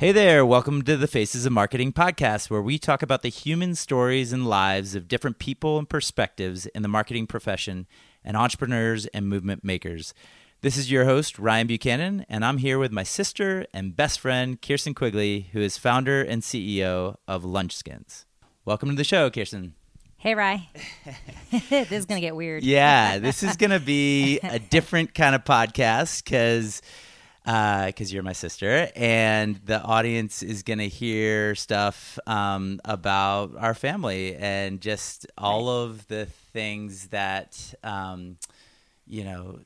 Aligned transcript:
Hey 0.00 0.12
there, 0.12 0.46
welcome 0.46 0.80
to 0.84 0.96
the 0.96 1.06
Faces 1.06 1.44
of 1.44 1.52
Marketing 1.52 1.92
podcast, 1.92 2.48
where 2.48 2.62
we 2.62 2.78
talk 2.78 3.02
about 3.02 3.20
the 3.20 3.28
human 3.28 3.74
stories 3.74 4.32
and 4.32 4.46
lives 4.46 4.94
of 4.94 5.08
different 5.08 5.38
people 5.38 5.78
and 5.78 5.86
perspectives 5.86 6.64
in 6.64 6.80
the 6.80 6.88
marketing 6.88 7.26
profession 7.26 7.86
and 8.24 8.34
entrepreneurs 8.34 9.04
and 9.08 9.28
movement 9.28 9.62
makers. 9.62 10.14
This 10.62 10.78
is 10.78 10.90
your 10.90 11.04
host, 11.04 11.38
Ryan 11.38 11.66
Buchanan, 11.66 12.24
and 12.30 12.46
I'm 12.46 12.56
here 12.56 12.78
with 12.78 12.92
my 12.92 13.02
sister 13.02 13.66
and 13.74 13.94
best 13.94 14.20
friend, 14.20 14.62
Kirsten 14.62 14.94
Quigley, 14.94 15.50
who 15.52 15.60
is 15.60 15.76
founder 15.76 16.22
and 16.22 16.40
CEO 16.40 17.16
of 17.28 17.42
Lunchskins. 17.42 18.24
Welcome 18.64 18.88
to 18.88 18.96
the 18.96 19.04
show, 19.04 19.28
Kirsten. 19.28 19.74
Hey, 20.16 20.34
Rye. 20.34 20.70
this 21.68 21.92
is 21.92 22.06
going 22.06 22.22
to 22.22 22.26
get 22.26 22.34
weird. 22.34 22.62
Yeah, 22.62 23.18
this 23.18 23.42
is 23.42 23.54
going 23.58 23.68
to 23.68 23.80
be 23.80 24.38
a 24.38 24.58
different 24.70 25.12
kind 25.12 25.34
of 25.34 25.44
podcast 25.44 26.24
because 26.24 26.80
because 27.50 28.12
uh, 28.12 28.14
you're 28.14 28.22
my 28.22 28.32
sister, 28.32 28.90
and 28.94 29.56
the 29.64 29.82
audience 29.82 30.40
is 30.40 30.62
going 30.62 30.78
to 30.78 30.88
hear 30.88 31.56
stuff 31.56 32.16
um, 32.28 32.80
about 32.84 33.56
our 33.58 33.74
family 33.74 34.36
and 34.36 34.80
just 34.80 35.26
all 35.36 35.66
right. 35.66 35.84
of 35.84 36.06
the 36.06 36.26
things 36.26 37.08
that, 37.08 37.74
um, 37.82 38.36
you 39.04 39.24
know, 39.24 39.58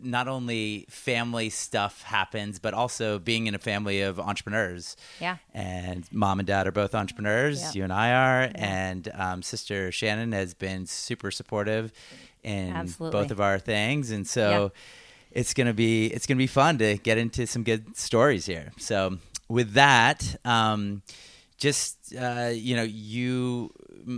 not 0.00 0.28
only 0.28 0.86
family 0.88 1.50
stuff 1.50 2.02
happens, 2.02 2.60
but 2.60 2.72
also 2.72 3.18
being 3.18 3.48
in 3.48 3.54
a 3.56 3.58
family 3.58 4.02
of 4.02 4.20
entrepreneurs. 4.20 4.96
Yeah. 5.20 5.38
And 5.52 6.04
mom 6.12 6.38
and 6.38 6.46
dad 6.46 6.68
are 6.68 6.72
both 6.72 6.94
entrepreneurs. 6.94 7.62
Yep. 7.62 7.74
You 7.74 7.84
and 7.84 7.92
I 7.92 8.12
are. 8.12 8.42
Yeah. 8.42 8.92
And 8.92 9.10
um, 9.14 9.42
sister 9.42 9.90
Shannon 9.90 10.30
has 10.32 10.54
been 10.54 10.86
super 10.86 11.32
supportive 11.32 11.92
in 12.44 12.72
Absolutely. 12.72 13.20
both 13.20 13.30
of 13.32 13.40
our 13.40 13.58
things. 13.58 14.10
And 14.10 14.26
so 14.26 14.72
it's 15.34 15.54
gonna 15.54 15.74
be 15.74 16.06
it's 16.06 16.26
gonna 16.26 16.38
be 16.38 16.46
fun 16.46 16.78
to 16.78 16.96
get 16.98 17.18
into 17.18 17.46
some 17.46 17.62
good 17.64 17.96
stories 17.96 18.46
here. 18.46 18.72
So 18.78 19.18
with 19.48 19.72
that, 19.74 20.36
um, 20.44 21.02
just 21.58 22.14
uh, 22.18 22.50
you 22.52 22.76
know, 22.76 22.82
you 22.82 23.72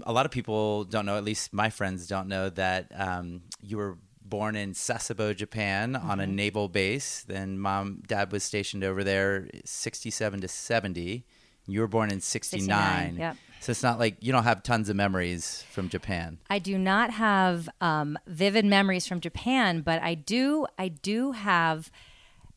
a 0.04 0.12
lot 0.12 0.26
of 0.26 0.32
people 0.32 0.84
don't 0.84 1.06
know. 1.06 1.16
At 1.16 1.24
least 1.24 1.52
my 1.52 1.70
friends 1.70 2.06
don't 2.06 2.28
know 2.28 2.50
that 2.50 2.92
um, 2.94 3.42
you 3.60 3.76
were 3.76 3.98
born 4.24 4.56
in 4.56 4.72
Sasebo, 4.72 5.36
Japan, 5.36 5.92
mm-hmm. 5.92 6.10
on 6.10 6.20
a 6.20 6.24
mm-hmm. 6.24 6.34
naval 6.34 6.68
base. 6.68 7.24
Then 7.26 7.58
mom, 7.58 8.02
dad 8.06 8.32
was 8.32 8.42
stationed 8.42 8.84
over 8.84 9.04
there, 9.04 9.48
sixty-seven 9.64 10.40
to 10.40 10.48
seventy. 10.48 11.26
You 11.66 11.80
were 11.80 11.88
born 11.88 12.10
in 12.10 12.20
'69. 12.20 12.68
69, 12.68 13.16
yep. 13.16 13.36
So 13.64 13.70
it's 13.70 13.82
not 13.82 13.98
like 13.98 14.18
you 14.20 14.30
don't 14.30 14.44
have 14.44 14.62
tons 14.62 14.90
of 14.90 14.96
memories 14.96 15.64
from 15.70 15.88
Japan. 15.88 16.36
I 16.50 16.58
do 16.58 16.76
not 16.76 17.10
have 17.12 17.66
um, 17.80 18.18
vivid 18.26 18.66
memories 18.66 19.06
from 19.06 19.20
Japan, 19.20 19.80
but 19.80 20.02
I 20.02 20.14
do. 20.14 20.66
I 20.78 20.88
do 20.88 21.32
have, 21.32 21.90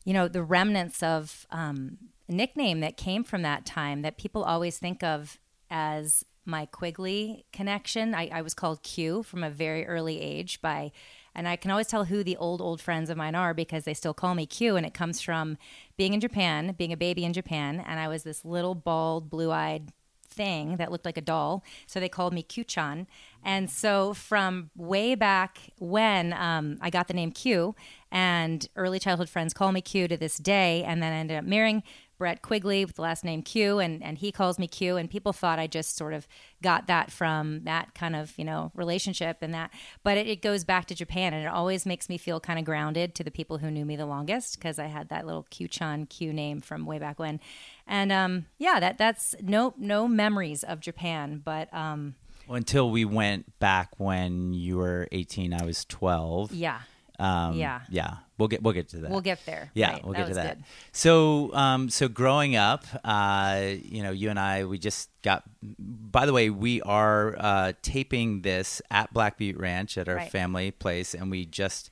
you 0.04 0.12
know, 0.12 0.28
the 0.28 0.42
remnants 0.42 1.02
of 1.02 1.46
um, 1.50 1.96
a 2.28 2.32
nickname 2.32 2.80
that 2.80 2.98
came 2.98 3.24
from 3.24 3.40
that 3.40 3.64
time 3.64 4.02
that 4.02 4.18
people 4.18 4.44
always 4.44 4.76
think 4.76 5.02
of 5.02 5.38
as 5.70 6.26
my 6.44 6.66
Quigley 6.66 7.46
connection. 7.54 8.14
I, 8.14 8.28
I 8.30 8.42
was 8.42 8.52
called 8.52 8.82
Q 8.82 9.22
from 9.22 9.42
a 9.42 9.48
very 9.48 9.86
early 9.86 10.20
age 10.20 10.60
by 10.60 10.92
and 11.34 11.46
I 11.46 11.56
can 11.56 11.70
always 11.70 11.86
tell 11.86 12.04
who 12.04 12.24
the 12.24 12.36
old, 12.36 12.60
old 12.60 12.82
friends 12.82 13.08
of 13.08 13.16
mine 13.16 13.36
are 13.36 13.54
because 13.54 13.84
they 13.84 13.94
still 13.94 14.12
call 14.12 14.34
me 14.34 14.44
Q. 14.44 14.74
And 14.76 14.84
it 14.84 14.92
comes 14.92 15.20
from 15.20 15.56
being 15.96 16.12
in 16.12 16.20
Japan, 16.20 16.74
being 16.76 16.92
a 16.92 16.96
baby 16.96 17.24
in 17.24 17.32
Japan. 17.32 17.82
And 17.86 18.00
I 18.00 18.08
was 18.08 18.24
this 18.24 18.44
little, 18.44 18.74
bald, 18.74 19.30
blue 19.30 19.52
eyed 19.52 19.92
thing 20.28 20.76
that 20.76 20.92
looked 20.92 21.04
like 21.04 21.16
a 21.16 21.22
doll. 21.22 21.62
So 21.86 22.00
they 22.00 22.08
called 22.08 22.32
me 22.32 22.42
Q-chan. 22.42 23.06
And 23.44 23.70
so 23.70 24.14
from 24.14 24.70
way 24.76 25.14
back 25.14 25.58
when 25.78 26.32
um, 26.32 26.78
I 26.80 26.90
got 26.90 27.08
the 27.08 27.14
name 27.14 27.32
Q, 27.32 27.74
and 28.10 28.66
early 28.76 28.98
childhood 28.98 29.28
friends 29.28 29.52
call 29.54 29.72
me 29.72 29.80
Q 29.80 30.08
to 30.08 30.16
this 30.16 30.38
day, 30.38 30.82
and 30.84 31.02
then 31.02 31.12
I 31.12 31.16
ended 31.16 31.38
up 31.38 31.44
marrying 31.44 31.82
Brett 32.18 32.42
Quigley 32.42 32.84
with 32.84 32.96
the 32.96 33.02
last 33.02 33.24
name 33.24 33.42
Q, 33.42 33.78
and, 33.78 34.02
and 34.02 34.18
he 34.18 34.32
calls 34.32 34.58
me 34.58 34.66
Q. 34.66 34.96
And 34.96 35.08
people 35.08 35.32
thought 35.32 35.58
I 35.58 35.66
just 35.66 35.96
sort 35.96 36.12
of 36.12 36.26
got 36.62 36.86
that 36.88 37.10
from 37.10 37.64
that 37.64 37.94
kind 37.94 38.16
of, 38.16 38.36
you 38.36 38.44
know, 38.44 38.72
relationship 38.74 39.38
and 39.40 39.54
that. 39.54 39.70
But 40.02 40.18
it, 40.18 40.26
it 40.26 40.42
goes 40.42 40.64
back 40.64 40.86
to 40.86 40.94
Japan, 40.94 41.32
and 41.32 41.46
it 41.46 41.48
always 41.48 41.86
makes 41.86 42.08
me 42.08 42.18
feel 42.18 42.40
kind 42.40 42.58
of 42.58 42.64
grounded 42.64 43.14
to 43.14 43.24
the 43.24 43.30
people 43.30 43.58
who 43.58 43.70
knew 43.70 43.84
me 43.84 43.96
the 43.96 44.06
longest 44.06 44.58
because 44.58 44.78
I 44.78 44.86
had 44.86 45.08
that 45.08 45.26
little 45.26 45.46
Q-chan 45.50 46.06
Q 46.06 46.32
name 46.32 46.60
from 46.60 46.84
way 46.84 46.98
back 46.98 47.18
when. 47.18 47.40
And 47.86 48.12
um, 48.12 48.46
yeah, 48.58 48.80
that 48.80 48.98
that's 48.98 49.34
no 49.40 49.74
no 49.78 50.06
memories 50.06 50.62
of 50.64 50.80
Japan, 50.80 51.40
but 51.42 51.72
um, 51.72 52.16
well, 52.48 52.56
until 52.56 52.90
we 52.90 53.04
went 53.04 53.58
back 53.58 53.90
when 53.98 54.54
you 54.54 54.78
were 54.78 55.06
18, 55.12 55.52
I 55.52 55.66
was 55.66 55.84
12. 55.84 56.52
Yeah. 56.52 56.80
Um, 57.18 57.54
yeah. 57.54 57.80
Yeah. 57.88 58.16
We'll 58.38 58.46
get 58.46 58.62
we'll 58.62 58.72
get 58.72 58.88
to 58.90 58.98
that. 58.98 59.10
We'll 59.10 59.20
get 59.20 59.44
there. 59.46 59.68
Yeah, 59.74 59.94
right. 59.94 60.04
we'll 60.04 60.14
get 60.14 60.26
that 60.26 60.28
to 60.28 60.34
that. 60.34 60.56
Good. 60.58 60.64
So, 60.92 61.52
um, 61.54 61.90
so 61.90 62.06
growing 62.06 62.54
up, 62.54 62.84
uh, 63.02 63.72
you 63.82 64.04
know, 64.04 64.12
you 64.12 64.30
and 64.30 64.38
I, 64.38 64.64
we 64.64 64.78
just 64.78 65.10
got. 65.22 65.42
By 65.60 66.24
the 66.24 66.32
way, 66.32 66.48
we 66.48 66.80
are 66.82 67.34
uh, 67.36 67.72
taping 67.82 68.42
this 68.42 68.80
at 68.92 69.12
Black 69.12 69.38
Butte 69.38 69.58
Ranch 69.58 69.98
at 69.98 70.08
our 70.08 70.16
right. 70.16 70.30
family 70.30 70.70
place, 70.70 71.14
and 71.14 71.32
we 71.32 71.46
just 71.46 71.90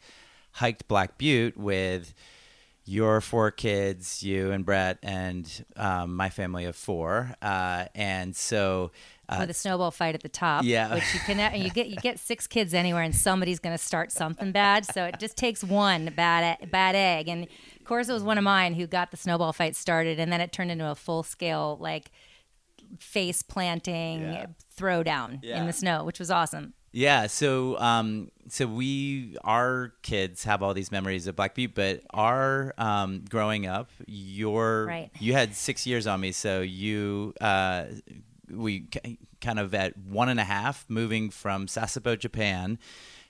hiked 0.53 0.87
Black 0.87 1.19
Butte 1.19 1.57
with 1.57 2.15
your 2.85 3.21
four 3.21 3.51
kids, 3.51 4.23
you 4.23 4.53
and 4.53 4.65
Brett, 4.65 4.99
and 5.03 5.65
um, 5.75 6.15
my 6.15 6.31
family 6.31 6.65
of 6.65 6.77
four, 6.77 7.35
uh, 7.43 7.87
and 7.97 8.37
so 8.37 8.93
uh, 9.29 9.39
with 9.41 9.51
a 9.51 9.55
snowball 9.55 9.91
fight 9.91 10.15
at 10.15 10.23
the 10.23 10.29
top. 10.29 10.65
Yeah, 10.65 10.95
which 10.95 11.15
you 11.15 11.21
can 11.21 11.61
you 11.61 11.71
get 11.71 11.89
you 11.89 11.97
get 11.97 12.19
six 12.19 12.47
kids 12.47 12.75
anywhere, 12.75 13.03
and 13.03 13.15
somebody's 13.15 13.59
going 13.59 13.77
to 13.77 13.83
start 13.83 14.13
something 14.13 14.53
bad. 14.53 14.85
So 14.85 15.05
it 15.05 15.19
just 15.19 15.37
takes 15.37 15.65
one 15.65 16.13
bad 16.17 16.71
bad 16.71 16.95
egg, 16.95 17.29
and 17.29 17.45
of 17.45 17.85
course 17.85 18.09
it 18.09 18.13
was 18.13 18.23
one 18.23 18.39
of 18.39 18.45
mine 18.45 18.75
who 18.75 18.87
got 18.87 19.11
the 19.11 19.17
snowball 19.17 19.53
fight 19.53 19.77
started, 19.77 20.19
and 20.21 20.33
then 20.33 20.41
it 20.41 20.53
turned 20.53 20.71
into 20.71 20.89
a 20.89 20.95
full 20.95 21.23
scale 21.23 21.77
like 21.81 22.11
face 22.99 23.43
planting 23.43 24.23
yeah. 24.23 24.47
throwdown 24.77 25.41
yeah. 25.43 25.61
in 25.61 25.67
the 25.67 25.73
snow, 25.73 26.05
which 26.05 26.19
was 26.19 26.31
awesome. 26.31 26.75
Yeah, 26.93 27.27
so 27.27 27.79
um, 27.79 28.31
so 28.49 28.67
we 28.67 29.37
our 29.45 29.93
kids 30.03 30.45
have 30.45 30.63
all 30.63 30.73
these 30.73 30.91
memories 30.91 31.27
of 31.27 31.37
Black 31.37 31.55
Butte, 31.55 31.75
but 31.75 32.01
our 32.11 32.73
um, 32.79 33.23
growing 33.29 33.67
up, 33.67 33.91
your 34.07 34.87
right. 34.87 35.11
you 35.21 35.35
had 35.35 35.55
six 35.55 35.87
years 35.87 36.07
on 36.07 36.21
me, 36.21 36.33
so 36.33 36.63
you 36.63 37.35
uh, 37.39 37.85
we 38.51 38.89
kind 39.41 39.59
of 39.59 39.75
at 39.75 39.97
one 39.97 40.29
and 40.29 40.41
a 40.41 40.45
half 40.45 40.85
moving 40.89 41.31
from 41.31 41.67
Sasebo, 41.67 42.19
Japan 42.19 42.79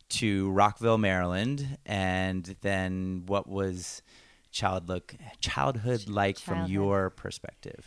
to 0.09 0.51
Rockville, 0.51 0.99
Maryland, 0.99 1.79
and 1.85 2.57
then 2.61 3.25
what 3.27 3.49
was 3.49 4.03
child 4.51 4.89
look 4.89 5.15
childhood 5.41 6.09
like 6.09 6.39
childhood. 6.39 6.65
from 6.65 6.73
your 6.73 7.11
perspective? 7.11 7.85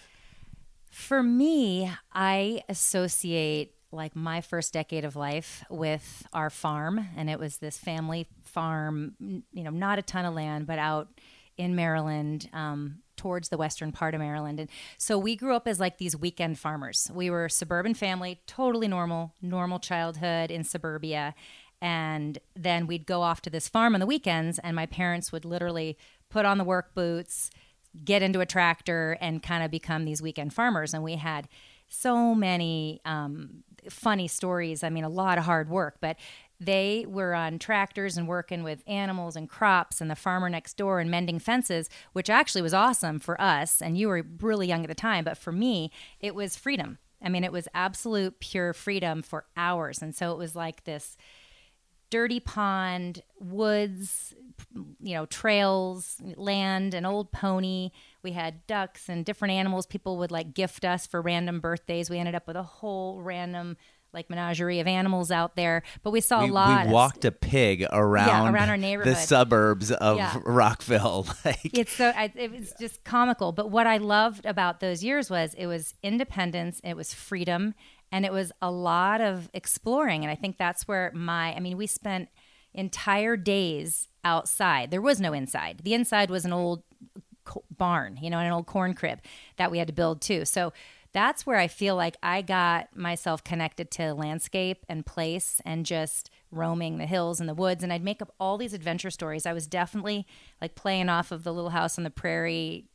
For 0.92 1.24
me, 1.24 1.92
I 2.14 2.62
associate 2.68 3.74
like 3.92 4.16
my 4.16 4.42
first 4.42 4.74
decade 4.74 5.06
of 5.06 5.16
life 5.16 5.64
with 5.70 6.28
our 6.34 6.50
farm 6.50 7.08
and 7.18 7.30
it 7.30 7.40
was 7.40 7.58
this 7.58 7.78
family 7.78 8.28
farm 8.44 9.16
you 9.20 9.64
know 9.64 9.72
not 9.72 9.98
a 9.98 10.02
ton 10.02 10.26
of 10.26 10.34
land 10.36 10.68
but 10.68 10.78
out 10.78 11.08
in 11.58 11.76
maryland 11.76 12.48
um, 12.54 13.00
towards 13.20 13.50
the 13.50 13.58
western 13.58 13.92
part 13.92 14.16
of 14.16 14.22
Maryland. 14.22 14.60
And 14.62 14.70
so 14.98 15.18
we 15.18 15.36
grew 15.36 15.54
up 15.56 15.68
as 15.68 15.80
like 15.80 15.98
these 15.98 16.16
weekend 16.16 16.58
farmers. 16.58 17.12
We 17.14 17.30
were 17.30 17.46
a 17.46 17.50
suburban 17.50 17.94
family, 17.94 18.40
totally 18.48 18.88
normal, 18.88 19.34
normal 19.42 19.80
childhood 19.80 20.50
in 20.50 20.64
suburbia. 20.64 21.36
And 21.82 22.40
then 22.56 22.88
we'd 22.88 23.06
go 23.06 23.22
off 23.22 23.42
to 23.42 23.50
this 23.50 23.68
farm 23.68 23.94
on 23.94 24.00
the 24.00 24.06
weekends, 24.06 24.60
and 24.60 24.76
my 24.76 24.86
parents 24.86 25.32
would 25.32 25.46
literally 25.46 25.98
put 26.30 26.46
on 26.46 26.58
the 26.58 26.64
work 26.64 26.94
boots, 26.96 27.52
get 28.04 28.22
into 28.22 28.40
a 28.40 28.46
tractor, 28.46 29.18
and 29.20 29.44
kind 29.44 29.64
of 29.64 29.72
become 29.72 30.06
these 30.06 30.22
weekend 30.22 30.54
farmers. 30.54 30.94
And 30.94 31.04
we 31.04 31.16
had 31.16 31.48
so 31.90 32.34
many 32.36 33.02
um, 33.06 33.64
funny 33.90 34.28
stories. 34.28 34.84
I 34.84 34.90
mean, 34.90 35.04
a 35.04 35.10
lot 35.10 35.38
of 35.38 35.44
hard 35.44 35.70
work, 35.70 35.98
but 36.00 36.18
they 36.60 37.06
were 37.08 37.34
on 37.34 37.58
tractors 37.58 38.18
and 38.18 38.28
working 38.28 38.64
with 38.64 38.84
animals 38.86 39.36
and 39.36 39.50
crops 39.50 40.02
and 40.02 40.12
the 40.12 40.16
farmer 40.16 40.50
next 40.50 40.76
door 40.76 41.00
and 41.00 41.10
mending 41.10 41.40
fences, 41.40 41.90
which 42.14 42.30
actually 42.30 42.62
was 42.62 42.74
awesome 42.74 43.20
for 43.20 43.40
us. 43.40 43.82
And 43.82 43.98
you 43.98 44.10
were 44.10 44.26
really 44.42 44.68
young 44.68 44.84
at 44.84 44.90
the 44.90 44.96
time, 44.96 45.24
but 45.24 45.38
for 45.38 45.52
me, 45.52 45.92
it 46.20 46.36
was 46.36 46.58
freedom. 46.58 46.98
I 47.22 47.30
mean, 47.30 47.44
it 47.44 47.52
was 47.52 47.68
absolute 47.74 48.40
pure 48.40 48.74
freedom 48.74 49.22
for 49.22 49.46
hours. 49.56 50.02
And 50.02 50.16
so 50.16 50.32
it 50.32 50.38
was 50.38 50.56
like 50.56 50.84
this 50.84 51.18
dirty 52.10 52.40
pond, 52.40 53.22
woods, 53.40 54.34
you 55.00 55.14
know, 55.14 55.26
trails, 55.28 56.18
land, 56.36 56.94
an 56.94 57.06
old 57.06 57.32
pony. 57.32 57.92
We 58.24 58.32
had 58.32 58.66
ducks 58.68 59.10
and 59.10 59.24
different 59.24 59.54
animals 59.54 59.86
people 59.86 60.18
would 60.18 60.32
like 60.32 60.54
gift 60.54 60.84
us 60.86 61.06
for 61.06 61.22
random 61.22 61.60
birthdays. 61.60 62.10
We 62.10 62.20
ended 62.20 62.36
up 62.36 62.48
with 62.48 62.56
a 62.56 62.64
whole 62.64 63.22
random 63.22 63.78
like 64.14 64.30
menagerie 64.30 64.80
of 64.80 64.88
animals 64.88 65.32
out 65.32 65.56
there. 65.56 65.84
But 66.04 66.12
we 66.12 66.22
saw 66.22 66.44
we, 66.44 66.50
a 66.50 66.54
lot. 66.54 66.88
We 66.88 66.94
walked 66.94 67.26
a 67.26 67.32
pig 67.32 67.86
around, 67.92 68.28
yeah, 68.28 68.52
around 68.52 68.70
our 68.70 68.78
neighborhood, 68.78 69.16
the 69.16 69.20
suburbs 69.20 69.92
of 69.92 70.18
yeah. 70.18 70.38
Rockville. 70.44 71.28
like, 71.46 71.60
it's 71.78 71.94
so 71.94 72.12
it 72.16 72.52
was 72.52 72.74
just 72.80 73.04
comical. 73.04 73.52
But 73.52 73.72
what 73.72 73.88
I 73.88 73.98
loved 73.98 74.46
about 74.46 74.80
those 74.80 75.04
years 75.04 75.30
was 75.30 75.54
it 75.54 75.68
was 75.68 75.94
independence, 76.04 76.82
it 76.84 76.96
was 76.96 77.14
freedom, 77.14 77.76
and 78.12 78.26
it 78.26 78.32
was 78.32 78.52
a 78.62 78.72
lot 78.72 79.22
of 79.22 79.50
exploring. 79.54 80.24
And 80.24 80.32
I 80.32 80.36
think 80.36 80.58
that's 80.58 80.88
where 80.88 81.12
my 81.14 81.56
I 81.56 81.60
mean, 81.60 81.78
we 81.78 81.88
spent 81.88 82.30
entire 82.74 83.36
days 83.36 84.08
outside. 84.24 84.92
There 84.92 85.02
was 85.02 85.20
no 85.20 85.34
inside. 85.34 85.82
The 85.84 85.94
inside 85.94 86.30
was 86.30 86.46
an 86.46 86.54
old 86.54 86.84
barn, 87.76 88.20
you 88.22 88.30
know, 88.30 88.40
an 88.40 88.52
old 88.52 88.68
corn 88.68 88.94
crib 88.94 89.20
that 89.58 89.72
we 89.72 89.80
had 89.80 89.88
to 89.88 89.94
build 89.94 90.22
too. 90.22 90.46
So 90.46 90.74
that's 91.12 91.46
where 91.46 91.58
I 91.58 91.68
feel 91.68 91.96
like 91.96 92.18
I 92.22 92.42
got 92.42 92.96
myself 92.96 93.44
connected 93.44 93.90
to 93.92 94.14
landscape 94.14 94.86
and 94.88 95.06
place 95.06 95.62
and 95.66 95.86
just 95.86 96.30
roaming 96.52 96.98
the 96.98 97.06
hills 97.06 97.40
and 97.40 97.50
the 97.50 97.54
woods. 97.54 97.84
And 97.84 97.92
I'd 97.92 98.04
make 98.04 98.22
up 98.22 98.34
all 98.40 98.58
these 98.58 98.74
adventure 98.74 99.10
stories. 99.10 99.46
I 99.46 99.54
was 99.54 99.68
definitely 99.68 100.28
like 100.62 100.76
playing 100.76 101.10
off 101.10 101.32
of 101.32 101.44
the 101.44 101.54
little 101.54 101.72
house 101.72 101.98
on 101.98 102.04
the 102.04 102.10
prairie 102.10 102.86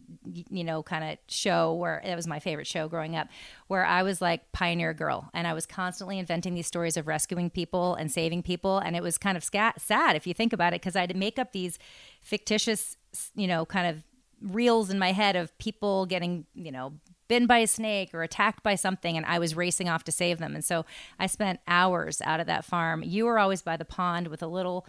you 0.50 0.62
know 0.64 0.82
kind 0.82 1.02
of 1.02 1.18
show 1.28 1.72
where 1.72 2.02
that 2.04 2.14
was 2.14 2.26
my 2.26 2.38
favorite 2.38 2.66
show 2.66 2.88
growing 2.88 3.16
up 3.16 3.26
where 3.68 3.86
I 3.86 4.02
was 4.02 4.20
like 4.20 4.52
pioneer 4.52 4.94
girl. 4.94 5.30
And 5.34 5.46
I 5.46 5.52
was 5.52 5.66
constantly 5.66 6.18
inventing 6.18 6.54
these 6.54 6.66
stories 6.66 6.96
of 6.96 7.06
rescuing 7.06 7.50
people 7.50 7.94
and 7.94 8.12
saving 8.12 8.42
people. 8.42 8.78
And 8.78 8.96
it 8.96 9.02
was 9.02 9.18
kind 9.18 9.36
of 9.36 9.42
scat- 9.42 9.80
sad 9.80 10.14
if 10.14 10.26
you 10.26 10.34
think 10.34 10.52
about 10.52 10.72
it 10.72 10.80
because 10.80 10.96
I'd 10.96 11.16
make 11.16 11.38
up 11.38 11.52
these 11.52 11.78
fictitious 12.20 12.96
you 13.34 13.46
know 13.46 13.64
kind 13.64 13.88
of 13.88 14.04
reels 14.40 14.90
in 14.90 14.98
my 14.98 15.12
head 15.12 15.36
of 15.36 15.56
people 15.58 16.06
getting 16.06 16.44
you 16.54 16.70
know 16.70 16.92
bitten 17.28 17.46
by 17.46 17.58
a 17.58 17.66
snake 17.66 18.12
or 18.14 18.22
attacked 18.22 18.62
by 18.62 18.74
something 18.74 19.16
and 19.16 19.24
I 19.26 19.38
was 19.38 19.54
racing 19.54 19.88
off 19.88 20.04
to 20.04 20.12
save 20.12 20.38
them. 20.38 20.54
And 20.54 20.64
so 20.64 20.84
I 21.18 21.26
spent 21.26 21.60
hours 21.66 22.20
out 22.22 22.40
at 22.40 22.46
that 22.46 22.64
farm. 22.64 23.02
You 23.02 23.24
were 23.24 23.38
always 23.38 23.62
by 23.62 23.76
the 23.76 23.84
pond 23.84 24.28
with 24.28 24.42
a 24.42 24.46
little 24.46 24.86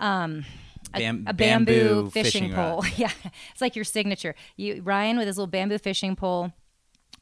um 0.00 0.44
a, 0.94 0.98
Bam- 0.98 1.24
a 1.28 1.32
bamboo, 1.32 1.72
bamboo, 1.72 2.10
fishing, 2.10 2.42
fishing 2.42 2.54
pole. 2.54 2.84
yeah. 2.96 3.12
It's 3.52 3.60
like 3.60 3.76
your 3.76 3.84
signature. 3.84 4.34
You 4.56 4.82
Ryan 4.82 5.16
with 5.16 5.26
his 5.26 5.36
little 5.38 5.46
bamboo 5.46 5.78
fishing 5.78 6.16
pole, 6.16 6.52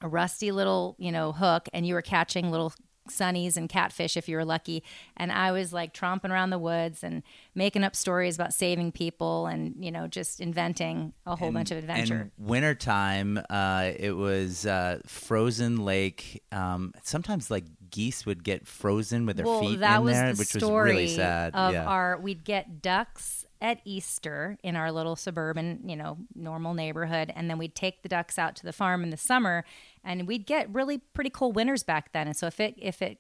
a 0.01 0.09
rusty 0.09 0.51
little, 0.51 0.97
you 0.99 1.13
know, 1.13 1.33
hook 1.33 1.69
and 1.73 1.87
you 1.87 1.95
were 1.95 2.03
catching 2.03 2.51
little 2.51 2.73
sunnies 3.09 3.57
and 3.57 3.69
catfish 3.69 4.17
if 4.17 4.29
you 4.29 4.37
were 4.37 4.45
lucky. 4.45 4.83
And 5.17 5.33
I 5.33 5.53
was 5.53 5.73
like 5.73 5.95
tromping 5.95 6.31
around 6.31 6.51
the 6.51 6.59
woods 6.59 7.03
and 7.03 7.23
making 7.55 7.85
up 7.85 7.97
stories 7.97 8.35
about 8.35 8.53
saving 8.55 8.93
people 8.93 9.47
and, 9.47 9.75
you 9.79 9.91
know, 9.91 10.07
just 10.07 10.41
inventing 10.41 11.13
a 11.27 11.37
whole 11.37 11.49
and, 11.49 11.55
bunch 11.55 11.71
of 11.71 11.79
adventure. 11.79 12.31
And 12.39 12.49
wintertime, 12.49 13.41
uh, 13.49 13.91
it 13.97 14.13
was 14.13 14.67
uh, 14.67 15.01
frozen 15.07 15.85
lake. 15.85 16.43
Um, 16.53 16.95
sometimes 17.03 17.51
like 17.51 17.65
geese 17.91 18.25
would 18.27 18.45
get 18.45 18.67
frozen 18.67 19.27
with 19.27 19.37
their 19.37 19.47
well, 19.47 19.61
feet 19.61 19.81
that 19.81 19.99
in 19.99 20.05
was 20.05 20.15
there, 20.15 20.33
the 20.33 20.39
which 20.39 20.55
was 20.55 20.63
really 20.63 21.09
sad. 21.09 21.55
Of 21.55 21.73
yeah. 21.73 21.87
our, 21.87 22.19
we'd 22.19 22.45
get 22.45 22.83
ducks 22.83 23.47
at 23.61 23.81
Easter 23.85 24.57
in 24.63 24.77
our 24.77 24.91
little 24.91 25.17
suburban, 25.17 25.81
you 25.85 25.97
know, 25.97 26.19
normal 26.35 26.75
neighborhood. 26.75 27.33
And 27.35 27.51
then 27.51 27.59
we'd 27.59 27.75
take 27.75 28.03
the 28.03 28.09
ducks 28.09 28.39
out 28.39 28.57
to 28.57 28.65
the 28.65 28.73
farm 28.73 29.03
in 29.03 29.11
the 29.11 29.17
summer 29.17 29.65
and 30.03 30.27
we'd 30.27 30.47
get 30.47 30.73
really 30.73 30.99
pretty 30.99 31.31
cool 31.31 31.53
winters 31.53 31.83
back 31.83 32.13
then. 32.13 32.27
And 32.27 32.37
so 32.37 32.47
if 32.47 32.61
it, 32.61 32.75
if 32.79 33.03
it, 33.03 33.19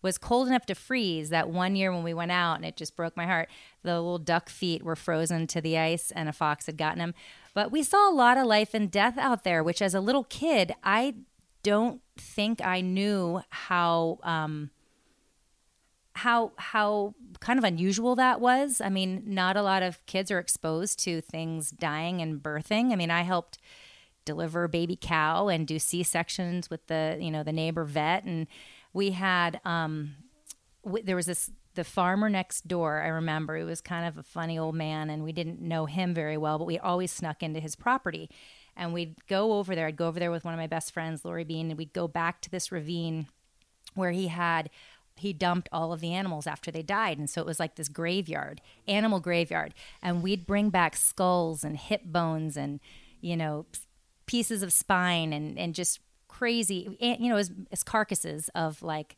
was 0.00 0.16
cold 0.16 0.46
enough 0.46 0.66
to 0.66 0.74
freeze 0.74 1.30
that 1.30 1.50
one 1.50 1.74
year 1.74 1.92
when 1.92 2.04
we 2.04 2.14
went 2.14 2.30
out 2.30 2.54
and 2.54 2.64
it 2.64 2.76
just 2.76 2.94
broke 2.94 3.16
my 3.16 3.26
heart 3.26 3.48
the 3.82 3.94
little 3.94 4.18
duck 4.18 4.48
feet 4.48 4.84
were 4.84 4.94
frozen 4.94 5.46
to 5.46 5.60
the 5.60 5.76
ice 5.76 6.12
and 6.12 6.28
a 6.28 6.32
fox 6.32 6.66
had 6.66 6.76
gotten 6.76 6.98
them 6.98 7.14
but 7.52 7.72
we 7.72 7.82
saw 7.82 8.08
a 8.08 8.14
lot 8.14 8.38
of 8.38 8.46
life 8.46 8.74
and 8.74 8.92
death 8.92 9.18
out 9.18 9.42
there 9.42 9.62
which 9.62 9.82
as 9.82 9.94
a 9.94 10.00
little 10.00 10.24
kid 10.24 10.72
i 10.84 11.14
don't 11.64 12.00
think 12.16 12.64
i 12.64 12.80
knew 12.80 13.42
how 13.50 14.18
um, 14.22 14.70
how 16.18 16.52
how 16.56 17.14
kind 17.40 17.58
of 17.58 17.64
unusual 17.64 18.16
that 18.16 18.40
was. 18.40 18.80
I 18.80 18.88
mean, 18.88 19.22
not 19.24 19.56
a 19.56 19.62
lot 19.62 19.82
of 19.82 20.04
kids 20.06 20.30
are 20.30 20.38
exposed 20.38 20.98
to 21.00 21.20
things 21.20 21.70
dying 21.70 22.20
and 22.20 22.42
birthing. 22.42 22.92
I 22.92 22.96
mean, 22.96 23.10
I 23.10 23.22
helped 23.22 23.58
deliver 24.24 24.68
baby 24.68 24.98
cow 25.00 25.48
and 25.48 25.66
do 25.66 25.78
C 25.78 26.02
sections 26.02 26.68
with 26.68 26.86
the 26.88 27.16
you 27.20 27.30
know 27.30 27.42
the 27.42 27.52
neighbor 27.52 27.84
vet, 27.84 28.24
and 28.24 28.46
we 28.92 29.12
had 29.12 29.60
um, 29.64 30.16
w- 30.84 31.04
there 31.04 31.16
was 31.16 31.26
this 31.26 31.50
the 31.74 31.84
farmer 31.84 32.28
next 32.28 32.66
door. 32.66 33.00
I 33.00 33.08
remember 33.08 33.56
it 33.56 33.64
was 33.64 33.80
kind 33.80 34.06
of 34.06 34.18
a 34.18 34.24
funny 34.24 34.58
old 34.58 34.74
man, 34.74 35.10
and 35.10 35.22
we 35.22 35.32
didn't 35.32 35.60
know 35.60 35.86
him 35.86 36.14
very 36.14 36.36
well, 36.36 36.58
but 36.58 36.66
we 36.66 36.78
always 36.78 37.12
snuck 37.12 37.42
into 37.42 37.60
his 37.60 37.76
property. 37.76 38.28
And 38.76 38.92
we'd 38.92 39.16
go 39.26 39.54
over 39.54 39.74
there. 39.74 39.86
I'd 39.86 39.96
go 39.96 40.06
over 40.06 40.20
there 40.20 40.30
with 40.30 40.44
one 40.44 40.54
of 40.54 40.58
my 40.58 40.68
best 40.68 40.92
friends, 40.92 41.24
Lori 41.24 41.42
Bean, 41.44 41.70
and 41.70 41.78
we'd 41.78 41.92
go 41.92 42.06
back 42.06 42.40
to 42.42 42.50
this 42.50 42.70
ravine 42.70 43.26
where 43.94 44.12
he 44.12 44.28
had 44.28 44.70
he 45.18 45.32
dumped 45.32 45.68
all 45.72 45.92
of 45.92 46.00
the 46.00 46.12
animals 46.12 46.46
after 46.46 46.70
they 46.70 46.82
died. 46.82 47.18
And 47.18 47.28
so 47.28 47.40
it 47.40 47.46
was 47.46 47.60
like 47.60 47.76
this 47.76 47.88
graveyard 47.88 48.60
animal 48.86 49.20
graveyard. 49.20 49.74
And 50.02 50.22
we'd 50.22 50.46
bring 50.46 50.70
back 50.70 50.96
skulls 50.96 51.64
and 51.64 51.76
hip 51.76 52.02
bones 52.04 52.56
and 52.56 52.80
you 53.20 53.36
know 53.36 53.66
pieces 54.26 54.62
of 54.62 54.72
spine 54.72 55.32
and 55.32 55.58
and 55.58 55.74
just 55.74 56.00
crazy 56.28 56.96
you 57.00 57.28
know 57.28 57.36
as, 57.36 57.50
as 57.72 57.82
carcasses 57.82 58.48
of 58.54 58.82
like 58.82 59.16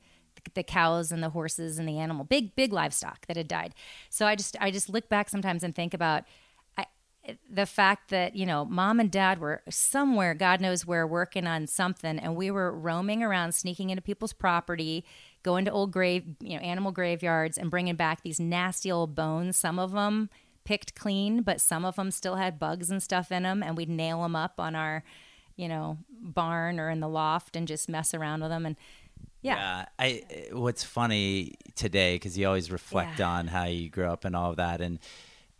the 0.54 0.62
cows 0.62 1.12
and 1.12 1.22
the 1.22 1.30
horses 1.30 1.78
and 1.78 1.86
the 1.86 1.98
animal 1.98 2.24
big 2.24 2.54
big 2.56 2.72
livestock 2.72 3.26
that 3.26 3.36
had 3.36 3.48
died. 3.48 3.74
So 4.08 4.26
i 4.26 4.34
just 4.34 4.56
i 4.60 4.70
just 4.70 4.88
look 4.88 5.08
back 5.08 5.28
sometimes 5.28 5.62
and 5.62 5.74
think 5.74 5.92
about 5.92 6.24
I, 6.78 6.86
the 7.50 7.66
fact 7.66 8.10
that 8.10 8.36
you 8.36 8.46
know 8.46 8.64
mom 8.64 9.00
and 9.00 9.10
dad 9.10 9.38
were 9.38 9.62
somewhere 9.68 10.32
god 10.34 10.60
knows 10.60 10.86
where 10.86 11.06
working 11.06 11.46
on 11.46 11.66
something. 11.66 12.18
And 12.18 12.36
we 12.36 12.50
were 12.50 12.72
roaming 12.72 13.22
around 13.22 13.52
sneaking 13.52 13.90
into 13.90 14.02
people's 14.02 14.32
property 14.32 15.04
going 15.42 15.64
to 15.64 15.70
old 15.70 15.92
grave, 15.92 16.24
you 16.40 16.56
know, 16.56 16.62
animal 16.62 16.92
graveyards 16.92 17.56
and 17.56 17.70
bringing 17.70 17.96
back 17.96 18.22
these 18.22 18.40
nasty 18.40 18.90
old 18.90 19.14
bones. 19.14 19.56
Some 19.56 19.78
of 19.78 19.92
them 19.92 20.30
picked 20.64 20.94
clean, 20.94 21.42
but 21.42 21.60
some 21.60 21.84
of 21.84 21.96
them 21.96 22.10
still 22.10 22.36
had 22.36 22.58
bugs 22.58 22.90
and 22.90 23.02
stuff 23.02 23.32
in 23.32 23.42
them, 23.42 23.62
and 23.62 23.76
we'd 23.76 23.88
nail 23.88 24.22
them 24.22 24.36
up 24.36 24.54
on 24.58 24.74
our, 24.74 25.02
you 25.56 25.68
know, 25.68 25.98
barn 26.10 26.78
or 26.78 26.90
in 26.90 27.00
the 27.00 27.08
loft 27.08 27.56
and 27.56 27.66
just 27.66 27.88
mess 27.88 28.14
around 28.14 28.42
with 28.42 28.50
them. 28.50 28.66
And 28.66 28.76
yeah, 29.42 29.56
yeah 29.56 29.84
I. 29.98 30.22
What's 30.52 30.84
funny 30.84 31.54
today 31.74 32.16
because 32.16 32.36
you 32.36 32.46
always 32.46 32.70
reflect 32.70 33.18
yeah. 33.18 33.28
on 33.28 33.46
how 33.46 33.64
you 33.64 33.88
grew 33.88 34.06
up 34.06 34.24
and 34.24 34.36
all 34.36 34.50
of 34.50 34.56
that, 34.56 34.80
and 34.80 34.98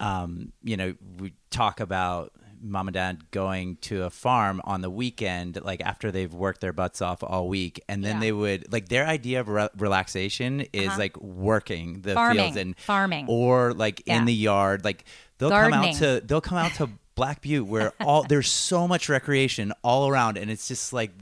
um, 0.01 0.53
you 0.63 0.77
know, 0.77 0.95
we 1.19 1.33
talk 1.51 1.81
about 1.81 2.33
mom 2.63 2.89
and 2.89 2.95
dad 2.95 3.31
going 3.31 3.77
to 3.83 4.05
a 4.05 4.11
farm 4.11 4.61
on 4.65 4.81
the 4.81 4.91
weekend, 4.91 5.59
like 5.63 5.81
after 5.81 6.11
they've 6.11 6.33
worked 6.33 6.61
their 6.61 6.73
butts 6.73 7.03
off 7.03 7.23
all 7.23 7.49
week, 7.49 7.83
and 7.89 8.05
then 8.05 8.17
yeah. 8.17 8.21
they 8.21 8.33
would 8.33 8.73
like 8.73 8.89
their 8.89 9.07
idea 9.07 9.41
of 9.41 9.49
re- 9.49 9.69
relaxation 9.77 10.67
is 10.73 10.89
uh-huh. 10.89 10.99
like 10.99 11.21
working 11.21 12.03
the 12.03 12.15
farming, 12.15 12.37
fields 12.37 12.57
and 12.57 12.79
farming, 12.79 13.27
or 13.29 13.73
like 13.73 14.03
yeah. 14.07 14.19
in 14.19 14.25
the 14.25 14.35
yard. 14.35 14.85
Like 14.85 15.05
they'll 15.39 15.49
Gardening. 15.49 15.81
come 15.81 15.89
out 15.91 15.95
to 15.97 16.27
they'll 16.27 16.41
come 16.41 16.59
out 16.59 16.75
to 16.75 16.91
Black 17.15 17.43
Butte 17.43 17.67
where 17.67 17.93
all 18.01 18.23
there's 18.23 18.49
so 18.49 18.87
much 18.89 19.09
recreation 19.09 19.73
all 19.83 20.09
around, 20.09 20.37
and 20.37 20.51
it's 20.51 20.69
just 20.69 20.93
like 20.93 21.13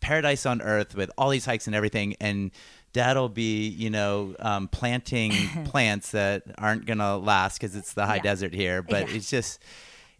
paradise 0.00 0.46
on 0.46 0.62
earth 0.62 0.94
with 0.94 1.10
all 1.16 1.30
these 1.30 1.44
hikes 1.44 1.66
and 1.66 1.76
everything, 1.76 2.16
and 2.20 2.50
dad'll 2.92 3.28
be 3.28 3.68
you 3.68 3.90
know 3.90 4.34
um, 4.40 4.68
planting 4.68 5.32
plants 5.64 6.10
that 6.10 6.42
aren't 6.58 6.86
gonna 6.86 7.16
last 7.16 7.58
because 7.58 7.76
it's 7.76 7.92
the 7.94 8.06
high 8.06 8.16
yeah. 8.16 8.22
desert 8.22 8.52
here 8.52 8.82
but 8.82 9.08
yeah. 9.08 9.14
it's 9.14 9.30
just 9.30 9.60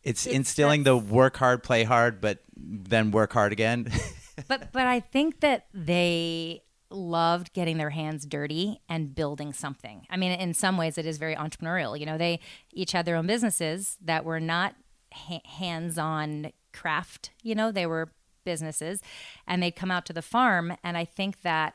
it's, 0.03 0.27
it's 0.27 0.35
instilling 0.35 0.85
the 0.85 0.97
work 0.97 1.37
hard, 1.37 1.63
play 1.63 1.85
hard, 1.85 2.21
but 2.21 2.39
then 2.57 3.11
work 3.11 3.33
hard 3.33 3.53
again. 3.53 3.91
but 4.49 4.73
but 4.73 4.87
I 4.87 5.01
think 5.01 5.41
that 5.41 5.67
they 5.75 6.63
loved 6.91 7.53
getting 7.53 7.79
their 7.79 7.91
hands 7.91 8.27
dirty 8.27 8.81
and 8.89 9.15
building 9.15 9.53
something. 9.53 10.07
I 10.11 10.17
mean, 10.17 10.33
in 10.33 10.55
some 10.55 10.77
ways, 10.77 10.99
it 10.99 11.07
is 11.07 11.19
very 11.19 11.37
entrepreneurial. 11.37 11.99
You 11.99 12.07
know, 12.07 12.19
they 12.19 12.41
each 12.73 12.93
had 12.93 13.07
their 13.07 13.17
own 13.17 13.27
businesses 13.27 13.97
that 14.03 14.25
were 14.25 14.41
not 14.41 14.75
ha- 15.13 15.43
hands-on 15.45 16.53
craft. 16.73 17.31
You 17.43 17.55
know, 17.55 17.71
they 17.71 17.87
were 17.87 18.13
businesses, 18.45 19.03
and 19.47 19.63
they'd 19.63 19.77
come 19.77 19.91
out 19.91 20.07
to 20.07 20.13
the 20.13 20.23
farm, 20.23 20.77
and 20.83 20.97
I 20.97 21.05
think 21.05 21.43
that 21.43 21.75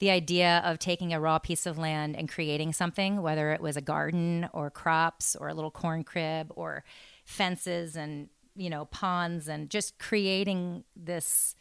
the 0.00 0.10
idea 0.10 0.62
of 0.64 0.78
taking 0.78 1.12
a 1.12 1.20
raw 1.20 1.38
piece 1.38 1.66
of 1.66 1.78
land 1.78 2.16
and 2.16 2.28
creating 2.28 2.72
something, 2.72 3.20
whether 3.20 3.52
it 3.52 3.60
was 3.60 3.76
a 3.76 3.82
garden 3.82 4.48
or 4.52 4.70
crops 4.70 5.36
or 5.36 5.48
a 5.48 5.54
little 5.54 5.70
corn 5.70 6.04
crib 6.04 6.50
or 6.56 6.84
fences 7.30 7.96
and 7.96 8.28
you 8.56 8.68
know 8.68 8.84
ponds 8.86 9.48
and 9.48 9.70
just 9.70 9.98
creating 9.98 10.84
this 10.96 11.54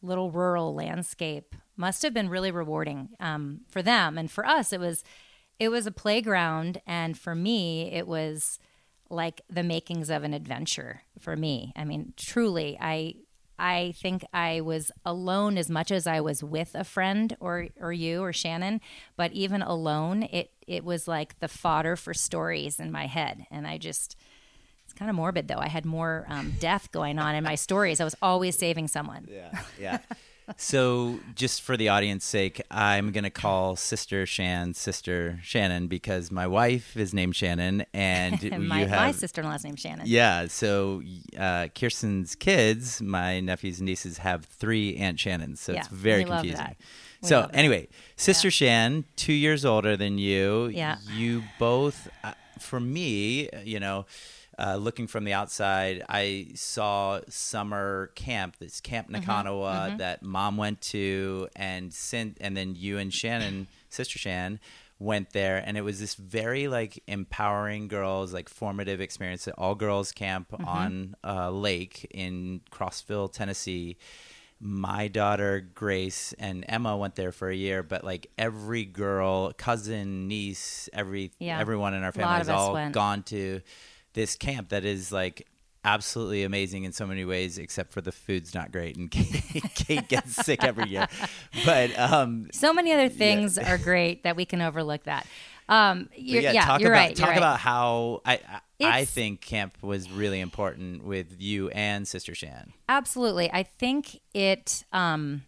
little 0.00 0.30
rural 0.30 0.74
landscape 0.74 1.54
must 1.76 2.02
have 2.02 2.14
been 2.14 2.28
really 2.28 2.50
rewarding 2.50 3.08
um, 3.20 3.60
for 3.68 3.82
them. 3.82 4.16
And 4.16 4.30
for 4.30 4.46
us 4.46 4.72
it 4.72 4.80
was 4.80 5.02
it 5.58 5.68
was 5.68 5.86
a 5.86 5.90
playground. 5.90 6.80
And 6.86 7.18
for 7.18 7.34
me 7.34 7.92
it 7.92 8.06
was 8.06 8.58
like 9.10 9.40
the 9.50 9.62
makings 9.62 10.10
of 10.10 10.22
an 10.22 10.32
adventure 10.32 11.02
for 11.18 11.36
me. 11.36 11.72
I 11.76 11.84
mean 11.84 12.12
truly 12.16 12.76
i 12.80 13.14
i 13.58 13.94
think 14.02 14.22
i 14.34 14.60
was 14.60 14.92
alone 15.06 15.56
as 15.56 15.70
much 15.70 15.90
as 15.90 16.06
i 16.06 16.20
was 16.20 16.44
with 16.44 16.74
a 16.74 16.84
friend 16.84 17.34
or 17.40 17.68
or 17.80 17.90
you 17.90 18.22
or 18.22 18.30
shannon 18.30 18.82
but 19.16 19.32
even 19.32 19.62
alone 19.62 20.24
it 20.24 20.50
it 20.66 20.84
was 20.84 21.08
like 21.08 21.38
the 21.38 21.48
fodder 21.48 21.96
for 21.96 22.12
stories 22.12 22.78
in 22.78 22.92
my 22.92 23.06
head. 23.06 23.46
And 23.50 23.66
i 23.66 23.78
just 23.78 24.14
kind 24.96 25.10
of 25.10 25.16
morbid 25.16 25.48
though. 25.48 25.58
I 25.58 25.68
had 25.68 25.84
more 25.84 26.26
um, 26.28 26.54
death 26.58 26.90
going 26.92 27.18
on 27.18 27.34
in 27.34 27.44
my 27.44 27.54
stories. 27.54 28.00
I 28.00 28.04
was 28.04 28.16
always 28.22 28.56
saving 28.56 28.88
someone. 28.88 29.28
Yeah, 29.30 29.60
yeah. 29.78 29.98
so, 30.56 31.18
just 31.34 31.62
for 31.62 31.76
the 31.76 31.88
audience 31.88 32.24
sake, 32.24 32.62
I'm 32.70 33.10
going 33.10 33.24
to 33.24 33.30
call 33.30 33.76
Sister 33.76 34.26
Shan 34.26 34.74
Sister 34.74 35.40
Shannon 35.42 35.88
because 35.88 36.30
my 36.30 36.46
wife 36.46 36.96
is 36.96 37.12
named 37.12 37.34
Shannon, 37.34 37.84
and 37.92 38.40
my, 38.68 38.80
have, 38.80 38.90
my 38.90 39.12
sister-in-law's 39.12 39.64
named 39.64 39.80
Shannon. 39.80 40.06
Yeah. 40.06 40.46
So, 40.46 41.02
uh, 41.36 41.68
Kirsten's 41.74 42.34
kids, 42.34 43.02
my 43.02 43.40
nephews 43.40 43.80
and 43.80 43.86
nieces, 43.86 44.18
have 44.18 44.44
three 44.44 44.96
Aunt 44.96 45.18
Shannons, 45.18 45.60
so 45.60 45.72
yeah, 45.72 45.80
it's 45.80 45.88
very 45.88 46.24
confusing. 46.24 46.76
So, 47.22 47.50
anyway, 47.52 47.88
Sister 48.14 48.48
yeah. 48.48 48.52
Shan, 48.52 49.04
two 49.16 49.32
years 49.32 49.64
older 49.64 49.96
than 49.96 50.16
you. 50.18 50.66
Yeah. 50.66 50.98
You 51.12 51.42
both, 51.58 52.08
uh, 52.22 52.34
for 52.60 52.78
me, 52.78 53.48
you 53.64 53.80
know 53.80 54.06
uh, 54.58 54.76
looking 54.76 55.06
from 55.06 55.24
the 55.24 55.32
outside, 55.32 56.02
I 56.08 56.48
saw 56.54 57.20
summer 57.28 58.10
camp, 58.14 58.56
this 58.58 58.80
Camp 58.80 59.10
Nakanawa 59.10 59.98
that 59.98 60.22
mom 60.22 60.56
went 60.56 60.80
to, 60.82 61.48
and 61.56 61.92
sent, 61.92 62.38
and 62.40 62.56
then 62.56 62.74
you 62.74 62.98
and 62.98 63.12
Shannon, 63.12 63.66
sister 63.90 64.18
Shan, 64.18 64.58
went 64.98 65.30
there, 65.34 65.62
and 65.64 65.76
it 65.76 65.82
was 65.82 66.00
this 66.00 66.14
very 66.14 66.68
like 66.68 67.02
empowering 67.06 67.86
girls, 67.86 68.32
like 68.32 68.48
formative 68.48 69.00
experience, 69.00 69.46
at 69.46 69.54
all 69.58 69.74
girls 69.74 70.10
camp 70.12 70.54
on 70.66 71.14
a 71.22 71.50
lake 71.50 72.06
in 72.12 72.62
Crossville, 72.70 73.30
Tennessee. 73.30 73.98
My 74.58 75.08
daughter 75.08 75.60
Grace 75.74 76.32
and 76.38 76.64
Emma 76.66 76.96
went 76.96 77.14
there 77.14 77.30
for 77.30 77.50
a 77.50 77.54
year, 77.54 77.82
but 77.82 78.04
like 78.04 78.30
every 78.38 78.86
girl, 78.86 79.52
cousin, 79.52 80.28
niece, 80.28 80.88
every 80.94 81.30
Yeah. 81.38 81.60
everyone 81.60 81.92
in 81.92 82.02
our 82.02 82.12
family 82.12 82.36
has 82.38 82.48
all 82.48 82.72
went. 82.72 82.94
gone 82.94 83.22
to 83.24 83.60
this 84.16 84.34
camp 84.34 84.70
that 84.70 84.84
is 84.84 85.12
like 85.12 85.46
absolutely 85.84 86.42
amazing 86.42 86.82
in 86.82 86.92
so 86.92 87.06
many 87.06 87.24
ways, 87.24 87.58
except 87.58 87.92
for 87.92 88.00
the 88.00 88.10
food's 88.10 88.54
not 88.54 88.72
great 88.72 88.96
and 88.96 89.10
Kate, 89.10 89.62
Kate 89.76 90.08
gets 90.08 90.34
sick 90.34 90.64
every 90.64 90.88
year. 90.88 91.06
But 91.64 91.96
um, 91.96 92.48
So 92.52 92.72
many 92.72 92.92
other 92.92 93.08
things 93.08 93.56
are 93.56 93.78
great 93.78 94.24
that 94.24 94.34
we 94.34 94.44
can 94.44 94.60
overlook 94.60 95.04
that. 95.04 95.26
Um, 95.68 96.08
you're, 96.16 96.42
yeah, 96.42 96.52
yeah, 96.52 96.64
talk 96.64 96.80
you're 96.80 96.92
about 96.92 96.98
right. 96.98 97.16
talk 97.16 97.28
right. 97.30 97.38
about 97.38 97.58
how 97.58 98.22
I 98.24 98.40
I, 98.80 99.00
I 99.00 99.04
think 99.04 99.40
camp 99.40 99.76
was 99.82 100.10
really 100.10 100.40
important 100.40 101.04
with 101.04 101.40
you 101.40 101.70
and 101.70 102.06
Sister 102.06 102.34
Shan. 102.36 102.72
Absolutely. 102.88 103.50
I 103.52 103.64
think 103.64 104.20
it 104.32 104.84
um 104.92 105.42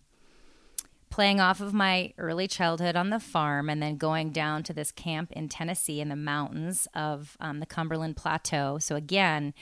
playing 1.10 1.40
off 1.40 1.60
of 1.60 1.72
my 1.72 2.12
early 2.18 2.46
childhood 2.46 2.96
on 2.96 3.10
the 3.10 3.20
farm 3.20 3.68
and 3.70 3.82
then 3.82 3.96
going 3.96 4.30
down 4.30 4.62
to 4.64 4.72
this 4.72 4.92
camp 4.92 5.32
in 5.32 5.48
Tennessee 5.48 6.00
in 6.00 6.08
the 6.08 6.16
mountains 6.16 6.86
of 6.94 7.36
um, 7.40 7.60
the 7.60 7.66
Cumberland 7.66 8.16
Plateau. 8.16 8.78
So 8.78 8.96
again, 8.96 9.54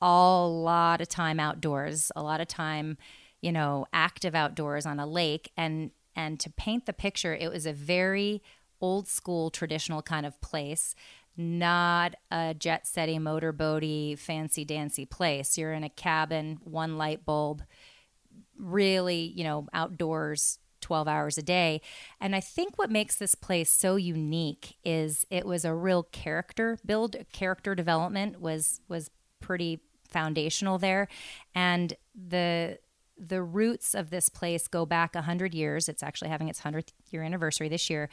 a 0.00 0.46
lot 0.46 1.00
of 1.00 1.08
time 1.08 1.38
outdoors, 1.38 2.10
a 2.16 2.22
lot 2.22 2.40
of 2.40 2.48
time, 2.48 2.98
you 3.40 3.52
know, 3.52 3.86
active 3.92 4.34
outdoors 4.34 4.84
on 4.86 4.98
a 4.98 5.06
lake 5.06 5.50
and 5.56 5.90
and 6.14 6.38
to 6.40 6.50
paint 6.50 6.84
the 6.84 6.92
picture, 6.92 7.34
it 7.34 7.50
was 7.50 7.64
a 7.64 7.72
very 7.72 8.42
old 8.82 9.08
school 9.08 9.48
traditional 9.48 10.02
kind 10.02 10.26
of 10.26 10.38
place, 10.42 10.94
not 11.38 12.14
a 12.30 12.52
jet 12.52 12.84
setty 12.84 13.18
motorboaty 13.18 14.18
fancy 14.18 14.64
dancy 14.64 15.06
place. 15.06 15.56
You're 15.56 15.72
in 15.72 15.84
a 15.84 15.88
cabin, 15.88 16.58
one 16.64 16.98
light 16.98 17.24
bulb, 17.24 17.62
really, 18.58 19.32
you 19.34 19.44
know, 19.44 19.68
outdoors 19.72 20.58
12 20.82 21.08
hours 21.08 21.38
a 21.38 21.42
day. 21.42 21.80
And 22.20 22.36
I 22.36 22.40
think 22.40 22.76
what 22.76 22.90
makes 22.90 23.16
this 23.16 23.34
place 23.34 23.70
so 23.70 23.96
unique 23.96 24.76
is 24.84 25.26
it 25.30 25.46
was 25.46 25.64
a 25.64 25.74
real 25.74 26.02
character 26.02 26.78
build, 26.84 27.16
character 27.32 27.74
development 27.74 28.40
was 28.40 28.80
was 28.88 29.10
pretty 29.40 29.80
foundational 30.08 30.78
there. 30.78 31.08
And 31.54 31.94
the 32.14 32.78
the 33.18 33.42
roots 33.42 33.94
of 33.94 34.10
this 34.10 34.28
place 34.28 34.66
go 34.66 34.84
back 34.84 35.14
100 35.14 35.54
years. 35.54 35.88
It's 35.88 36.02
actually 36.02 36.30
having 36.30 36.48
its 36.48 36.60
100th 36.60 36.92
year 37.10 37.22
anniversary 37.22 37.68
this 37.68 37.88
year. 37.88 38.08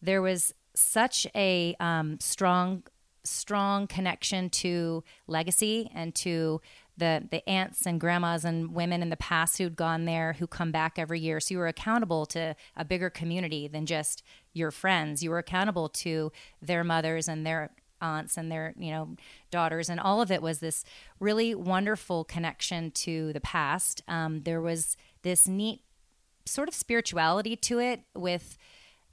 There 0.00 0.22
was 0.22 0.54
such 0.74 1.26
a 1.34 1.76
um, 1.80 2.18
strong 2.20 2.84
strong 3.26 3.86
connection 3.86 4.50
to 4.50 5.02
legacy 5.26 5.90
and 5.94 6.14
to 6.14 6.60
the 6.96 7.26
the 7.30 7.48
aunts 7.48 7.86
and 7.86 8.00
grandmas 8.00 8.44
and 8.44 8.72
women 8.72 9.02
in 9.02 9.10
the 9.10 9.16
past 9.16 9.58
who'd 9.58 9.76
gone 9.76 10.04
there 10.04 10.34
who 10.34 10.46
come 10.46 10.70
back 10.70 10.98
every 10.98 11.20
year. 11.20 11.40
So 11.40 11.54
you 11.54 11.58
were 11.58 11.66
accountable 11.66 12.26
to 12.26 12.54
a 12.76 12.84
bigger 12.84 13.10
community 13.10 13.68
than 13.68 13.86
just 13.86 14.22
your 14.52 14.70
friends. 14.70 15.22
You 15.22 15.30
were 15.30 15.38
accountable 15.38 15.88
to 15.88 16.30
their 16.62 16.84
mothers 16.84 17.28
and 17.28 17.46
their 17.46 17.70
aunts 18.00 18.36
and 18.36 18.50
their 18.50 18.74
you 18.78 18.90
know 18.90 19.16
daughters 19.50 19.88
and 19.88 19.98
all 19.98 20.20
of 20.20 20.30
it 20.30 20.42
was 20.42 20.58
this 20.58 20.84
really 21.20 21.54
wonderful 21.54 22.24
connection 22.24 22.90
to 22.90 23.32
the 23.32 23.40
past 23.40 24.02
um, 24.08 24.42
there 24.42 24.60
was 24.60 24.96
this 25.22 25.48
neat 25.48 25.80
sort 26.44 26.68
of 26.68 26.74
spirituality 26.74 27.56
to 27.56 27.78
it 27.78 28.00
with 28.14 28.58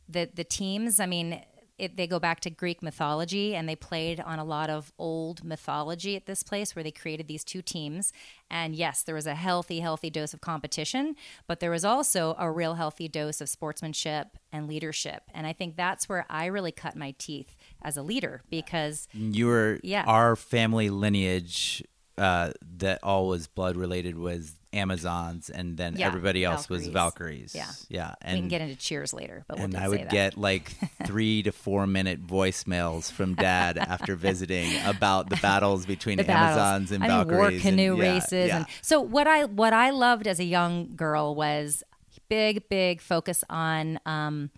the 0.07 0.29
the 0.33 0.43
teams. 0.43 0.99
I 0.99 1.05
mean, 1.05 1.41
it, 1.81 1.97
they 1.97 2.07
go 2.07 2.19
back 2.19 2.39
to 2.41 2.49
Greek 2.49 2.81
mythology, 2.83 3.55
and 3.55 3.67
they 3.67 3.75
played 3.75 4.19
on 4.19 4.39
a 4.39 4.43
lot 4.45 4.69
of 4.69 4.93
old 4.97 5.43
mythology 5.43 6.15
at 6.15 6.25
this 6.27 6.43
place, 6.43 6.75
where 6.75 6.83
they 6.83 6.91
created 6.91 7.27
these 7.27 7.43
two 7.43 7.61
teams. 7.61 8.13
And 8.49 8.75
yes, 8.75 9.01
there 9.03 9.15
was 9.15 9.25
a 9.27 9.35
healthy, 9.35 9.79
healthy 9.79 10.09
dose 10.09 10.33
of 10.33 10.41
competition, 10.41 11.15
but 11.47 11.59
there 11.59 11.71
was 11.71 11.83
also 11.83 12.35
a 12.37 12.51
real 12.51 12.75
healthy 12.75 13.07
dose 13.07 13.41
of 13.41 13.49
sportsmanship 13.49 14.37
and 14.51 14.67
leadership. 14.67 15.23
And 15.33 15.47
I 15.47 15.53
think 15.53 15.75
that's 15.75 16.07
where 16.07 16.25
I 16.29 16.45
really 16.45 16.71
cut 16.71 16.95
my 16.95 17.15
teeth 17.17 17.55
as 17.81 17.97
a 17.97 18.03
leader 18.03 18.41
because 18.49 19.07
You 19.13 19.47
were 19.47 19.79
Yeah. 19.83 20.03
our 20.05 20.35
family 20.35 20.89
lineage 20.89 21.83
uh, 22.17 22.51
that 22.77 22.99
all 23.03 23.27
was 23.27 23.47
blood 23.47 23.75
related 23.75 24.17
was 24.17 24.53
Amazons, 24.73 25.49
and 25.49 25.77
then 25.77 25.95
Yeah, 25.97 26.07
everybody 26.07 26.45
else 26.45 26.69
was 26.69 26.87
Valkyries. 26.87 27.53
Valkyries. 27.53 27.85
Yeah. 27.89 28.13
yeah, 28.23 28.31
we 28.33 28.39
can 28.39 28.47
get 28.47 28.61
into 28.61 28.75
cheers 28.75 29.13
later. 29.13 29.43
But 29.47 29.57
we'll 29.57 29.65
and 29.65 29.77
I 29.77 29.89
would 29.89 30.09
get 30.09 30.37
like 30.37 30.71
three 31.05 31.43
to 31.43 31.51
four 31.51 31.85
minute 31.87 32.25
voicemails 32.25 33.11
from 33.11 33.35
Dad 33.35 33.77
after 33.77 34.15
visiting 34.27 34.71
about 34.85 35.29
the 35.29 35.35
battles 35.37 35.85
between 35.85 36.17
the 36.17 36.23
battles. 36.23 36.57
Amazons 36.57 36.91
and 36.91 37.03
I 37.03 37.07
mean, 37.07 37.17
Valkyries. 37.27 37.63
war 37.63 37.71
canoe 37.71 37.93
and, 37.93 38.01
races. 38.01 38.47
yeah. 38.47 38.57
And 38.57 38.65
so 38.81 39.01
what 39.01 39.27
I 39.27 39.45
what 39.45 39.73
I 39.73 39.89
loved 39.89 40.27
as 40.27 40.39
a 40.39 40.45
young 40.45 40.95
girl 40.95 41.35
was 41.35 41.83
big 42.29 42.69
big 42.69 43.01
focus 43.01 43.43
on 43.49 43.99
um, 44.05 44.51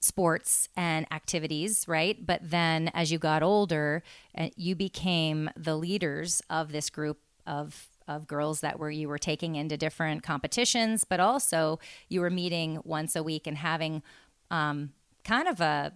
sports 0.00 0.68
and 0.76 1.06
activities, 1.12 1.86
right? 1.88 2.24
But 2.24 2.40
then 2.42 2.90
as 2.94 3.10
you 3.10 3.18
got 3.18 3.42
older, 3.42 4.02
uh, 4.36 4.48
you 4.56 4.74
became 4.74 5.50
the 5.56 5.76
leaders 5.76 6.40
of 6.48 6.72
this 6.72 6.88
group 6.88 7.18
of 7.46 7.88
of 8.10 8.26
girls 8.26 8.60
that 8.60 8.78
were 8.78 8.90
you 8.90 9.08
were 9.08 9.18
taking 9.18 9.54
into 9.54 9.76
different 9.76 10.22
competitions, 10.22 11.04
but 11.04 11.20
also 11.20 11.78
you 12.08 12.20
were 12.20 12.30
meeting 12.30 12.80
once 12.84 13.14
a 13.14 13.22
week 13.22 13.46
and 13.46 13.56
having 13.56 14.02
um, 14.50 14.92
kind 15.24 15.48
of 15.48 15.60
a 15.60 15.92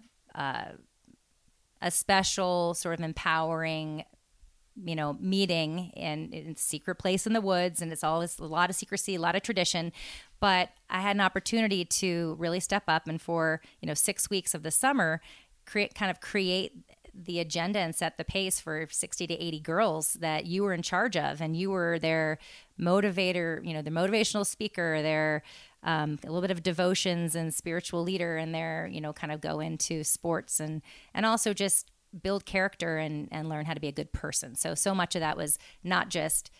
a 1.81 1.91
special 1.91 2.75
sort 2.75 2.99
of 2.99 3.05
empowering 3.05 4.05
you 4.85 4.97
know 4.97 5.17
meeting 5.21 5.93
in, 5.95 6.33
in 6.33 6.57
secret 6.57 6.97
place 6.97 7.27
in 7.27 7.33
the 7.33 7.41
woods. 7.41 7.83
And 7.83 7.93
it's 7.93 8.05
always 8.05 8.39
a 8.39 8.45
lot 8.45 8.71
of 8.71 8.77
secrecy 8.77 9.17
a 9.17 9.21
lot 9.21 9.37
of 9.37 9.43
tradition. 9.43 9.93
But 10.41 10.71
i 10.91 11.01
had 11.01 11.17
an 11.17 11.21
opportunity 11.21 11.85
to 11.85 12.37
really 12.39 12.61
step 12.61 12.85
up 12.87 13.09
and 13.09 13.21
for 13.21 13.61
you 13.81 13.87
know 13.87 13.95
six 13.95 14.31
weeks 14.31 14.55
of 14.55 14.63
the 14.63 14.71
summer 14.71 15.21
create 15.67 15.95
kind 15.95 16.11
of 16.11 16.21
create 16.21 16.73
the 17.15 17.39
agenda 17.39 17.79
and 17.79 17.95
set 17.95 18.19
the 18.19 18.25
pace 18.25 18.61
for 18.61 18.87
60 18.91 19.27
to 19.27 19.35
80 19.35 19.61
girls 19.61 20.15
that 20.15 20.47
you 20.47 20.63
were 20.65 20.73
in 20.73 20.83
charge 20.83 21.17
of. 21.17 21.41
And 21.41 21.57
you 21.57 21.71
were 21.71 21.99
their 21.99 22.39
motivator 22.81 23.65
you 23.65 23.73
know 23.73 23.83
the 23.83 23.91
motivational 23.91 24.45
speaker 24.45 25.01
their 25.01 25.43
um, 25.85 26.19
a 26.25 26.27
little 26.27 26.41
bit 26.41 26.51
of 26.51 26.63
devotions 26.63 27.35
and 27.35 27.55
spiritual 27.55 28.03
leader 28.03 28.37
and 28.37 28.55
their 28.55 28.89
you 28.91 29.01
know 29.01 29.13
kind 29.13 29.33
of 29.33 29.41
go 29.41 29.61
into 29.61 30.03
sports 30.03 30.59
and 30.59 30.83
and 31.13 31.25
also 31.25 31.53
just 31.53 31.91
build 32.23 32.45
character 32.45 32.99
and 32.99 33.29
and 33.31 33.49
learn 33.49 33.65
how 33.65 33.75
to 33.75 33.81
be 33.81 33.89
a 33.89 33.93
good 33.93 34.13
person. 34.13 34.55
So 34.55 34.75
so 34.75 34.95
much 34.95 35.15
of 35.15 35.21
that 35.21 35.37
was 35.37 35.59
not 35.83 36.09
just 36.09 36.51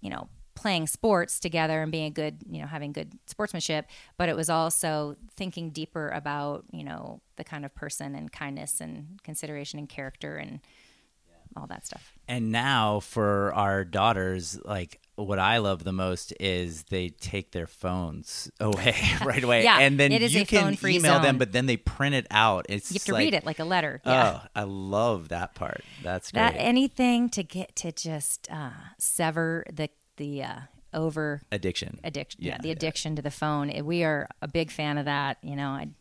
you 0.00 0.10
know 0.10 0.28
playing 0.54 0.86
sports 0.86 1.40
together 1.40 1.82
and 1.82 1.90
being 1.90 2.06
a 2.06 2.10
good 2.10 2.38
you 2.48 2.60
know 2.60 2.66
having 2.66 2.92
good 2.92 3.12
sportsmanship 3.26 3.86
but 4.18 4.28
it 4.28 4.36
was 4.36 4.50
also 4.50 5.16
thinking 5.36 5.70
deeper 5.70 6.08
about 6.10 6.64
you 6.72 6.84
know 6.84 7.20
the 7.36 7.44
kind 7.44 7.64
of 7.64 7.74
person 7.74 8.14
and 8.14 8.30
kindness 8.32 8.80
and 8.80 9.18
consideration 9.22 9.78
and 9.78 9.88
character 9.88 10.36
and 10.36 10.60
all 11.54 11.66
that 11.66 11.84
stuff 11.84 12.12
And 12.28 12.50
now 12.50 13.00
for 13.00 13.52
our 13.52 13.84
daughters, 13.84 14.58
like 14.64 15.00
what 15.16 15.38
I 15.38 15.58
love 15.58 15.84
the 15.84 15.92
most 15.92 16.32
is 16.40 16.84
they 16.84 17.10
take 17.10 17.52
their 17.52 17.66
phones 17.66 18.50
away 18.60 18.96
right 19.22 19.44
away, 19.44 19.62
Yeah, 19.62 19.80
and 19.80 20.00
then 20.00 20.12
it 20.12 20.22
is 20.22 20.34
you 20.34 20.42
a 20.42 20.44
can 20.46 20.78
email 20.82 21.20
them, 21.20 21.36
but 21.36 21.52
then 21.52 21.66
they 21.66 21.76
print 21.76 22.14
it 22.14 22.26
out. 22.30 22.64
It's 22.70 22.90
you 22.90 22.94
have 22.94 23.04
to 23.04 23.12
like, 23.12 23.20
read 23.20 23.34
it 23.34 23.44
like 23.44 23.58
a 23.58 23.64
letter 23.64 24.00
yeah 24.06 24.40
Oh, 24.42 24.46
I 24.54 24.62
love 24.62 25.28
that 25.28 25.54
part. 25.54 25.82
That's 26.02 26.32
great. 26.32 26.40
that 26.40 26.54
anything 26.56 27.28
to 27.30 27.42
get 27.42 27.76
to 27.76 27.92
just 27.92 28.48
uh, 28.50 28.70
sever 28.98 29.64
the 29.70 29.90
the 30.16 30.42
uh, 30.44 30.56
over 30.94 31.40
Addiction. 31.50 31.98
addiction 32.04 32.42
yeah, 32.42 32.52
Yeah, 32.52 32.58
the 32.60 32.68
yeah. 32.68 32.72
addiction 32.72 33.16
to 33.16 33.22
the 33.22 33.30
phone 33.30 33.72
we 33.84 34.04
are 34.04 34.28
a 34.42 34.48
big 34.48 34.70
fan 34.70 34.98
of 34.98 35.06
that 35.06 35.38
you 35.42 35.56
know 35.56 35.70
i'd 35.70 35.94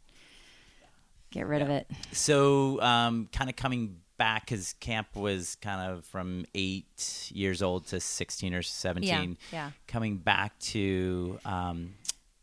get 1.32 1.48
rid 1.48 1.62
of 1.62 1.70
it 1.70 1.90
So, 2.12 2.82
um, 2.82 3.30
kind 3.32 3.50
of 3.50 3.56
coming 3.56 3.98
back 4.18 4.46
because 4.46 4.74
camp 4.80 5.16
was 5.16 5.56
kind 5.62 5.92
of 5.92 6.06
from 6.06 6.46
eight 6.54 7.30
years 7.34 7.62
old 7.62 7.88
to 7.88 8.00
sixteen 8.00 8.54
or 8.54 8.62
seventeen. 8.62 9.38
yeah. 9.52 9.72
Coming 9.88 10.18
back 10.18 10.60
to 10.60 11.40
um, 11.46 11.94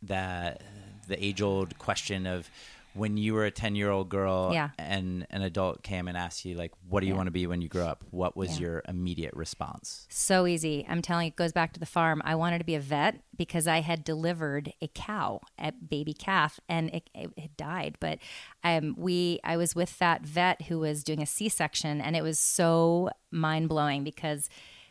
that 0.02 0.62
the 1.06 1.22
age 1.24 1.40
old 1.40 1.78
question 1.78 2.26
of 2.26 2.50
when 2.98 3.16
you 3.16 3.32
were 3.34 3.44
a 3.44 3.50
10 3.50 3.74
year 3.76 3.90
old 3.90 4.08
girl 4.08 4.50
Yeah. 4.52 4.70
and 4.78 5.26
an 5.30 5.42
adult 5.42 5.82
came 5.82 6.08
and 6.08 6.16
asked 6.16 6.44
you 6.44 6.54
like 6.56 6.72
what 6.88 7.00
do 7.00 7.06
you 7.06 7.12
Yeah. 7.12 7.16
want 7.18 7.26
to 7.28 7.30
be 7.30 7.46
when 7.46 7.62
you 7.62 7.68
grow 7.68 7.86
up 7.86 8.04
what 8.10 8.36
was 8.36 8.58
Yeah. 8.58 8.66
your 8.66 8.82
immediate 8.88 9.34
response 9.34 10.06
So 10.10 10.46
easy. 10.46 10.84
I'm 10.88 11.00
telling 11.02 11.26
you, 11.26 11.28
it 11.28 11.36
goes 11.36 11.52
back 11.52 11.72
to 11.74 11.80
the 11.80 11.86
farm. 11.86 12.20
I 12.24 12.34
wanted 12.34 12.58
to 12.58 12.64
be 12.64 12.74
a 12.74 12.80
vet 12.80 13.22
because 13.36 13.66
I 13.66 13.80
had 13.80 14.02
delivered 14.04 14.72
a 14.82 14.88
cow, 14.88 15.40
a 15.58 15.70
baby 15.72 16.12
calf, 16.12 16.58
and 16.68 16.90
it, 16.90 17.08
it, 17.14 17.30
it 17.36 17.56
died. 17.56 17.96
But 18.00 18.18
um, 18.64 18.94
we, 18.98 19.38
I 19.44 19.56
was 19.56 19.74
with 19.76 19.98
that 20.00 20.22
vet 20.22 20.62
who 20.62 20.80
was 20.80 21.04
doing 21.04 21.22
a 21.22 21.26
C-section, 21.26 22.00
and 22.00 22.16
it 22.16 22.22
was 22.22 22.38
so 22.38 23.10
mind 23.30 23.68
blowing 23.68 24.02
because 24.04 24.48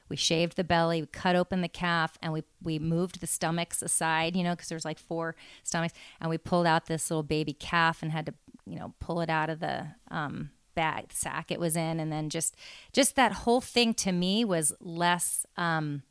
we 0.09 0.15
shaved 0.15 0.55
the 0.55 0.63
belly, 0.63 1.01
we 1.01 1.07
cut 1.07 1.35
open 1.35 1.61
the 1.61 1.67
calf, 1.67 2.17
and 2.21 2.33
we 2.33 2.43
we 2.61 2.79
moved 2.79 3.21
the 3.21 3.27
stomachs 3.27 3.81
aside, 3.81 4.35
you 4.35 4.43
know, 4.43 4.55
because 4.55 4.69
there's 4.69 4.85
like 4.85 4.99
four 4.99 5.35
stomachs, 5.63 5.93
and 6.19 6.29
we 6.29 6.37
pulled 6.37 6.65
out 6.65 6.85
this 6.85 7.09
little 7.09 7.23
baby 7.23 7.53
calf 7.53 8.01
and 8.01 8.11
had 8.11 8.25
to, 8.25 8.33
you 8.65 8.77
know, 8.77 8.93
pull 8.99 9.21
it 9.21 9.29
out 9.29 9.49
of 9.49 9.59
the 9.59 9.87
um, 10.09 10.51
bag 10.75 11.11
sack 11.11 11.51
it 11.51 11.59
was 11.59 11.75
in, 11.75 11.99
and 11.99 12.11
then 12.11 12.29
just 12.29 12.55
just 12.93 13.15
that 13.15 13.31
whole 13.31 13.61
thing 13.61 13.93
to 13.95 14.11
me 14.11 14.45
was 14.45 14.73
less. 14.79 15.45
Um, 15.57 16.03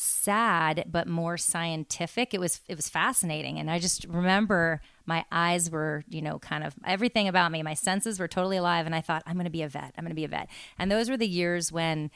sad 0.00 0.84
but 0.88 1.08
more 1.08 1.36
scientific 1.36 2.32
it 2.32 2.38
was 2.38 2.60
it 2.68 2.76
was 2.76 2.88
fascinating 2.88 3.58
and 3.58 3.68
i 3.68 3.80
just 3.80 4.04
remember 4.04 4.80
my 5.06 5.24
eyes 5.32 5.72
were 5.72 6.04
you 6.08 6.22
know 6.22 6.38
kind 6.38 6.62
of 6.62 6.72
everything 6.86 7.26
about 7.26 7.50
me 7.50 7.64
my 7.64 7.74
senses 7.74 8.20
were 8.20 8.28
totally 8.28 8.56
alive 8.56 8.86
and 8.86 8.94
i 8.94 9.00
thought 9.00 9.24
i'm 9.26 9.34
going 9.34 9.42
to 9.42 9.50
be 9.50 9.62
a 9.62 9.68
vet 9.68 9.92
i'm 9.98 10.04
going 10.04 10.10
to 10.10 10.14
be 10.14 10.24
a 10.24 10.28
vet 10.28 10.48
and 10.78 10.88
those 10.88 11.10
were 11.10 11.16
the 11.16 11.26
years 11.26 11.72
when 11.72 12.12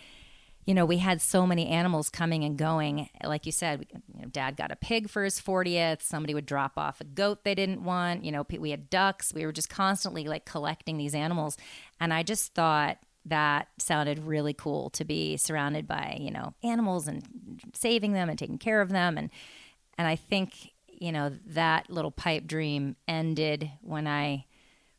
you 0.64 0.74
know 0.74 0.84
we 0.84 0.98
had 0.98 1.20
so 1.20 1.46
many 1.46 1.66
animals 1.68 2.08
coming 2.08 2.44
and 2.44 2.56
going. 2.56 3.08
Like 3.24 3.46
you 3.46 3.52
said 3.52 3.80
we, 3.80 3.86
you 4.14 4.22
know, 4.22 4.28
dad 4.28 4.56
got 4.56 4.70
a 4.70 4.76
pig 4.76 5.08
for 5.08 5.24
his 5.24 5.40
40th 5.40 6.02
somebody 6.02 6.34
would 6.34 6.46
drop 6.46 6.72
off 6.76 7.00
a 7.00 7.04
goat 7.04 7.44
they 7.44 7.54
didn't 7.54 7.84
want. 7.84 8.24
You 8.24 8.32
know 8.32 8.46
we 8.50 8.70
had 8.70 8.90
ducks. 8.90 9.32
We 9.34 9.44
were 9.44 9.52
just 9.52 9.68
constantly 9.68 10.24
like 10.24 10.44
collecting 10.44 10.98
these 10.98 11.14
animals. 11.14 11.56
And 12.00 12.12
i 12.12 12.22
just 12.22 12.54
thought 12.54 12.98
that 13.24 13.68
sounded 13.78 14.18
really 14.20 14.52
cool 14.52 14.90
to 14.90 15.04
be 15.04 15.36
surrounded 15.36 15.86
by 15.86 16.16
you 16.20 16.30
know 16.30 16.54
animals 16.62 17.06
and 17.06 17.22
saving 17.74 18.12
them 18.12 18.28
and 18.28 18.38
taking 18.38 18.58
care 18.58 18.80
of 18.80 18.88
them. 18.88 19.18
And 19.18 19.30
and 19.98 20.06
I 20.06 20.16
think 20.16 20.72
you 20.88 21.12
know 21.12 21.32
that 21.46 21.90
little 21.90 22.10
pipe 22.10 22.46
dream 22.46 22.96
ended 23.06 23.70
when 23.80 24.06
I 24.06 24.46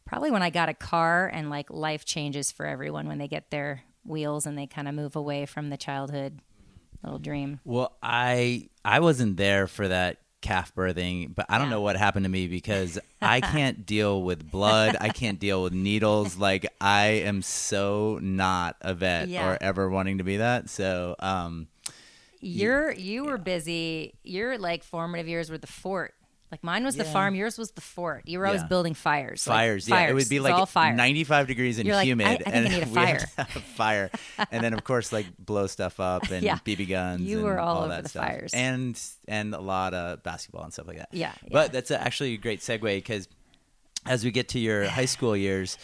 probably 0.06 0.32
when 0.32 0.44
I 0.44 0.50
got 0.50 0.70
a 0.70 0.74
car 0.74 1.28
and 1.28 1.50
like 1.50 1.70
life 1.70 2.06
changes 2.06 2.52
for 2.52 2.66
everyone 2.66 3.08
when 3.08 3.18
they 3.18 3.28
get 3.28 3.52
their 3.52 3.84
wheels 4.06 4.46
and 4.46 4.58
they 4.58 4.68
kind 4.68 4.88
of 4.88 4.94
move 4.96 5.16
away 5.16 5.46
from 5.46 5.70
the 5.70 5.78
childhood 5.78 6.40
little 7.04 7.20
dream. 7.20 7.60
well 7.66 7.96
i 8.02 8.68
i 8.86 9.00
wasn't 9.00 9.36
there 9.38 9.68
for 9.68 9.88
that 9.88 10.18
calf 10.42 10.74
birthing 10.76 11.34
but 11.34 11.46
i 11.50 11.58
don't 11.58 11.68
Yeah. 11.68 11.76
know 11.76 11.82
what 11.82 11.96
happened 11.98 12.26
to 12.26 12.30
me 12.30 12.48
because 12.48 13.00
i 13.22 13.40
can't 13.42 13.86
deal 13.86 14.22
with 14.22 14.50
blood 14.50 14.98
i 15.00 15.10
can't 15.10 15.40
deal 15.40 15.64
with 15.64 15.72
needles 15.74 16.38
like 16.38 16.66
i 16.82 17.06
am 17.06 17.42
so 17.42 18.20
not 18.22 18.76
a 18.82 18.94
vet 18.94 19.30
Yeah. 19.30 19.52
or 19.54 19.58
ever 19.62 19.90
wanting 19.90 20.18
to 20.20 20.24
be 20.26 20.38
that 20.38 20.70
so 20.70 21.16
um 21.20 21.68
You're 22.42 22.92
you 22.92 23.24
were 23.26 23.38
busy. 23.38 24.16
Your 24.24 24.58
like 24.58 24.84
formative 24.84 25.30
years 25.30 25.50
were 25.50 25.58
the 25.58 25.68
fort. 25.68 26.14
Like 26.54 26.64
mine 26.64 26.84
was 26.84 26.96
the 26.96 27.04
farm. 27.04 27.34
Yours 27.34 27.58
was 27.58 27.72
the 27.72 27.82
fort. 27.82 28.28
You 28.28 28.38
were 28.38 28.46
always 28.46 28.62
Yeah. 28.62 28.68
building 28.68 28.94
fires. 28.94 29.48
like, 29.48 29.56
fires. 29.58 29.90
yeah, 29.90 30.08
it 30.08 30.14
would 30.14 30.30
be 30.30 30.40
like 30.40 30.54
all 30.54 30.68
fire. 30.68 30.94
95 30.94 31.48
degrees 31.48 31.80
and 31.80 31.90
like, 31.90 32.06
humid, 32.06 32.28
I- 32.28 32.32
I 32.34 32.36
think 32.38 32.48
I 32.48 32.52
and 32.52 32.70
need 32.70 32.84
a 32.84 32.86
fire. 32.86 33.18
to 33.18 33.28
have 33.38 33.56
a 33.56 33.60
fire, 33.60 34.12
and 34.52 34.64
then 34.64 34.74
of 34.74 34.84
course 34.84 35.12
like 35.12 35.26
blow 35.40 35.66
stuff 35.66 36.00
up 36.00 36.24
and 36.30 36.44
Yeah. 36.44 36.60
BB 36.64 36.88
guns. 36.90 37.22
You 37.22 37.38
and 37.38 37.46
were 37.48 37.60
all 37.60 37.80
over 37.80 37.88
that 37.88 38.04
the 38.04 38.10
stuff. 38.10 38.24
fires. 38.28 38.54
and 38.54 39.02
and 39.28 39.56
a 39.56 39.60
lot 39.60 39.96
of 39.96 40.22
basketball 40.22 40.64
and 40.64 40.72
stuff 40.72 40.86
like 40.88 40.98
that. 40.98 41.10
Yeah, 41.12 41.32
but 41.52 41.60
yeah. 41.66 41.68
that's 41.70 41.90
actually 41.90 42.34
a 42.36 42.38
great 42.38 42.60
segue 42.60 42.82
because 42.98 43.28
as 44.06 44.24
we 44.24 44.30
get 44.30 44.50
to 44.50 44.60
your 44.60 44.86
high 44.88 45.06
school 45.06 45.36
years. 45.36 45.80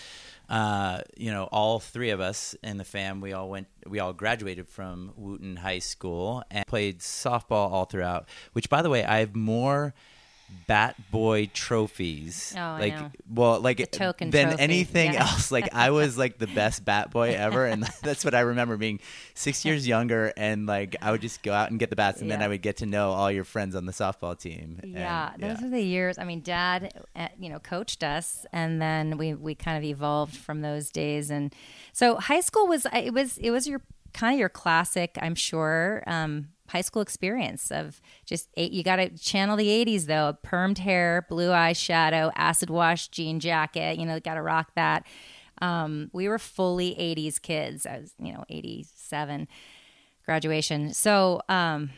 Uh, 0.51 1.01
you 1.15 1.29
know, 1.31 1.43
all 1.51 1.79
three 1.79 2.09
of 2.09 2.19
us 2.19 2.55
in 2.63 2.77
the 2.77 2.83
fam, 2.83 3.21
we 3.21 3.33
all 3.33 3.47
went, 3.51 3.67
we 3.85 3.99
all 3.99 4.13
graduated 4.13 4.67
from 4.67 5.13
Wootton 5.15 5.57
High 5.57 5.77
School 5.77 6.41
and 6.49 6.65
played 6.65 7.01
softball 7.01 7.69
all 7.71 7.85
throughout. 7.85 8.27
Which, 8.53 8.67
by 8.67 8.81
the 8.81 8.89
way, 8.89 9.03
I 9.05 9.19
have 9.19 9.35
more 9.35 9.93
Bat 10.67 10.95
Boy 11.11 11.49
trophies. 11.53 12.53
Oh, 12.55 12.59
I 12.59 12.79
like, 12.79 12.95
well, 13.27 13.59
like 13.59 13.77
The 13.77 13.87
token 13.87 14.29
than 14.29 14.49
trophy, 14.49 14.61
anything 14.63 15.13
yeah. 15.13 15.23
else. 15.23 15.51
Like, 15.51 15.73
I 15.73 15.89
was 15.89 16.17
like 16.17 16.37
the 16.37 16.47
best 16.47 16.85
Bat 16.85 17.11
Boy 17.11 17.33
ever, 17.33 17.65
and 17.65 17.83
that's 18.03 18.23
what 18.23 18.35
I 18.35 18.41
remember 18.41 18.77
being 18.77 18.99
six 19.33 19.65
years 19.65 19.87
younger. 19.87 20.31
And 20.37 20.67
like, 20.67 20.95
I 21.01 21.11
would 21.11 21.21
just 21.21 21.41
go 21.41 21.53
out 21.53 21.71
and 21.71 21.79
get 21.79 21.89
the 21.89 21.95
bats, 21.95 22.21
and 22.21 22.29
then 22.29 22.43
I 22.43 22.47
would 22.47 22.61
get 22.61 22.77
to 22.77 22.85
know 22.85 23.11
all 23.11 23.31
your 23.31 23.45
friends 23.45 23.75
on 23.75 23.85
the 23.85 23.91
softball 23.91 24.39
team. 24.39 24.79
And, 24.83 24.93
Yeah, 24.93 25.31
those 25.37 25.59
yeah. 25.59 25.67
are 25.67 25.69
the 25.69 25.81
years. 25.81 26.17
I 26.19 26.23
mean, 26.23 26.41
Dad, 26.41 26.93
uh, 27.15 27.29
you 27.39 27.49
know, 27.49 27.59
coached 27.59 28.03
us, 28.03 28.45
and 28.53 28.81
then 28.81 29.17
we 29.17 29.33
we 29.33 29.55
kind 29.55 29.77
of 29.77 29.83
evolved 29.83 30.35
from 30.35 30.61
those 30.61 30.91
days. 30.91 31.31
And 31.31 31.53
so, 31.93 32.17
high 32.17 32.41
school 32.41 32.67
was 32.67 32.85
it 32.93 33.13
was 33.13 33.37
it 33.39 33.49
was 33.49 33.67
your 33.67 33.81
kind 34.13 34.33
of 34.33 34.39
your 34.39 34.49
classic, 34.49 35.17
I'm 35.21 35.35
sure, 35.35 36.03
um, 36.07 36.49
high 36.69 36.81
school 36.81 37.01
experience 37.01 37.71
of 37.71 38.01
just 38.25 38.49
eight. 38.55 38.71
You 38.71 38.83
got 38.83 38.97
to 38.97 39.09
channel 39.17 39.55
the 39.55 39.67
'80s 39.67 40.05
though. 40.05 40.37
Permed 40.43 40.77
hair, 40.79 41.25
blue 41.29 41.51
eye 41.51 41.73
shadow, 41.73 42.31
acid 42.35 42.69
wash 42.69 43.07
jean 43.09 43.39
jacket. 43.39 43.97
You 43.97 44.05
know, 44.05 44.19
got 44.19 44.35
to 44.35 44.41
rock 44.41 44.71
that. 44.75 45.05
Um, 45.61 46.09
we 46.13 46.27
were 46.27 46.39
fully 46.39 46.95
'80s 46.95 47.41
kids. 47.41 47.85
I 47.85 47.99
was, 47.99 48.13
you 48.17 48.31
know, 48.33 48.45
'87 48.49 49.47
graduation. 50.25 50.93
So. 50.93 51.41
Um, 51.49 51.89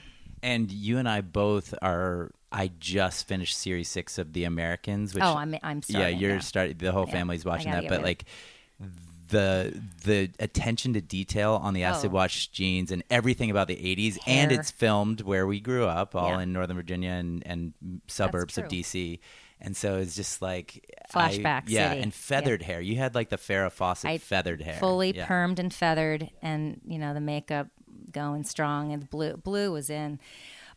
And 0.44 0.72
you 0.72 0.98
and 0.98 1.08
I 1.08 1.22
both 1.22 1.74
are. 1.82 2.32
I 2.54 2.72
just 2.80 3.28
finished 3.28 3.58
Series 3.58 3.88
Six 3.88 4.18
of 4.18 4.34
The 4.34 4.44
Americans. 4.44 5.14
Which, 5.14 5.24
oh, 5.24 5.36
I'm 5.36 5.56
I'm 5.64 5.82
yeah, 5.88 6.08
you're 6.10 6.42
starting. 6.42 6.78
The 6.78 6.92
whole 6.92 7.06
Yeah, 7.06 7.14
family's 7.14 7.46
watching 7.46 7.72
that, 7.72 7.88
but 7.88 8.02
like 8.02 8.26
the 9.32 9.82
the 10.06 10.30
attention 10.40 10.94
to 10.94 11.02
detail 11.02 11.60
on 11.64 11.74
the 11.74 11.84
acid 11.84 12.12
Oh. 12.12 12.14
wash 12.16 12.48
jeans 12.50 12.92
and 12.92 13.04
everything 13.10 13.50
about 13.50 13.68
the 13.68 13.76
80s 13.76 14.18
and 14.28 14.52
it's 14.52 14.70
filmed 14.72 15.22
where 15.22 15.48
we 15.48 15.60
grew 15.60 15.86
up 15.86 16.16
all 16.16 16.30
Yeah. 16.30 16.42
in 16.42 16.54
northern 16.54 16.78
virginia 16.78 17.12
and, 17.12 17.42
and 17.46 17.74
suburbs 18.08 18.58
of 18.60 18.68
dc 18.68 19.20
and 19.60 19.76
so 19.76 19.98
it's 19.98 20.16
just 20.16 20.42
like 20.42 20.86
I- 21.14 21.30
Flashback 21.30 21.64
yeah 21.68 21.90
city. 21.90 22.02
and 22.04 22.14
feathered 22.14 22.62
hair. 22.64 22.82
You 22.82 22.96
had 22.98 23.14
like 23.16 23.30
the 23.30 23.38
farrah 23.38 23.72
fawcett 23.72 24.10
I 24.10 24.18
feathered 24.18 24.62
hair. 24.62 24.78
fully 24.80 25.16
yeah. 25.16 25.28
permed 25.28 25.60
and 25.60 25.74
feathered 25.74 26.30
and 26.42 26.80
you 26.86 26.98
know 27.00 27.14
the 27.14 27.20
makeup 27.22 27.68
going 28.12 28.44
strong 28.44 28.92
and 28.92 29.02
the 29.04 29.08
blue 29.08 29.38
blue 29.38 29.72
was 29.72 29.90
in. 29.90 30.20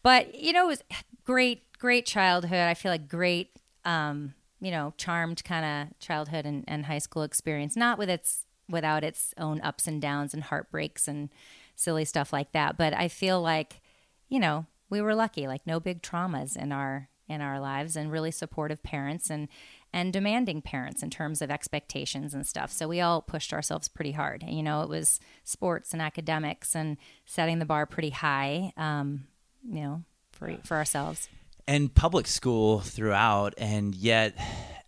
But 0.03 0.35
you 0.35 0.53
know 0.53 0.65
it 0.65 0.69
was 0.69 0.83
great 1.25 1.63
great 1.79 2.05
childhood. 2.07 2.59
I 2.59 2.75
feel 2.75 2.93
like 2.93 3.09
great 3.09 3.51
um 3.87 4.35
you 4.61 4.71
know 4.71 4.93
charmed 4.97 5.43
kind 5.45 5.65
of 5.65 5.99
childhood 5.99 6.47
and, 6.47 6.65
and 6.67 6.87
high 6.87 6.99
school 6.99 7.23
experience 7.23 7.77
not 7.77 7.99
with 7.99 8.09
its 8.09 8.45
without 8.69 9.05
its 9.05 9.35
own 9.37 9.61
ups 9.61 9.87
and 9.87 10.01
downs 10.01 10.33
and 10.33 10.45
heartbreaks 10.45 11.07
and 11.07 11.29
silly 11.77 12.05
stuff 12.05 12.33
like 12.33 12.53
that 12.53 12.77
but 12.77 12.95
i 12.95 13.09
feel 13.09 13.41
like 13.41 13.81
you 14.29 14.39
know 14.39 14.67
we 14.91 15.01
were 15.01 15.15
lucky 15.15 15.47
like 15.47 15.67
no 15.67 15.81
big 15.81 16.03
traumas 16.03 16.57
in 16.57 16.73
our 16.73 17.09
in 17.29 17.41
our 17.41 17.59
lives 17.59 17.97
and 17.97 18.13
really 18.13 18.31
supportive 18.31 18.83
parents 18.83 19.31
and 19.31 19.49
and 19.93 20.13
demanding 20.13 20.61
parents 20.61 21.03
in 21.03 21.11
terms 21.11 21.41
of 21.41 21.53
expectations 21.53 22.35
and 22.35 22.45
stuff. 22.45 22.73
So 22.73 22.89
we 22.89 23.01
all 23.01 23.23
pushed 23.23 23.53
ourselves 23.53 23.87
pretty 23.87 24.13
hard. 24.13 24.45
You 24.47 24.63
know 24.63 24.83
it 24.83 24.89
was 24.89 25.21
sports 25.45 25.93
and 25.93 26.03
academics 26.03 26.75
and 26.75 26.97
setting 27.25 27.59
the 27.59 27.65
bar 27.65 27.87
pretty 27.87 28.11
high 28.11 28.73
um, 28.77 29.27
you 29.67 29.83
know 29.83 30.03
for 30.33 30.57
for 30.65 30.77
ourselves 30.77 31.29
and 31.67 31.95
public 31.95 32.27
school 32.27 32.81
throughout 32.81 33.55
and 33.59 33.95
yet 33.95 34.35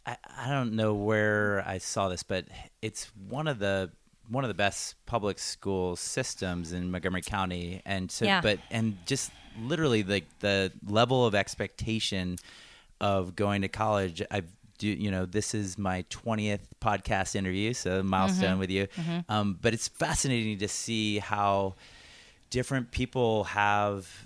I, 0.06 0.16
I 0.38 0.50
don't 0.50 0.72
know 0.74 0.94
where 0.94 1.64
i 1.66 1.78
saw 1.78 2.08
this 2.08 2.22
but 2.22 2.44
it's 2.82 3.10
one 3.28 3.48
of 3.48 3.58
the 3.58 3.90
one 4.28 4.44
of 4.44 4.48
the 4.48 4.54
best 4.54 4.94
public 5.06 5.38
school 5.38 5.96
systems 5.96 6.72
in 6.72 6.90
montgomery 6.90 7.22
county 7.22 7.80
and 7.86 8.10
so 8.10 8.24
Yeah. 8.24 8.40
but 8.40 8.58
and 8.70 8.96
just 9.06 9.30
literally 9.60 10.02
like 10.02 10.26
the 10.40 10.72
level 10.86 11.24
of 11.26 11.34
expectation 11.34 12.36
of 13.00 13.34
going 13.36 13.62
to 13.62 13.68
college 13.68 14.22
i've 14.30 14.50
do 14.78 14.88
you 14.88 15.10
know 15.10 15.24
this 15.24 15.54
is 15.54 15.78
my 15.78 16.02
20th 16.10 16.60
podcast 16.82 17.34
interview 17.34 17.72
so 17.72 18.02
milestone 18.02 18.58
with 18.58 18.68
you. 18.70 18.88
Um, 19.30 19.58
but 19.58 19.72
it's 19.72 19.88
fascinating 19.88 20.58
to 20.58 20.68
see 20.68 21.18
how 21.18 21.76
different 22.50 22.90
people 22.90 23.44
have 23.44 24.25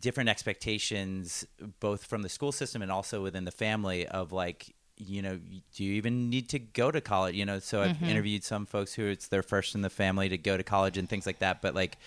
different 0.00 0.28
expectations 0.28 1.46
both 1.80 2.04
from 2.04 2.22
the 2.22 2.28
school 2.28 2.52
system 2.52 2.82
and 2.82 2.92
also 2.92 3.22
within 3.22 3.44
the 3.44 3.50
family 3.50 4.06
of 4.06 4.32
like 4.32 4.74
you 4.96 5.22
know 5.22 5.38
do 5.74 5.84
you 5.84 5.94
even 5.94 6.30
need 6.30 6.48
to 6.48 6.58
go 6.58 6.90
to 6.90 7.00
college? 7.00 7.34
You 7.34 7.44
know 7.44 7.58
so 7.58 7.82
i've 7.82 7.96
mm-hmm. 7.96 8.04
interviewed 8.04 8.44
some 8.44 8.66
folks 8.66 8.94
who 8.94 9.06
it's 9.06 9.28
their 9.28 9.42
first 9.42 9.74
in 9.74 9.82
the 9.82 9.90
family 9.90 10.28
to 10.28 10.38
go 10.38 10.56
to 10.56 10.62
college 10.62 10.98
and 10.98 11.08
things 11.08 11.26
like 11.26 11.40
that 11.40 11.62
but 11.62 11.74
like 11.74 11.98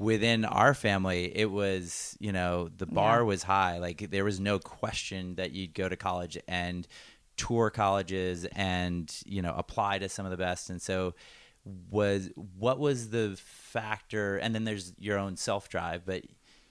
within 0.00 0.46
our 0.46 0.72
family 0.72 1.30
it 1.36 1.50
was 1.50 2.16
you 2.18 2.32
know 2.32 2.70
the 2.78 2.86
bar 2.86 3.18
Yeah. 3.18 3.24
was 3.24 3.42
high. 3.44 3.78
Like 3.78 4.10
there 4.10 4.24
was 4.24 4.40
no 4.40 4.58
question 4.58 5.34
that 5.36 5.52
you'd 5.52 5.74
go 5.74 5.88
to 5.88 5.96
college 5.96 6.38
and 6.48 6.88
tour 7.36 7.70
colleges 7.70 8.46
and 8.46 9.14
you 9.26 9.42
know 9.42 9.54
apply 9.56 9.98
to 9.98 10.08
some 10.08 10.24
of 10.24 10.30
the 10.30 10.38
best. 10.38 10.70
And 10.70 10.80
so 10.80 11.14
was 11.90 12.30
what 12.34 12.78
was 12.78 13.10
the 13.10 13.36
factor? 13.36 14.38
And 14.38 14.54
then 14.54 14.64
there's 14.64 14.94
your 14.98 15.18
own 15.18 15.36
self 15.36 15.68
drive 15.68 16.06
but 16.06 16.24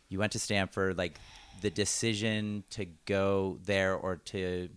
you 0.09 0.19
went 0.19 0.31
to 0.31 0.39
stanford 0.39 0.97
like 0.97 1.19
the 1.61 1.69
decision 1.69 2.63
to 2.69 2.85
go 3.05 3.57
there 3.65 3.95
or 3.95 4.17
to 4.17 4.69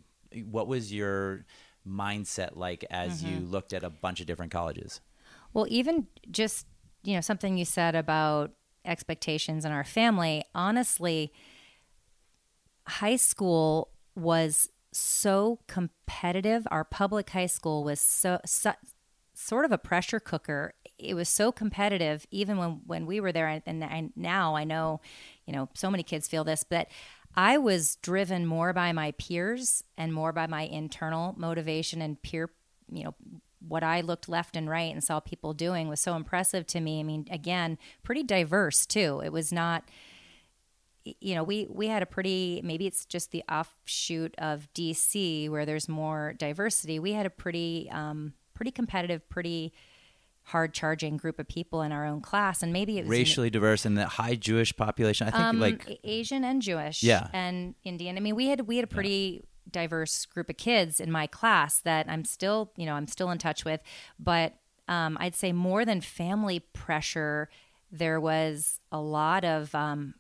what 0.51 0.67
was 0.67 0.93
your 0.93 1.45
mindset 1.89 2.57
like 2.57 2.85
as 2.91 3.23
you 3.23 3.39
mm-hmm. 3.39 3.51
looked 3.51 3.73
at 3.73 3.83
a 3.83 3.91
bunch 3.91 4.21
of 4.21 4.27
different 4.27 4.53
colleges? 4.53 5.01
Well, 5.53 5.67
even 5.69 6.07
just, 6.31 6.67
you 7.03 7.15
know, 7.15 7.21
something 7.21 7.57
you 7.57 7.65
said 7.65 7.95
about 7.95 8.53
expectations 8.85 9.65
in 9.65 9.73
our 9.73 9.85
family, 9.85 10.45
honestly, 10.55 11.33
high 12.87 13.17
school 13.17 13.91
was 14.15 14.71
so 14.93 15.61
competitive. 15.67 16.67
Our 16.71 16.85
public 16.85 17.31
high 17.31 17.47
school 17.47 17.85
was 17.85 18.01
so, 18.01 18.41
so 18.45 18.73
sort 19.35 19.65
of 19.65 19.73
a 19.73 19.79
pressure 19.79 20.21
cooker. 20.21 20.75
It 21.03 21.15
was 21.15 21.29
so 21.29 21.53
competitive, 21.53 22.27
even 22.31 22.57
when 22.59 22.81
when 22.87 23.07
we 23.07 23.21
were 23.21 23.33
there. 23.33 23.61
And, 23.65 23.85
I, 23.85 24.11
now 24.17 24.55
I 24.55 24.65
know, 24.65 25.01
you 25.47 25.53
know, 25.53 25.69
so 25.75 25.91
many 25.91 26.03
kids 26.03 26.29
feel 26.29 26.45
this, 26.45 26.65
but 26.65 26.89
I 27.35 27.59
was 27.59 27.97
driven 27.97 28.47
more 28.47 28.73
by 28.73 28.93
my 28.93 29.13
peers 29.13 29.83
and 29.97 30.13
more 30.13 30.33
by 30.33 30.47
my 30.47 30.63
internal 30.63 31.35
motivation 31.39 32.03
and 32.03 32.21
peer, 32.21 32.51
you 32.91 33.05
know, 33.05 33.15
what 33.67 33.83
I 33.83 34.01
looked 34.01 34.29
left 34.29 34.57
and 34.57 34.69
right 34.69 34.93
and 34.93 35.03
saw 35.03 35.21
people 35.21 35.55
doing 35.55 35.89
was 35.89 36.01
so 36.01 36.15
impressive 36.15 36.67
to 36.69 36.81
me. 36.81 37.01
I 37.01 37.05
mean, 37.05 37.27
again, 37.31 37.79
pretty 38.03 38.23
diverse 38.23 38.87
too. 38.87 39.23
It 39.25 39.33
was 39.33 39.53
not 39.53 39.85
you 41.05 41.35
know, 41.35 41.43
we 41.43 41.67
we 41.69 41.89
had 41.89 42.03
a 42.03 42.07
pretty 42.07 42.61
maybe 42.63 42.87
it's 42.87 43.05
just 43.05 43.33
the 43.33 43.43
offshoot 43.51 44.35
of 44.39 44.69
DC 44.75 45.51
where 45.51 45.67
there's 45.67 45.89
more 45.89 46.35
diversity. 46.39 46.99
We 46.99 47.13
had 47.13 47.27
a 47.27 47.31
pretty 47.31 47.89
um, 47.91 48.35
pretty 48.55 48.71
competitive, 48.71 49.29
pretty 49.29 49.73
hard 50.45 50.75
charging 50.75 51.17
group 51.17 51.39
of 51.39 51.47
people 51.49 51.83
in 51.83 51.93
our 51.93 52.05
own 52.05 52.21
class, 52.21 52.63
and 52.63 52.73
maybe 52.73 52.99
it 52.99 53.03
was 53.03 53.11
Racially 53.11 53.51
diverse 53.51 53.85
and 53.85 53.97
the 53.97 54.07
high 54.07 54.35
Jewish 54.35 54.75
population. 54.77 55.29
I 55.29 55.31
think 55.31 55.43
um, 55.43 55.61
like 55.61 56.01
Asian 56.05 56.45
and 56.45 56.61
Jewish, 56.61 57.03
Yeah. 57.03 57.29
and 57.33 57.75
Indian. 57.85 58.17
I 58.17 58.21
mean, 58.21 58.35
we 58.35 58.49
had 58.49 58.63
we 58.63 58.77
had 58.77 58.85
a 58.85 58.89
pretty 58.89 59.45
diverse 59.71 60.27
group 60.27 60.51
of 60.51 60.57
kids 60.57 61.01
in 61.01 61.11
my 61.11 61.27
class 61.27 61.79
that 61.81 62.07
I'm 62.09 62.25
still, 62.25 62.73
you 62.77 62.85
know, 62.87 62.95
I'm 62.95 63.07
still 63.07 63.31
in 63.31 63.39
touch 63.39 63.65
with. 63.65 63.81
But 64.19 64.55
um, 64.89 65.17
I'd 65.21 65.37
say 65.37 65.53
more 65.53 65.85
than 65.85 66.01
family 66.01 66.59
pressure, 66.59 67.49
there 67.91 68.21
was 68.21 68.81
a 68.91 69.01
lot 69.01 69.45
of 69.45 69.73
um, 69.75 70.15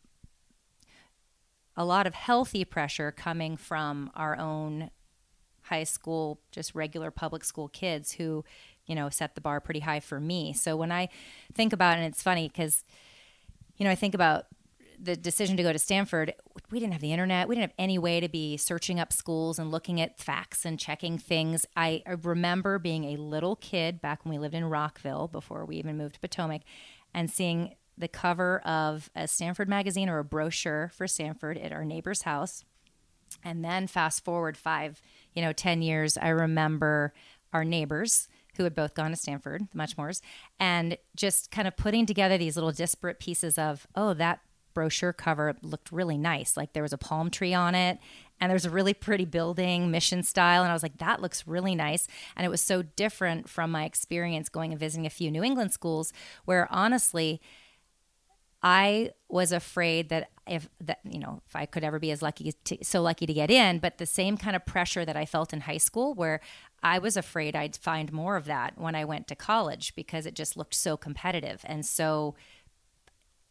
a 1.76 1.85
lot 1.85 2.06
of 2.06 2.14
healthy 2.14 2.64
pressure 2.64 3.11
coming 3.11 3.56
from 3.56 4.11
our 4.14 4.37
own 4.38 4.90
high 5.62 5.85
school, 5.85 6.40
just 6.50 6.74
regular 6.74 7.11
public 7.11 7.44
school 7.44 7.68
kids 7.68 8.12
who, 8.12 8.44
you 8.87 8.95
know, 8.95 9.09
set 9.09 9.35
the 9.35 9.40
bar 9.40 9.61
pretty 9.61 9.81
high 9.81 10.01
for 10.01 10.21
me. 10.21 10.53
So 10.53 10.77
when 10.77 10.92
I 10.92 11.09
think 11.55 11.73
about, 11.73 11.99
and 11.99 12.07
it's 12.07 12.23
funny 12.23 12.49
because, 12.49 12.85
you 13.77 13.85
know, 13.85 13.90
I 13.90 13.95
think 13.95 14.14
about 14.14 14.47
the 15.03 15.16
decision 15.16 15.57
to 15.57 15.62
go 15.64 15.73
to 15.73 15.79
Stanford, 15.79 16.33
we 16.71 16.79
didn't 16.79 16.92
have 16.92 17.03
the 17.03 17.12
internet. 17.12 17.49
We 17.49 17.57
didn't 17.57 17.71
have 17.71 17.77
any 17.79 17.99
way 17.99 18.21
to 18.21 18.29
be 18.29 18.57
searching 18.57 19.01
up 19.01 19.12
schools 19.12 19.59
and 19.59 19.71
looking 19.71 20.01
at 20.01 20.18
facts 20.18 20.64
and 20.64 20.79
checking 20.79 21.18
things. 21.18 21.66
I, 21.77 22.03
remember 22.23 22.79
being 22.79 23.05
a 23.05 23.16
little 23.16 23.57
kid 23.57 24.01
back 24.01 24.25
when 24.25 24.33
we 24.33 24.38
lived 24.38 24.55
in 24.55 24.64
Rockville 24.64 25.27
before 25.27 25.64
we 25.64 25.77
even 25.77 25.99
moved 25.99 26.14
to 26.14 26.21
Potomac 26.21 26.62
and 27.12 27.29
seeing 27.29 27.75
the 27.99 28.09
cover 28.09 28.61
of 28.61 29.11
a 29.16 29.27
Stanford 29.27 29.68
magazine 29.68 30.09
or 30.09 30.18
a 30.18 30.25
brochure 30.25 30.90
for 30.95 31.07
Stanford 31.09 31.59
at 31.59 31.73
our 31.73 31.85
neighbor's 31.85 32.23
house. 32.23 32.64
And 33.45 33.64
then 33.64 33.87
fast 33.87 34.25
forward 34.25 34.57
five, 34.57 35.03
you 35.35 35.42
know, 35.42 35.53
10 35.53 35.83
years, 35.83 36.16
I 36.16 36.29
remember 36.29 37.12
our 37.53 37.64
neighbors 37.64 38.29
who 38.56 38.64
had 38.64 38.74
both 38.74 38.94
gone 38.94 39.10
to 39.10 39.16
Stanford, 39.16 39.68
the 39.70 39.78
Muchmores, 39.78 40.20
and 40.60 40.96
just 41.16 41.50
kind 41.50 41.66
of 41.66 41.76
putting 41.76 42.06
together 42.06 42.38
these 42.38 42.56
little 42.56 42.72
disparate 42.72 43.18
pieces 43.18 43.58
of, 43.58 43.86
oh, 43.94 44.14
that 44.14 44.40
brochure 44.74 45.12
cover 45.12 45.54
looked 45.62 45.92
really 45.92 46.18
nice. 46.18 46.56
Like 46.56 46.72
there 46.72 46.82
was 46.82 46.92
a 46.92 46.98
palm 46.98 47.30
tree 47.30 47.54
on 47.54 47.74
it 47.74 47.98
and 48.40 48.50
there's 48.50 48.64
a 48.64 48.70
really 48.70 48.94
pretty 48.94 49.24
building, 49.24 49.90
mission 49.90 50.22
style. 50.22 50.62
And 50.62 50.70
I 50.70 50.74
was 50.74 50.82
like, 50.82 50.98
that 50.98 51.20
looks 51.20 51.46
really 51.46 51.74
nice. 51.74 52.08
And 52.36 52.44
it 52.44 52.48
was 52.48 52.60
so 52.60 52.82
different 52.82 53.48
from 53.48 53.70
my 53.70 53.84
experience 53.84 54.48
going 54.48 54.72
and 54.72 54.80
visiting 54.80 55.06
a 55.06 55.10
few 55.10 55.30
New 55.30 55.44
England 55.44 55.72
schools 55.72 56.12
where 56.44 56.66
honestly, 56.70 57.40
I 58.62 59.10
was 59.28 59.50
afraid 59.52 60.08
that 60.10 60.30
if 60.46 60.68
that 60.80 61.00
you 61.04 61.18
know 61.18 61.40
if 61.48 61.56
I 61.56 61.66
could 61.66 61.82
ever 61.82 61.98
be 61.98 62.10
as 62.12 62.22
lucky 62.22 62.52
to, 62.64 62.78
so 62.82 63.02
lucky 63.02 63.26
to 63.26 63.32
get 63.32 63.50
in, 63.50 63.80
but 63.80 63.98
the 63.98 64.06
same 64.06 64.36
kind 64.36 64.54
of 64.54 64.64
pressure 64.64 65.04
that 65.04 65.16
I 65.16 65.24
felt 65.24 65.52
in 65.52 65.62
high 65.62 65.78
school, 65.78 66.14
where 66.14 66.40
I 66.83 66.99
was 66.99 67.16
afraid 67.16 67.55
I'd 67.55 67.77
find 67.77 68.12
more 68.12 68.37
of 68.37 68.47
that 68.47 68.77
when 68.77 68.95
I 68.95 69.05
went 69.05 69.29
to 69.29 69.37
college 69.37 69.95
because 69.95 70.27
it 70.27 70.35
just 70.35 70.57
looked 70.57 70.75
so 70.75 70.97
competitive 70.97 71.61
and 71.64 71.87
so 71.87 72.35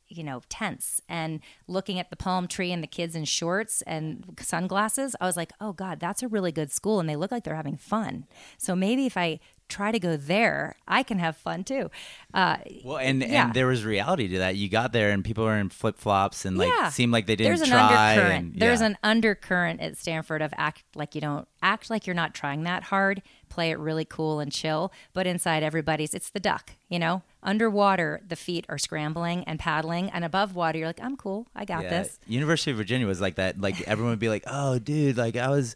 you 0.07 0.23
know 0.23 0.41
tense. 0.49 1.01
And 1.07 1.39
looking 1.67 1.97
at 1.97 2.09
the 2.09 2.15
palm 2.15 2.47
tree 2.47 2.71
and 2.71 2.83
the 2.83 2.87
kids 2.87 3.15
in 3.15 3.25
shorts 3.25 3.81
and 3.83 4.37
sunglasses, 4.39 5.15
I 5.21 5.25
was 5.25 5.37
like, 5.37 5.53
oh 5.61 5.73
god, 5.73 5.99
that's 5.99 6.21
a 6.21 6.27
really 6.27 6.51
good 6.51 6.71
school, 6.71 6.99
and 6.99 7.07
they 7.07 7.15
look 7.15 7.31
like 7.31 7.43
they're 7.43 7.55
having 7.55 7.77
fun. 7.77 8.25
So 8.57 8.75
maybe 8.75 9.05
if 9.05 9.17
I 9.17 9.39
try 9.71 9.91
to 9.91 9.99
go 9.99 10.15
there, 10.17 10.75
I 10.87 11.01
can 11.03 11.17
have 11.19 11.35
fun 11.37 11.63
too. 11.63 11.89
Uh, 12.33 12.57
well, 12.83 12.97
and 12.97 13.21
yeah. 13.21 13.45
and 13.45 13.53
there 13.53 13.67
was 13.67 13.83
reality 13.83 14.27
to 14.29 14.37
that. 14.39 14.55
You 14.55 14.69
got 14.69 14.93
there 14.93 15.09
and 15.11 15.23
people 15.25 15.43
were 15.45 15.57
in 15.57 15.69
flip 15.69 15.97
flops 15.97 16.45
and 16.45 16.57
like 16.57 16.69
Yeah. 16.69 16.89
seemed 16.89 17.11
like 17.11 17.25
they 17.25 17.35
didn't 17.35 17.49
There's 17.57 17.61
an 17.61 17.69
try. 17.69 18.11
undercurrent. 18.11 18.51
and- 18.53 18.61
There's 18.61 18.81
an 18.81 18.97
undercurrent 19.03 19.81
at 19.81 19.97
Stanford 19.97 20.41
of 20.41 20.53
act 20.57 20.83
like 20.95 21.15
you 21.15 21.21
don't 21.21 21.47
act 21.63 21.89
like 21.89 22.05
you're 22.05 22.13
not 22.15 22.33
trying 22.33 22.63
that 22.63 22.83
hard. 22.83 23.21
Play 23.49 23.71
it 23.71 23.79
really 23.79 24.05
cool 24.05 24.39
and 24.39 24.49
chill, 24.51 24.93
but 25.13 25.27
inside 25.27 25.61
everybody's 25.63 26.13
it's 26.13 26.29
the 26.29 26.39
duck. 26.39 26.71
You 26.87 26.99
know, 26.99 27.21
underwater 27.43 28.21
the 28.27 28.35
feet 28.37 28.65
are 28.69 28.77
scrambling 28.77 29.43
and 29.45 29.59
paddling, 29.59 30.09
and 30.09 30.23
above 30.23 30.55
water 30.55 30.77
you're 30.77 30.87
like, 30.87 31.01
I'm 31.03 31.17
cool, 31.17 31.47
I 31.55 31.65
got 31.65 31.83
Yeah, 31.83 31.89
this. 32.03 32.19
University 32.27 32.71
of 32.71 32.77
Virginia 32.77 33.07
was 33.07 33.19
like 33.19 33.35
that. 33.35 33.59
Like 33.59 33.81
everyone 33.87 34.11
would 34.11 34.19
be 34.19 34.29
like, 34.29 34.43
"Oh, 34.47 34.79
dude, 34.79 35.17
like 35.17 35.35
I 35.35 35.49
was 35.49 35.75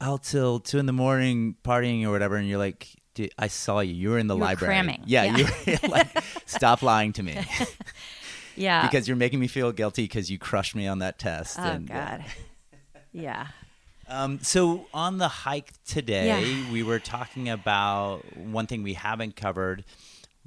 out 0.00 0.22
till 0.22 0.60
two 0.60 0.78
in 0.78 0.86
the 0.86 0.92
morning 0.92 1.56
partying 1.64 2.04
or 2.04 2.10
whatever," 2.12 2.36
and 2.36 2.48
you're 2.48 2.58
like, 2.58 2.88
"Dude, 3.16 3.32
I 3.38 3.48
saw 3.48 3.80
you. 3.80 3.92
You 3.94 4.10
were 4.10 4.18
in 4.18 4.28
the 4.28 4.36
You 4.36 4.40
library. 4.42 4.72
cramming. 4.74 5.02
Yeah, 5.06 5.24
Yeah. 5.24 5.36
you 5.66 5.78
were 5.82 5.88
like, 5.88 6.08
stop 6.46 6.82
lying 6.82 7.12
to 7.14 7.22
me 7.24 7.36
Yeah. 8.56 8.82
because 8.86 9.08
you're 9.08 9.16
making 9.16 9.40
me 9.40 9.48
feel 9.48 9.72
guilty 9.72 10.04
because 10.04 10.30
you 10.30 10.38
crushed 10.38 10.74
me 10.76 10.86
on 10.86 11.00
that 11.00 11.18
test." 11.18 11.58
oh 11.58 11.62
and, 11.64 11.90
uh, 11.90 11.94
God. 11.94 12.24
Yeah. 13.12 13.46
Um, 14.08 14.40
so 14.42 14.86
on 14.94 15.16
the 15.18 15.26
hike 15.28 15.72
today, 15.86 16.26
Yeah. 16.26 16.70
we 16.72 16.82
were 16.82 16.98
talking 17.00 17.48
about 17.48 18.20
one 18.36 18.66
thing 18.66 18.82
we 18.82 18.92
haven't 18.92 19.34
covered. 19.36 19.84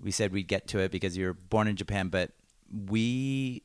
We 0.02 0.12
said 0.12 0.32
we'd 0.32 0.48
get 0.48 0.68
to 0.68 0.80
it 0.80 0.92
because 0.92 1.18
you 1.18 1.26
were 1.26 1.34
born 1.34 1.68
in 1.68 1.76
Japan, 1.76 2.08
but 2.10 2.32
we 2.88 3.64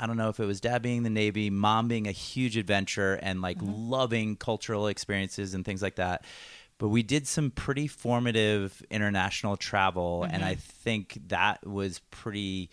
I 0.00 0.06
don't 0.06 0.16
know 0.16 0.30
if 0.30 0.40
it 0.40 0.46
was 0.46 0.58
dad 0.58 0.80
being 0.80 1.02
the 1.02 1.10
Navy, 1.10 1.50
mom 1.50 1.86
being 1.86 2.06
a 2.08 2.12
huge 2.12 2.56
adventure 2.56 3.14
and 3.22 3.42
like 3.42 3.58
Mm-hmm. 3.58 3.90
loving 3.90 4.36
cultural 4.36 4.86
experiences 4.88 5.52
and 5.52 5.64
things 5.66 5.82
like 5.82 5.96
that. 5.96 6.24
But 6.78 6.88
we 6.88 7.02
did 7.02 7.26
some 7.26 7.50
pretty 7.50 7.86
formative 7.86 8.82
international 8.90 9.56
travel, 9.56 10.24
and 10.24 10.34
Mm-hmm. 10.42 10.44
I 10.44 10.54
think 10.56 11.18
that 11.28 11.66
was 11.66 12.00
pretty 12.10 12.70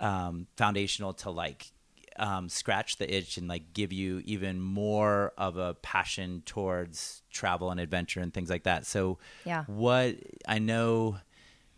um, 0.00 0.46
foundational 0.56 1.12
to 1.14 1.30
like 1.30 1.70
um, 2.18 2.48
scratch 2.48 2.96
the 2.96 3.14
itch 3.14 3.36
and 3.36 3.46
like 3.46 3.72
give 3.72 3.92
you 3.92 4.20
even 4.24 4.60
more 4.60 5.32
of 5.38 5.56
a 5.58 5.74
passion 5.74 6.42
towards 6.46 7.22
travel 7.30 7.70
and 7.70 7.78
adventure 7.78 8.20
and 8.20 8.32
things 8.34 8.50
like 8.50 8.64
that. 8.64 8.84
So, 8.86 9.18
Yeah. 9.44 9.64
what 9.66 10.16
I 10.48 10.58
know 10.58 11.18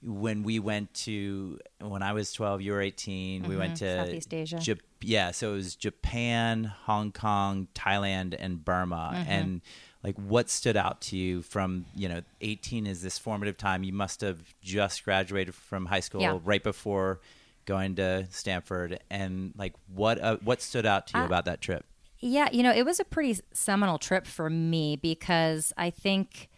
when 0.00 0.44
we 0.44 0.60
went 0.60 0.94
to 0.94 1.58
when 1.80 2.02
I 2.04 2.12
was 2.12 2.32
12, 2.32 2.62
you 2.62 2.72
were 2.72 2.80
18. 2.80 3.42
We 3.48 3.56
went 3.56 3.78
to 3.78 3.84
Mm-hmm. 3.84 4.04
Southeast 4.06 4.34
Asia. 4.34 4.56
Jap- 4.56 4.80
yeah, 5.00 5.32
so 5.32 5.52
it 5.52 5.54
was 5.56 5.74
Japan, 5.76 6.64
Hong 6.84 7.12
Kong, 7.12 7.68
Thailand, 7.74 8.34
and 8.38 8.64
Burma. 8.64 9.12
Mm-hmm. 9.14 9.30
And 9.30 9.60
like, 10.02 10.16
what 10.16 10.48
stood 10.48 10.76
out 10.76 11.00
to 11.02 11.16
you 11.16 11.42
from 11.42 11.86
you 11.94 12.08
know 12.08 12.22
18 12.40 12.86
is 12.86 13.02
this 13.02 13.18
formative 13.18 13.56
time? 13.56 13.82
You 13.84 13.92
must 13.92 14.20
have 14.20 14.42
just 14.62 15.04
graduated 15.04 15.54
from 15.54 15.86
high 15.86 16.00
school 16.00 16.20
Yeah. 16.20 16.38
right 16.44 16.62
before 16.62 17.20
going 17.66 17.96
to 17.96 18.26
Stanford, 18.30 18.98
and 19.10 19.52
like, 19.56 19.74
what 19.94 20.20
uh, 20.20 20.36
what 20.42 20.62
stood 20.62 20.86
out 20.86 21.06
to 21.08 21.18
you 21.18 21.22
Uh, 21.24 21.26
about 21.26 21.44
that 21.46 21.60
trip? 21.60 21.84
Yeah, 22.20 22.48
you 22.50 22.62
know, 22.62 22.72
it 22.72 22.84
was 22.84 22.98
a 22.98 23.04
pretty 23.04 23.40
seminal 23.52 23.98
trip 23.98 24.26
for 24.26 24.50
me 24.50 24.96
because 24.96 25.72
I 25.76 25.90
think, 25.90 26.48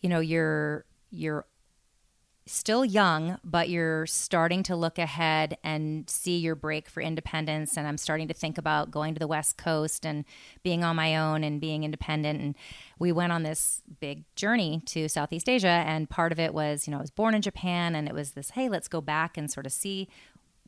you 0.00 0.08
know, 0.08 0.20
you're 0.20 0.84
you're 1.10 1.46
still 2.48 2.84
young, 2.84 3.38
but 3.44 3.68
you're 3.68 4.06
starting 4.06 4.62
to 4.64 4.76
look 4.76 4.98
ahead 4.98 5.56
and 5.62 6.08
see 6.08 6.38
your 6.38 6.54
break 6.54 6.88
for 6.88 7.00
independence. 7.00 7.76
And 7.76 7.86
I'm 7.86 7.98
starting 7.98 8.28
to 8.28 8.34
think 8.34 8.58
about 8.58 8.90
going 8.90 9.14
to 9.14 9.18
the 9.18 9.26
West 9.26 9.56
Coast 9.56 10.04
and 10.04 10.24
being 10.62 10.82
on 10.82 10.96
my 10.96 11.16
own 11.16 11.44
and 11.44 11.60
being 11.60 11.84
independent. 11.84 12.40
And 12.40 12.54
we 12.98 13.12
went 13.12 13.32
on 13.32 13.42
this 13.42 13.82
big 14.00 14.24
journey 14.34 14.82
to 14.86 15.08
Southeast 15.08 15.48
Asia. 15.48 15.68
And 15.68 16.10
part 16.10 16.32
of 16.32 16.40
it 16.40 16.54
was, 16.54 16.86
you 16.86 16.90
know, 16.90 16.98
I 16.98 17.02
was 17.02 17.10
born 17.10 17.34
in 17.34 17.42
Japan 17.42 17.94
and 17.94 18.08
it 18.08 18.14
was 18.14 18.32
this, 18.32 18.50
hey, 18.50 18.68
let's 18.68 18.88
go 18.88 19.00
back 19.00 19.36
and 19.36 19.50
sort 19.50 19.66
of 19.66 19.72
see 19.72 20.08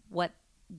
what 0.09 0.33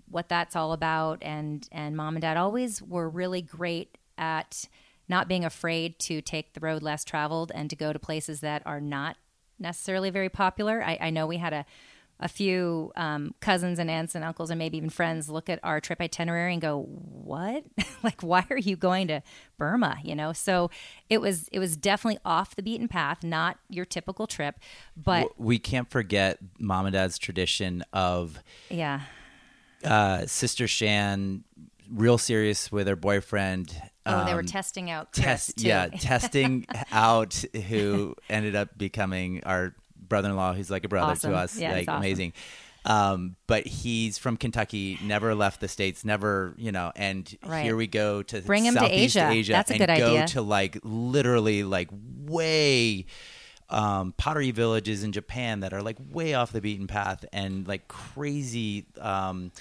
what 0.09 0.29
that's 0.29 0.55
all 0.55 0.71
about 0.71 1.21
and 1.21 1.67
and 1.69 1.97
mom 1.97 2.15
and 2.15 2.21
dad 2.21 2.37
always 2.37 2.81
were 2.81 3.09
really 3.09 3.41
great 3.41 3.97
at 4.17 4.65
not 5.09 5.27
being 5.27 5.43
afraid 5.43 5.99
to 5.99 6.21
take 6.21 6.53
the 6.53 6.61
road 6.61 6.81
less 6.81 7.03
traveled 7.03 7.51
and 7.53 7.69
to 7.69 7.75
go 7.75 7.91
to 7.91 7.99
places 7.99 8.39
that 8.39 8.61
are 8.65 8.79
not 8.79 9.17
necessarily 9.61 10.09
very 10.09 10.29
popular 10.29 10.83
i, 10.83 10.97
I 10.99 11.09
know 11.09 11.27
we 11.27 11.37
had 11.37 11.53
a 11.53 11.65
a 12.21 12.27
few 12.27 12.91
um, 12.95 13.33
cousins 13.39 13.79
and 13.79 13.89
aunts 13.89 14.13
and 14.13 14.23
uncles 14.23 14.51
and 14.51 14.59
maybe 14.59 14.77
even 14.77 14.89
friends 14.89 15.27
look 15.27 15.49
at 15.49 15.59
our 15.63 15.81
trip 15.81 15.99
itinerary 15.99 16.53
and 16.53 16.61
go, 16.61 16.83
"What? 16.83 17.63
like, 18.03 18.21
why 18.21 18.45
are 18.49 18.59
you 18.59 18.75
going 18.75 19.07
to 19.07 19.21
Burma?" 19.57 19.97
You 20.03 20.15
know. 20.15 20.31
So 20.31 20.69
it 21.09 21.19
was 21.19 21.47
it 21.51 21.59
was 21.59 21.75
definitely 21.75 22.19
off 22.23 22.55
the 22.55 22.61
beaten 22.61 22.87
path, 22.87 23.23
not 23.23 23.57
your 23.69 23.85
typical 23.85 24.27
trip. 24.27 24.59
But 24.95 25.39
we 25.39 25.57
can't 25.57 25.89
forget 25.89 26.37
mom 26.59 26.85
and 26.85 26.93
dad's 26.93 27.17
tradition 27.17 27.83
of 27.91 28.39
yeah, 28.69 29.01
uh, 29.83 30.27
Sister 30.27 30.67
Shan, 30.67 31.43
real 31.93 32.17
serious 32.17 32.71
with 32.71 32.87
her 32.87 32.95
boyfriend. 32.95 33.75
oh, 34.05 34.25
they 34.25 34.33
were 34.33 34.39
um, 34.39 34.45
testing 34.45 34.89
out 34.89 35.13
test 35.13 35.61
yeah 35.61 35.87
testing 35.99 36.65
out 36.91 37.43
who 37.69 38.15
ended 38.29 38.55
up 38.55 38.77
becoming 38.77 39.43
our 39.43 39.75
brother-in-law 39.95 40.53
who's 40.53 40.71
like 40.71 40.83
a 40.85 40.89
brother 40.89 41.11
Awesome. 41.11 41.31
to 41.31 41.37
us 41.37 41.57
Yeah, 41.59 41.71
like 41.73 41.87
awesome. 41.87 41.97
amazing 41.97 42.33
um, 42.83 43.35
but 43.45 43.67
he's 43.67 44.17
from 44.17 44.37
Kentucky, 44.37 44.97
never 45.03 45.35
left 45.35 45.61
the 45.61 45.67
states, 45.67 46.03
never, 46.03 46.55
you 46.57 46.71
know. 46.71 46.91
And 46.95 47.31
Right. 47.45 47.63
here 47.63 47.75
we 47.75 47.85
go 47.85 48.23
to 48.23 48.41
Bring 48.41 48.65
him 48.65 48.73
to 48.73 48.79
Southeast 48.79 49.17
Asia. 49.17 49.51
That's 49.51 49.69
a 49.69 49.73
and 49.75 49.79
good 49.81 49.97
go 49.99 50.15
idea. 50.15 50.27
to 50.29 50.41
like 50.41 50.79
literally 50.81 51.61
like 51.63 51.89
way 52.25 53.05
um, 53.69 54.15
pottery 54.17 54.49
villages 54.49 55.03
in 55.03 55.11
Japan 55.11 55.59
that 55.59 55.73
are 55.73 55.83
like 55.83 55.97
way 56.11 56.33
off 56.33 56.51
the 56.51 56.59
beaten 56.59 56.87
path 56.87 57.23
and 57.31 57.67
like 57.67 57.87
crazy 57.87 58.87
um, 58.99 59.51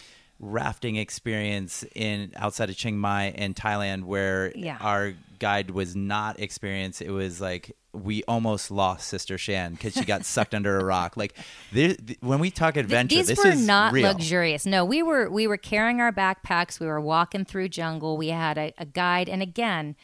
rafting 0.41 0.97
experience 0.97 1.85
in 1.95 2.33
outside 2.37 2.71
of 2.71 2.77
Chiang 2.77 2.99
Mai 2.99 3.29
in 3.29 3.55
Thailand 3.55 4.05
where 4.05 4.53
Yeah. 4.57 4.79
our 4.81 5.13
guide 5.39 5.71
was 5.71 5.95
not 5.95 6.41
experienced. 6.41 7.01
It 7.03 7.11
was 7.11 7.41
like 7.41 7.77
we 7.93 8.23
almost 8.25 8.71
lost 8.71 9.09
Sister 9.09 9.37
Shan 9.37 9.73
because 9.73 9.95
she 9.95 10.05
got 10.05 10.25
sucked 10.25 10.55
under 10.55 10.79
a 10.79 10.85
rock. 10.85 11.17
Like 11.17 11.37
th- 11.75 11.99
when 12.21 12.39
we 12.39 12.51
talk 12.51 12.77
adventure, 12.77 13.17
These 13.17 13.27
this 13.29 13.39
were 13.39 13.49
is 13.51 13.67
not 13.67 13.93
real. 13.93 14.09
luxurious. 14.09 14.65
No, 14.65 14.85
we 14.85 15.03
were 15.03 15.29
we 15.29 15.47
were 15.47 15.57
carrying 15.57 16.01
our 16.01 16.13
backpacks. 16.13 16.79
We 16.81 16.87
were 16.87 17.01
walking 17.01 17.45
through 17.45 17.69
jungle. 17.71 18.17
We 18.17 18.29
had 18.29 18.57
a, 18.59 18.73
a 18.79 18.87
guide, 18.87 19.29
and 19.29 19.43
again, 19.43 19.97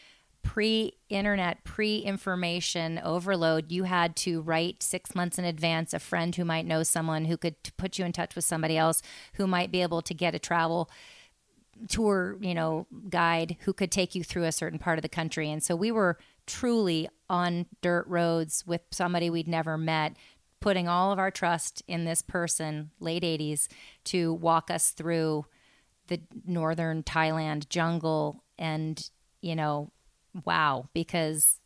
pre-internet, 0.46 1.64
pre-information 1.64 3.00
overload. 3.02 3.72
You 3.72 3.82
had 3.82 4.14
to 4.16 4.40
write 4.42 4.80
six 4.80 5.12
months 5.12 5.40
in 5.40 5.44
advance 5.44 5.92
a 5.92 5.98
friend 5.98 6.34
who 6.34 6.44
might 6.44 6.64
know 6.64 6.84
someone 6.84 7.24
who 7.24 7.36
could 7.36 7.56
put 7.76 7.98
you 7.98 8.04
in 8.04 8.12
touch 8.12 8.36
with 8.36 8.44
somebody 8.44 8.78
else 8.78 9.02
who 9.34 9.48
might 9.48 9.72
be 9.72 9.82
able 9.82 10.02
to 10.02 10.14
get 10.14 10.36
a 10.36 10.38
travel 10.38 10.88
tour, 11.88 12.36
you 12.40 12.54
know, 12.54 12.86
guide 13.10 13.56
who 13.62 13.72
could 13.72 13.90
take 13.90 14.14
you 14.14 14.22
through 14.22 14.44
a 14.44 14.52
certain 14.52 14.78
part 14.78 14.98
of 14.98 15.02
the 15.02 15.08
country. 15.08 15.50
And 15.50 15.60
so 15.60 15.74
we 15.74 15.90
were 15.90 16.16
truly 16.46 17.08
on 17.28 17.66
dirt 17.82 18.06
roads 18.06 18.64
with 18.64 18.82
somebody 18.92 19.28
we'd 19.28 19.48
never 19.48 19.76
met, 19.76 20.16
putting 20.60 20.86
all 20.86 21.10
of 21.10 21.18
our 21.18 21.32
trust 21.32 21.82
in 21.88 22.04
this 22.04 22.22
person, 22.22 22.92
late 23.00 23.24
80s, 23.24 23.66
to 24.04 24.32
walk 24.32 24.70
us 24.70 24.90
through 24.90 25.44
the 26.06 26.20
northern 26.46 27.02
Thailand 27.02 27.68
jungle 27.68 28.44
and, 28.56 29.10
you 29.42 29.56
know, 29.56 29.90
wow, 30.44 30.88
because 30.94 31.60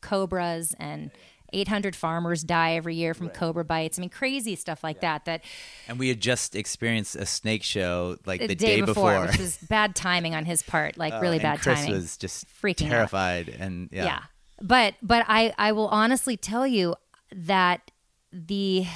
cobras 0.00 0.74
and 0.78 1.10
800 1.52 1.94
farmers 1.94 2.42
die 2.42 2.72
every 2.74 2.96
year 2.96 3.14
from 3.14 3.28
cobra 3.28 3.64
bites. 3.64 3.98
I 3.98 4.00
mean, 4.00 4.10
crazy 4.10 4.56
stuff 4.56 4.82
like 4.82 5.00
that. 5.02 5.24
That 5.26 5.44
And 5.86 5.98
we 5.98 6.08
had 6.08 6.20
just 6.20 6.56
experienced 6.56 7.14
a 7.14 7.26
snake 7.26 7.62
show 7.62 8.16
like 8.26 8.40
the, 8.40 8.48
the 8.48 8.54
day, 8.56 8.80
before, 8.80 9.12
before. 9.12 9.26
which 9.26 9.38
was 9.38 9.56
bad 9.68 9.94
timing 9.94 10.34
on 10.34 10.44
his 10.46 10.62
part, 10.62 10.96
like 10.96 11.20
really 11.22 11.38
Uh, 11.38 11.42
bad 11.42 11.52
and 11.54 11.60
Chris 11.62 11.78
timing. 11.80 11.92
was 11.94 12.16
just 12.16 12.46
Freaking 12.60 12.86
out. 12.86 12.90
terrified, 12.90 13.48
and 13.50 13.88
yeah. 13.92 14.04
yeah. 14.04 14.22
But 14.60 14.94
but 15.02 15.24
I 15.28 15.52
I 15.58 15.72
will 15.72 15.88
honestly 15.88 16.36
tell 16.36 16.66
you 16.66 16.96
that 17.32 17.90
the 18.32 18.86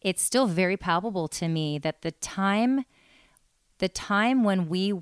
it's 0.00 0.22
still 0.22 0.46
very 0.46 0.76
palpable 0.76 1.26
to 1.28 1.48
me 1.48 1.78
that 1.78 2.02
the 2.02 2.12
time 2.12 2.84
the 3.78 3.88
time 3.88 4.44
when 4.44 4.68
we 4.68 4.92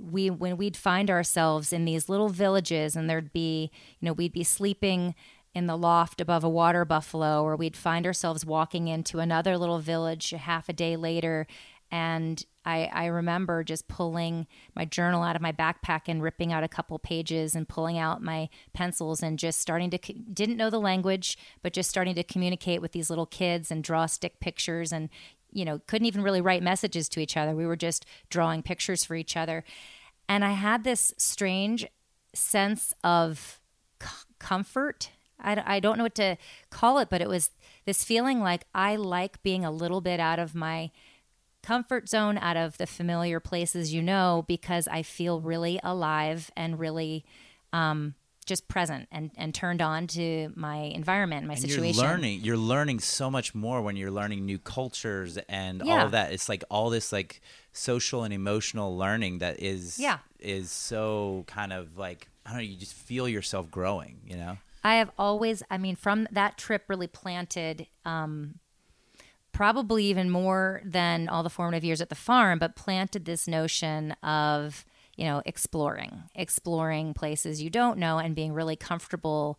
we 0.00 0.30
when 0.30 0.56
we'd 0.56 0.76
find 0.76 1.10
ourselves 1.10 1.72
in 1.72 1.84
these 1.84 2.08
little 2.08 2.28
villages 2.28 2.96
and 2.96 3.08
there'd 3.08 3.32
be 3.32 3.70
you 4.00 4.06
know 4.06 4.12
we'd 4.12 4.32
be 4.32 4.44
sleeping 4.44 5.14
in 5.54 5.66
the 5.66 5.76
loft 5.76 6.20
above 6.20 6.44
a 6.44 6.48
water 6.48 6.84
buffalo 6.84 7.42
or 7.42 7.56
we'd 7.56 7.76
find 7.76 8.06
ourselves 8.06 8.46
walking 8.46 8.88
into 8.88 9.18
another 9.18 9.58
little 9.58 9.80
village 9.80 10.32
a 10.32 10.38
half 10.38 10.68
a 10.68 10.72
day 10.72 10.96
later. 10.96 11.46
And 11.90 12.44
I, 12.66 12.90
I 12.92 13.06
remember 13.06 13.64
just 13.64 13.88
pulling 13.88 14.46
my 14.76 14.84
journal 14.84 15.22
out 15.22 15.36
of 15.36 15.42
my 15.42 15.52
backpack 15.52 16.02
and 16.06 16.22
ripping 16.22 16.52
out 16.52 16.62
a 16.62 16.68
couple 16.68 16.98
pages 16.98 17.54
and 17.54 17.66
pulling 17.66 17.96
out 17.96 18.22
my 18.22 18.50
pencils 18.74 19.22
and 19.22 19.38
just 19.38 19.58
starting 19.58 19.88
to 19.90 19.98
didn't 19.98 20.58
know 20.58 20.68
the 20.68 20.78
language 20.78 21.38
but 21.62 21.72
just 21.72 21.88
starting 21.88 22.14
to 22.14 22.22
communicate 22.22 22.82
with 22.82 22.92
these 22.92 23.08
little 23.08 23.24
kids 23.24 23.70
and 23.70 23.82
draw 23.82 24.04
stick 24.04 24.38
pictures 24.38 24.92
and 24.92 25.08
you 25.52 25.64
know 25.64 25.80
couldn't 25.86 26.06
even 26.06 26.22
really 26.22 26.40
write 26.40 26.62
messages 26.62 27.08
to 27.10 27.20
each 27.20 27.36
other. 27.36 27.54
We 27.54 27.66
were 27.66 27.76
just 27.76 28.04
drawing 28.30 28.62
pictures 28.62 29.04
for 29.04 29.14
each 29.14 29.36
other. 29.36 29.64
And 30.28 30.44
i 30.44 30.52
had 30.52 30.84
this 30.84 31.14
strange 31.16 31.86
sense 32.34 32.92
of 33.02 33.60
c- 34.02 34.08
comfort. 34.38 35.10
I, 35.40 35.76
I 35.76 35.80
don't 35.80 35.98
know 35.98 36.04
what 36.04 36.16
to 36.16 36.36
call 36.70 36.98
it 36.98 37.08
but 37.08 37.20
it 37.20 37.28
was 37.28 37.50
this 37.84 38.02
feeling 38.02 38.40
like 38.40 38.64
i 38.74 38.96
like 38.96 39.40
being 39.44 39.64
a 39.64 39.70
little 39.70 40.00
bit 40.00 40.18
out 40.18 40.40
of 40.40 40.52
my 40.52 40.90
comfort 41.62 42.08
zone 42.08 42.36
out 42.38 42.56
of 42.56 42.76
the 42.76 42.88
familiar 42.88 43.38
places 43.38 43.94
you 43.94 44.02
know 44.02 44.44
because 44.48 44.88
i 44.88 45.00
feel 45.02 45.40
really 45.40 45.78
alive 45.84 46.50
and 46.56 46.80
really 46.80 47.24
um, 47.72 48.14
just 48.48 48.66
present 48.66 49.06
and, 49.12 49.30
and 49.36 49.54
turned 49.54 49.80
on 49.80 50.06
to 50.08 50.52
my 50.56 50.76
environment 50.76 51.46
my 51.46 51.52
And 51.54 51.62
situation 51.62 51.94
you're 51.94 52.08
learning. 52.08 52.40
You're 52.42 52.56
learning 52.56 52.98
so 53.00 53.30
much 53.30 53.54
more 53.54 53.80
when 53.82 53.96
you're 53.96 54.10
learning 54.10 54.44
new 54.44 54.58
cultures 54.58 55.38
and 55.48 55.82
all 55.82 56.00
of 56.06 56.10
that. 56.12 56.32
It's 56.32 56.48
like 56.48 56.64
all 56.70 56.90
this 56.90 57.12
like 57.12 57.40
social 57.72 58.24
and 58.24 58.34
emotional 58.34 58.96
learning 58.96 59.38
that 59.38 59.60
is 59.60 59.98
Yeah. 60.00 60.18
is 60.40 60.72
so 60.72 61.44
kind 61.46 61.72
of 61.72 61.96
like 61.96 62.28
I 62.44 62.50
don't 62.50 62.58
know. 62.58 62.64
You 62.64 62.76
just 62.76 62.94
feel 62.94 63.28
yourself 63.28 63.70
growing. 63.70 64.20
You 64.26 64.36
know. 64.38 64.58
I 64.82 64.94
have 64.96 65.10
always, 65.18 65.62
I 65.70 65.76
mean, 65.76 65.96
from 65.96 66.26
that 66.30 66.56
trip, 66.56 66.84
really 66.88 67.08
planted 67.08 67.86
um, 68.06 68.58
probably 69.52 70.04
even 70.04 70.30
more 70.30 70.80
than 70.84 71.28
all 71.28 71.42
the 71.42 71.50
formative 71.50 71.84
years 71.84 72.00
at 72.00 72.08
the 72.08 72.14
farm, 72.14 72.58
but 72.58 72.76
planted 72.76 73.24
this 73.24 73.46
notion 73.48 74.12
of, 74.22 74.84
you 75.18 75.24
know, 75.24 75.42
exploring, 75.44 76.22
exploring 76.36 77.12
places 77.12 77.60
you 77.60 77.68
don't 77.68 77.98
know 77.98 78.18
and 78.18 78.36
being 78.36 78.52
really 78.52 78.76
comfortable 78.76 79.58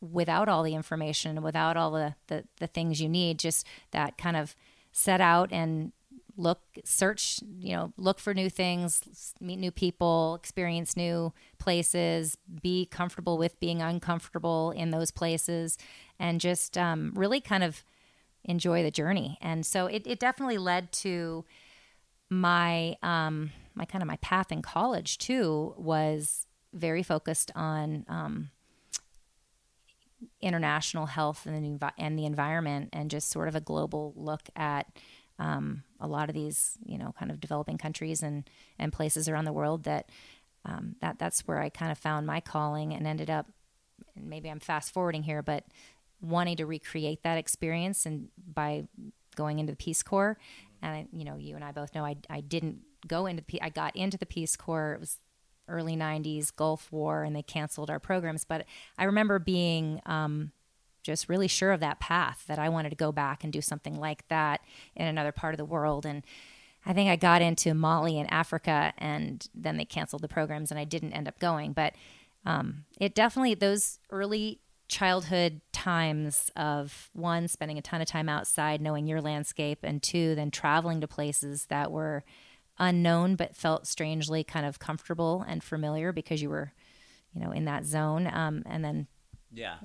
without 0.00 0.48
all 0.48 0.64
the 0.64 0.74
information, 0.74 1.40
without 1.40 1.76
all 1.76 1.92
the, 1.92 2.16
the, 2.26 2.42
the 2.58 2.66
things 2.66 3.00
you 3.00 3.08
need, 3.08 3.38
just 3.38 3.64
that 3.92 4.18
kind 4.18 4.36
of 4.36 4.56
set 4.90 5.20
out 5.20 5.52
and 5.52 5.92
look, 6.36 6.60
search, 6.84 7.40
you 7.60 7.76
know, 7.76 7.92
look 7.96 8.18
for 8.18 8.34
new 8.34 8.50
things, 8.50 9.32
meet 9.40 9.60
new 9.60 9.70
people, 9.70 10.34
experience 10.34 10.96
new 10.96 11.32
places, 11.58 12.36
be 12.60 12.84
comfortable 12.84 13.38
with 13.38 13.58
being 13.60 13.80
uncomfortable 13.80 14.72
in 14.72 14.90
those 14.90 15.12
places, 15.12 15.78
and 16.18 16.40
just 16.40 16.76
um, 16.76 17.12
really 17.14 17.40
kind 17.40 17.62
of 17.62 17.84
enjoy 18.44 18.82
the 18.82 18.90
journey. 18.90 19.38
And 19.40 19.64
so 19.64 19.86
it, 19.86 20.08
it 20.08 20.18
definitely 20.18 20.58
led 20.58 20.90
to 20.92 21.44
my 22.30 22.96
um, 23.02 23.50
my 23.78 23.84
kind 23.84 24.02
of 24.02 24.08
my 24.08 24.16
path 24.16 24.52
in 24.52 24.60
college 24.60 25.16
too 25.16 25.74
was 25.78 26.46
very 26.74 27.02
focused 27.02 27.50
on 27.54 28.04
um, 28.08 28.50
international 30.40 31.06
health 31.06 31.46
and 31.46 31.80
the, 31.80 31.92
and 31.96 32.18
the 32.18 32.26
environment 32.26 32.90
and 32.92 33.10
just 33.10 33.30
sort 33.30 33.48
of 33.48 33.54
a 33.54 33.60
global 33.60 34.12
look 34.16 34.42
at 34.56 34.86
um, 35.38 35.84
a 36.00 36.08
lot 36.08 36.28
of 36.28 36.34
these 36.34 36.76
you 36.84 36.98
know 36.98 37.14
kind 37.18 37.30
of 37.30 37.40
developing 37.40 37.78
countries 37.78 38.22
and 38.22 38.50
and 38.78 38.92
places 38.92 39.28
around 39.28 39.44
the 39.44 39.52
world 39.52 39.84
that 39.84 40.10
um, 40.64 40.96
that 41.00 41.18
that's 41.18 41.46
where 41.46 41.60
I 41.60 41.68
kind 41.68 41.92
of 41.92 41.98
found 41.98 42.26
my 42.26 42.40
calling 42.40 42.92
and 42.92 43.06
ended 43.06 43.30
up 43.30 43.46
and 44.16 44.28
maybe 44.28 44.50
I'm 44.50 44.60
fast 44.60 44.92
forwarding 44.92 45.22
here 45.22 45.42
but 45.42 45.64
wanting 46.20 46.56
to 46.56 46.66
recreate 46.66 47.22
that 47.22 47.38
experience 47.38 48.04
and 48.04 48.28
by 48.52 48.88
going 49.36 49.60
into 49.60 49.72
the 49.72 49.76
Peace 49.76 50.02
Corps. 50.02 50.36
And 50.82 50.92
I, 50.92 51.06
you 51.12 51.24
know 51.24 51.36
you 51.36 51.54
and 51.54 51.64
I 51.64 51.70
both 51.70 51.94
know 51.94 52.04
I, 52.04 52.16
I 52.28 52.40
didn't 52.40 52.80
go 53.08 53.26
into 53.26 53.42
the 53.46 53.62
I 53.62 53.70
got 53.70 53.96
into 53.96 54.18
the 54.18 54.26
Peace 54.26 54.56
Corps 54.56 54.94
it 54.94 55.00
was 55.00 55.18
early 55.68 55.96
90s 55.96 56.54
Gulf 56.54 56.90
War 56.90 57.24
and 57.24 57.36
they 57.36 57.42
canceled 57.42 57.90
our 57.90 58.00
programs. 58.00 58.44
But 58.44 58.64
I 58.96 59.04
remember 59.04 59.38
being 59.38 60.00
um, 60.06 60.52
just 61.02 61.28
really 61.28 61.48
sure 61.48 61.72
of 61.72 61.80
that 61.80 62.00
path 62.00 62.44
that 62.48 62.58
I 62.58 62.68
wanted 62.68 62.90
to 62.90 62.96
go 62.96 63.12
back 63.12 63.44
and 63.44 63.52
do 63.52 63.60
something 63.60 63.98
like 63.98 64.26
that 64.28 64.60
in 64.96 65.06
another 65.06 65.32
part 65.32 65.54
of 65.54 65.58
the 65.58 65.64
world. 65.64 66.06
And 66.06 66.24
I 66.86 66.92
think 66.92 67.10
I 67.10 67.16
got 67.16 67.42
into 67.42 67.74
Mali 67.74 68.18
and 68.18 68.32
Africa 68.32 68.92
and 68.98 69.46
then 69.54 69.76
they 69.76 69.84
canceled 69.84 70.22
the 70.22 70.28
programs 70.28 70.70
and 70.70 70.80
I 70.80 70.84
didn't 70.84 71.12
end 71.12 71.28
up 71.28 71.38
going. 71.38 71.72
But 71.72 71.94
um, 72.46 72.84
it 73.00 73.14
definitely 73.14 73.54
those 73.54 73.98
early 74.10 74.60
childhood 74.88 75.60
times 75.72 76.50
of 76.56 77.10
one 77.12 77.46
spending 77.46 77.76
a 77.76 77.82
ton 77.82 78.00
of 78.00 78.08
time 78.08 78.28
outside 78.28 78.80
knowing 78.80 79.06
your 79.06 79.20
landscape 79.20 79.80
and 79.82 80.02
two 80.02 80.34
then 80.34 80.50
traveling 80.50 81.00
to 81.02 81.06
places 81.06 81.66
that 81.66 81.92
were 81.92 82.24
unknown 82.78 83.36
but 83.36 83.54
felt 83.56 83.86
strangely 83.86 84.44
kind 84.44 84.64
of 84.66 84.78
comfortable 84.78 85.44
and 85.48 85.62
familiar 85.62 86.12
because 86.12 86.40
you 86.42 86.48
were 86.50 86.72
you 87.32 87.40
know 87.40 87.50
in 87.52 87.64
that 87.66 87.84
zone 87.84 88.26
um, 88.32 88.62
and 88.66 88.84
then 88.84 89.06
Yeah. 89.52 89.76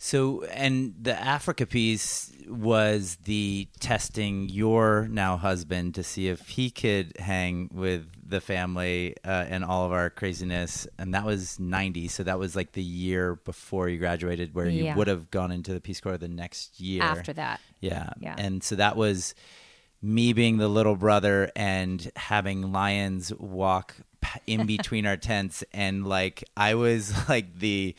So, 0.00 0.44
and 0.44 0.94
the 1.02 1.12
Africa 1.20 1.66
piece 1.66 2.32
was 2.46 3.16
the 3.24 3.66
testing 3.80 4.48
your 4.48 5.08
now 5.10 5.36
husband 5.36 5.96
to 5.96 6.04
see 6.04 6.28
if 6.28 6.48
he 6.48 6.70
could 6.70 7.14
hang 7.18 7.68
with 7.74 8.06
the 8.24 8.40
family 8.40 9.16
uh, 9.24 9.46
and 9.50 9.64
all 9.64 9.84
of 9.86 9.90
our 9.92 10.08
craziness. 10.08 10.86
And 10.98 11.14
that 11.14 11.24
was 11.26 11.58
90. 11.58 12.06
So 12.08 12.22
that 12.22 12.38
was 12.38 12.54
like 12.54 12.72
the 12.72 12.82
year 12.82 13.34
before 13.44 13.88
you 13.88 13.98
graduated, 13.98 14.54
where 14.54 14.68
you 14.68 14.84
Yeah. 14.84 14.94
would 14.96 15.08
have 15.08 15.32
gone 15.32 15.50
into 15.50 15.74
the 15.74 15.80
Peace 15.80 16.00
Corps 16.00 16.16
the 16.16 16.28
next 16.28 16.78
year. 16.78 17.02
After 17.02 17.32
that, 17.32 17.60
Yeah. 17.80 18.10
Yeah. 18.20 18.36
And 18.38 18.62
so 18.62 18.76
that 18.76 18.96
was 18.96 19.34
me 20.00 20.32
being 20.32 20.58
the 20.58 20.68
little 20.68 20.96
brother 20.96 21.50
and 21.56 22.10
having 22.16 22.72
lions 22.72 23.32
walk 23.34 23.94
in 24.46 24.66
between 24.74 25.06
our 25.06 25.16
tents 25.16 25.64
and 25.72 26.06
like 26.06 26.44
I 26.56 26.74
was 26.74 27.12
like 27.28 27.58
the 27.58 27.94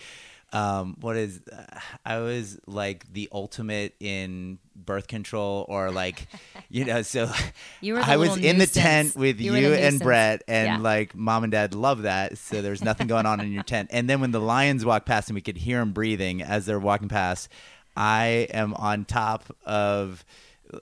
um 0.51 0.95
what 1.01 1.15
is 1.15 1.41
uh, 1.51 1.79
I 2.05 2.19
was 2.19 2.57
like 2.65 3.11
the 3.13 3.29
ultimate 3.31 3.93
in 3.99 4.57
birth 4.75 5.07
control 5.07 5.65
or 5.69 5.91
like 5.91 6.27
you 6.69 6.85
know 6.85 7.01
so 7.03 7.29
You 7.81 7.93
were 7.95 8.01
I 8.01 8.17
was 8.17 8.35
in 8.37 8.57
the 8.57 8.65
tent 8.65 9.15
with 9.15 9.39
You 9.39 9.55
you, 9.55 9.73
and. 9.73 9.99
Brett 9.99 10.41
and 10.47 10.65
Yeah. 10.65 10.77
like 10.79 11.13
mom 11.15 11.43
and 11.43 11.51
dad 11.51 11.75
love 11.75 12.03
that 12.03 12.37
so 12.39 12.61
there's 12.63 12.83
nothing 12.83 13.05
going 13.07 13.25
on 13.27 13.41
in 13.41 13.51
your 13.51 13.61
tent 13.63 13.89
and 13.91 14.09
then 14.09 14.21
when 14.21 14.31
the 14.31 14.39
lions 14.41 14.83
walk 14.85 15.05
past 15.05 15.27
and 15.29 15.35
we 15.35 15.41
could 15.41 15.57
hear 15.57 15.79
them 15.79 15.91
breathing 15.91 16.41
as 16.41 16.65
they're 16.65 16.79
walking 16.79 17.09
past 17.09 17.49
I 17.95 18.47
am 18.51 18.73
on 18.75 19.03
top 19.05 19.55
of 19.65 20.23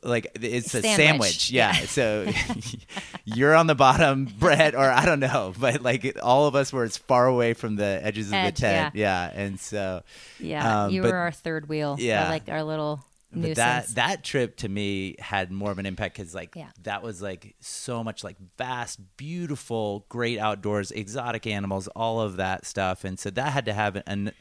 like 0.04 0.28
it's 0.42 0.74
a 0.74 0.82
Sandwich. 0.82 0.98
sandwich, 0.98 1.52
yeah. 1.52 1.74
so 1.86 2.30
you're 3.26 3.56
on 3.56 3.68
the 3.68 3.76
bottom, 3.76 4.26
Brett, 4.40 4.76
or 4.76 4.90
I 4.90 5.06
don't 5.06 5.20
know, 5.20 5.54
but 5.60 5.82
like 5.82 6.18
all 6.22 6.48
of 6.48 6.56
us 6.56 6.72
were 6.74 6.84
as 6.84 6.98
far 6.98 7.28
away 7.28 7.54
from 7.54 7.76
the 7.76 8.00
edges 8.04 8.28
of 8.28 8.32
the 8.44 8.52
tent, 8.52 8.96
yeah. 8.96 9.32
And 9.34 9.60
so, 9.60 10.04
yeah, 10.40 10.86
Um, 10.86 10.92
you 10.92 11.02
but- 11.02 11.12
were 11.12 11.18
our 11.18 11.32
third 11.32 11.70
wheel. 11.70 11.96
Yeah. 12.00 12.30
like 12.30 12.50
our 12.50 12.64
little 12.64 13.04
but 13.32 13.40
nuisance. 13.40 13.58
that 13.58 13.88
that 13.96 14.24
trip 14.24 14.56
to 14.58 14.70
me 14.70 15.16
had 15.20 15.52
more 15.52 15.70
of 15.70 15.80
an 15.80 15.86
impact 15.86 16.16
because 16.18 16.34
like 16.34 16.56
Yeah. 16.56 16.70
that 16.84 17.04
was 17.04 17.22
like 17.22 17.56
so 17.60 18.02
much 18.04 18.24
like 18.24 18.38
vast, 18.58 19.00
beautiful, 19.18 20.06
great 20.10 20.40
outdoors, 20.40 20.92
exotic 20.92 21.46
animals, 21.46 21.88
all 21.90 22.22
of 22.22 22.38
that 22.38 22.66
stuff, 22.66 23.04
and 23.04 23.20
so 23.20 23.30
that 23.32 23.52
had 23.52 23.66
to 23.66 23.74
have 23.74 24.02
an 24.08 24.32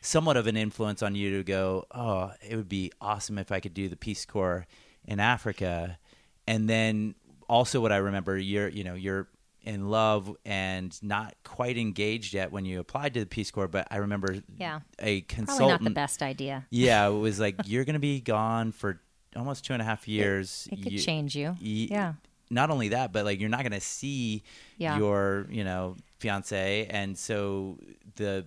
somewhat 0.00 0.36
of 0.36 0.46
an 0.46 0.56
influence 0.56 1.02
on 1.02 1.14
you 1.14 1.36
to 1.38 1.44
go, 1.44 1.86
oh, 1.92 2.32
it 2.48 2.56
would 2.56 2.68
be 2.68 2.92
awesome 3.00 3.38
if 3.38 3.50
I 3.52 3.60
could 3.60 3.74
do 3.74 3.88
the 3.88 3.96
Peace 3.96 4.24
Corps 4.24 4.66
in 5.04 5.20
Africa, 5.20 5.98
and 6.46 6.68
then 6.68 7.14
also 7.48 7.80
what 7.80 7.92
I 7.92 7.96
remember, 7.98 8.36
you're 8.36 8.68
you 8.68 8.82
know 8.84 8.94
you're 8.94 9.28
in 9.62 9.88
love 9.90 10.32
and 10.44 10.96
not 11.02 11.34
quite 11.42 11.76
engaged 11.76 12.32
yet 12.34 12.52
when 12.52 12.64
you 12.64 12.78
applied 12.78 13.14
to 13.14 13.20
the 13.20 13.26
Peace 13.26 13.50
Corps, 13.50 13.66
but 13.66 13.88
I 13.90 13.96
remember 13.96 14.36
Yeah. 14.58 14.80
a 15.00 15.22
Probably 15.22 15.22
consultant 15.22 15.82
not 15.82 15.88
the 15.88 15.94
best 15.94 16.22
idea. 16.22 16.66
yeah, 16.70 17.08
it 17.08 17.10
was 17.18 17.40
like 17.40 17.56
you're 17.66 17.84
gonna 17.84 17.98
be 17.98 18.20
gone 18.20 18.70
for 18.72 19.00
almost 19.34 19.64
two 19.64 19.72
and 19.72 19.82
a 19.82 19.84
half 19.84 20.06
years. 20.06 20.68
It 20.70 20.82
could 20.82 20.92
You- 20.92 20.98
change 21.00 21.34
you. 21.36 21.56
yeah. 21.60 22.14
Not 22.48 22.70
only 22.70 22.90
that, 22.90 23.12
but 23.12 23.24
like 23.24 23.40
you're 23.40 23.48
not 23.48 23.64
gonna 23.64 23.80
see 23.80 24.44
Yeah. 24.78 24.98
your, 24.98 25.48
you 25.50 25.64
know, 25.64 25.96
fiance, 26.20 26.86
and 26.88 27.18
so 27.18 27.78
the 28.14 28.46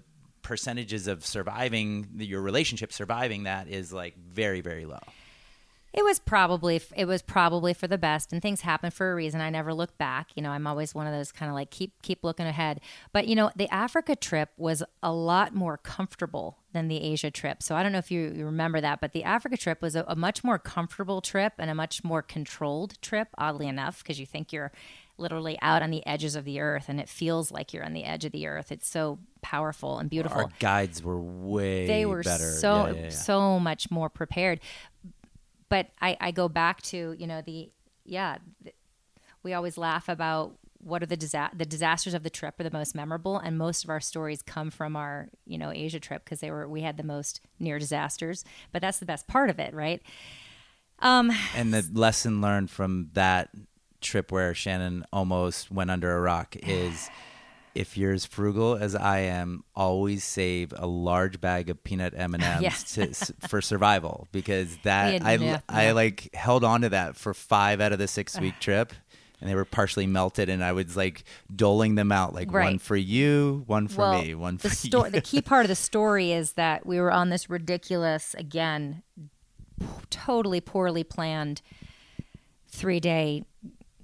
percentages 0.49 1.05
of 1.05 1.23
surviving 1.23 2.07
your 2.17 2.41
relationship 2.41 2.91
surviving 2.91 3.43
that 3.43 3.67
is 3.67 3.93
like 3.93 4.17
very 4.17 4.61
very 4.61 4.87
low. 4.87 4.97
It 5.93 6.03
was 6.03 6.17
probably 6.17 6.81
it 6.95 7.05
was 7.05 7.21
probably 7.21 7.75
for 7.75 7.87
the 7.87 7.99
best, 7.99 8.33
and 8.33 8.41
things 8.41 8.61
happen 8.61 8.89
for 8.89 9.11
a 9.11 9.15
reason. 9.15 9.41
I 9.41 9.51
never 9.51 9.75
look 9.75 9.95
back. 9.99 10.29
You 10.33 10.41
know, 10.41 10.49
I'm 10.49 10.65
always 10.65 10.95
one 10.95 11.05
of 11.05 11.13
those 11.13 11.31
kind 11.31 11.49
of 11.49 11.55
like 11.55 11.69
keep 11.69 12.01
keep 12.01 12.23
looking 12.23 12.47
ahead. 12.47 12.81
But 13.13 13.27
you 13.27 13.35
know, 13.35 13.51
the 13.55 13.71
Africa 13.71 14.15
trip 14.15 14.49
was 14.57 14.81
a 15.03 15.13
lot 15.13 15.53
more 15.53 15.77
comfortable 15.77 16.57
than 16.73 16.87
the 16.87 17.01
Asia 17.01 17.29
trip. 17.29 17.61
So 17.61 17.75
I 17.75 17.83
don't 17.83 17.91
know 17.91 17.99
if 17.99 18.09
you, 18.09 18.31
you 18.35 18.45
remember 18.45 18.81
that, 18.81 19.01
but 19.01 19.13
the 19.13 19.23
Africa 19.23 19.57
trip 19.57 19.83
was 19.83 19.95
a, 19.95 20.03
a 20.07 20.15
much 20.15 20.43
more 20.43 20.57
comfortable 20.57 21.21
trip 21.21 21.53
and 21.59 21.69
a 21.69 21.75
much 21.75 22.03
more 22.03 22.23
controlled 22.23 22.99
trip. 23.03 23.27
Oddly 23.37 23.67
enough, 23.67 24.01
because 24.01 24.19
you 24.19 24.25
think 24.25 24.51
you're 24.51 24.71
literally 25.19 25.57
out 25.61 25.81
on 25.81 25.91
the 25.91 26.05
edges 26.07 26.35
of 26.35 26.45
the 26.45 26.59
earth, 26.59 26.85
and 26.87 26.99
it 26.99 27.09
feels 27.09 27.51
like 27.51 27.73
you're 27.73 27.85
on 27.85 27.93
the 27.93 28.05
edge 28.05 28.25
of 28.25 28.31
the 28.31 28.47
earth. 28.47 28.71
It's 28.71 28.87
so 28.87 29.19
powerful 29.41 29.97
and 29.99 30.09
beautiful 30.09 30.41
Our 30.41 30.49
guides 30.59 31.01
were 31.03 31.19
way 31.21 31.87
they 31.87 32.05
were 32.05 32.23
better. 32.23 32.43
so 32.43 32.85
Yeah, 32.87 32.91
yeah, 32.93 33.01
yeah. 33.03 33.09
so 33.09 33.59
much 33.59 33.89
more 33.91 34.09
prepared 34.09 34.59
but 35.69 35.87
I, 36.01 36.17
I 36.19 36.31
go 36.31 36.47
back 36.49 36.81
to 36.83 37.13
you 37.17 37.27
know 37.27 37.41
the 37.41 37.69
yeah 38.05 38.37
th- 38.63 38.75
we 39.43 39.53
always 39.53 39.77
laugh 39.77 40.09
about 40.09 40.53
what 40.81 41.03
are 41.03 41.05
the 41.05 41.17
disa- 41.17 41.51
the 41.53 41.65
disasters 41.65 42.13
of 42.13 42.23
the 42.23 42.29
trip 42.29 42.59
are 42.59 42.63
the 42.63 42.71
most 42.71 42.95
memorable 42.95 43.37
and 43.37 43.57
most 43.57 43.83
of 43.83 43.89
our 43.89 43.99
stories 43.99 44.41
come 44.41 44.69
from 44.71 44.95
our 44.95 45.29
you 45.45 45.57
know 45.57 45.71
asia 45.71 45.99
trip 45.99 46.23
because 46.23 46.39
they 46.39 46.51
were 46.51 46.67
we 46.67 46.81
had 46.81 46.97
the 46.97 47.03
most 47.03 47.41
near 47.59 47.77
disasters 47.79 48.43
but 48.71 48.81
that's 48.81 48.99
the 48.99 49.05
best 49.05 49.27
part 49.27 49.49
of 49.49 49.59
it 49.59 49.73
right 49.73 50.01
um 50.99 51.31
And 51.55 51.73
the 51.73 51.87
lesson 51.93 52.41
learned 52.41 52.69
from 52.69 53.09
that 53.13 53.49
trip 54.01 54.31
where 54.31 54.53
Shannon 54.53 55.05
almost 55.11 55.69
went 55.71 55.91
under 55.91 56.15
a 56.15 56.21
rock 56.21 56.55
is 56.63 57.09
if 57.79 57.97
you're 57.97 58.11
as 58.11 58.25
frugal 58.25 58.75
as 58.75 58.93
I 58.93 59.19
am, 59.19 59.63
always 59.73 60.25
save 60.25 60.73
a 60.75 60.85
large 60.85 61.39
bag 61.39 61.69
of 61.69 61.81
peanut 61.81 62.13
M 62.13 62.33
and 62.33 62.43
M's 62.43 63.31
for 63.47 63.61
survival 63.61 64.27
because 64.33 64.77
that 64.83 65.23
I 65.23 65.61
I 65.69 65.91
like 65.91 66.29
held 66.35 66.65
on 66.65 66.81
to 66.81 66.89
that 66.89 67.15
for 67.15 67.33
five 67.33 67.79
out 67.79 67.93
of 67.93 67.99
the 67.99 68.07
six 68.07 68.37
week 68.37 68.59
trip. 68.59 68.91
And 69.41 69.49
they 69.49 69.55
were 69.55 69.63
partially 69.63 70.05
melted, 70.05 70.49
and 70.49 70.61
I 70.61 70.73
was 70.73 70.97
like 70.97 71.23
doling 71.55 71.95
them 71.95 72.11
out, 72.11 72.33
like 72.33 72.51
one 72.51 72.77
for 72.77 72.97
you, 72.97 73.63
one 73.67 73.87
for 73.87 73.99
well, 73.99 74.21
me, 74.21 74.35
one 74.35 74.57
for 74.57 74.67
the 74.67 74.75
sto- 74.75 75.05
you. 75.05 75.11
the 75.11 75.21
key 75.21 75.41
part 75.41 75.63
of 75.63 75.69
the 75.69 75.75
story 75.75 76.33
is 76.33 76.53
that 76.53 76.85
we 76.85 76.99
were 76.99 77.09
on 77.09 77.29
this 77.29 77.49
ridiculous, 77.49 78.33
again, 78.33 79.01
p- 79.79 79.85
totally 80.09 80.59
poorly 80.59 81.05
planned 81.05 81.61
three 82.67 82.99
day 82.99 83.45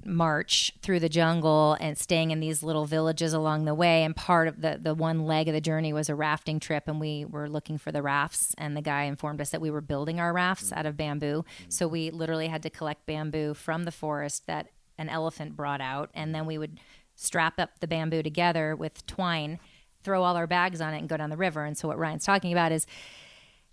march 0.05 0.71
through 0.81 0.99
the 0.99 1.09
jungle 1.09 1.75
and 1.79 1.97
staying 1.97 2.31
in 2.31 2.39
these 2.39 2.61
little 2.61 2.85
villages 2.85 3.33
along 3.33 3.65
the 3.65 3.73
way. 3.73 4.03
And 4.03 4.15
part 4.15 4.47
of 4.47 4.61
the, 4.61 4.79
the 4.81 4.93
one 4.93 5.25
leg 5.25 5.47
of 5.47 5.53
the 5.53 5.61
journey 5.61 5.91
was 5.93 6.09
a 6.09 6.15
rafting 6.15 6.59
trip, 6.59 6.87
and 6.87 6.99
we 6.99 7.25
were 7.25 7.49
looking 7.49 7.77
for 7.77 7.91
the 7.91 8.01
rafts. 8.01 8.53
And 8.57 8.77
the 8.77 8.81
guy 8.81 9.03
informed 9.03 9.41
us 9.41 9.49
that 9.49 9.61
we 9.61 9.71
were 9.71 9.81
building 9.81 10.19
our 10.19 10.31
rafts 10.31 10.71
out 10.71 10.85
of 10.85 10.95
bamboo. 10.95 11.43
So 11.69 11.87
we 11.87 12.11
literally 12.11 12.47
had 12.47 12.63
to 12.63 12.69
collect 12.69 13.05
bamboo 13.05 13.53
from 13.53 13.83
the 13.83 13.91
forest 13.91 14.47
that 14.47 14.67
an 14.97 15.09
elephant 15.09 15.55
brought 15.55 15.81
out, 15.81 16.09
and 16.13 16.33
then 16.33 16.45
we 16.45 16.57
would 16.57 16.79
strap 17.15 17.59
up 17.59 17.79
the 17.79 17.87
bamboo 17.87 18.23
together 18.23 18.75
with 18.75 19.05
twine, 19.05 19.59
throw 20.03 20.23
all 20.23 20.37
our 20.37 20.47
bags 20.47 20.81
on 20.81 20.93
it, 20.93 20.99
and 20.99 21.09
go 21.09 21.17
down 21.17 21.29
the 21.29 21.37
river. 21.37 21.65
And 21.65 21.77
so 21.77 21.87
what 21.87 21.97
Ryan's 21.97 22.25
talking 22.25 22.51
about 22.51 22.71
is 22.71 22.85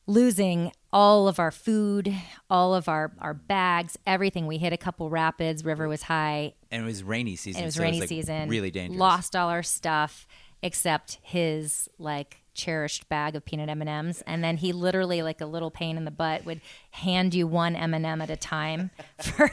losing 0.07 0.73
all 0.93 1.27
of 1.27 1.39
our 1.39 1.51
food, 1.51 2.15
all 2.51 2.75
of 2.75 2.89
our, 2.89 3.13
our 3.21 3.35
bags, 3.35 3.99
everything. 4.07 4.47
We 4.47 4.59
hit 4.59 4.73
a 4.73 4.77
couple 4.77 5.09
rapids, 5.09 5.65
river 5.65 5.89
was 5.89 6.03
high, 6.03 6.55
and 6.71 6.83
it 6.83 6.87
was 6.87 7.03
rainy 7.03 7.37
season. 7.37 7.61
and 7.61 7.65
it 7.65 7.69
was 7.69 7.75
so 7.77 7.83
rainy 7.83 8.01
like, 8.01 8.09
season. 8.09 8.49
Really 8.49 8.71
dangerous. 8.71 8.99
Lost 8.99 9.37
all 9.37 9.49
our 9.49 9.63
stuff 9.63 10.27
except 10.63 11.19
his 11.23 11.89
like 11.99 12.43
cherished 12.55 13.09
bag 13.09 13.35
of 13.35 13.45
peanut 13.45 13.69
M&Ms 13.71 14.23
and 14.27 14.45
then 14.45 14.59
he 14.59 14.73
literally 14.73 15.23
like 15.23 15.41
a 15.41 15.47
little 15.47 15.71
pain 15.71 15.97
in 15.97 16.05
the 16.05 16.11
butt 16.11 16.45
would 16.45 16.61
hand 16.91 17.35
you 17.35 17.47
one 17.47 17.75
M&M 17.75 18.21
at 18.21 18.29
a 18.29 18.37
time 18.37 18.91
for 19.23 19.51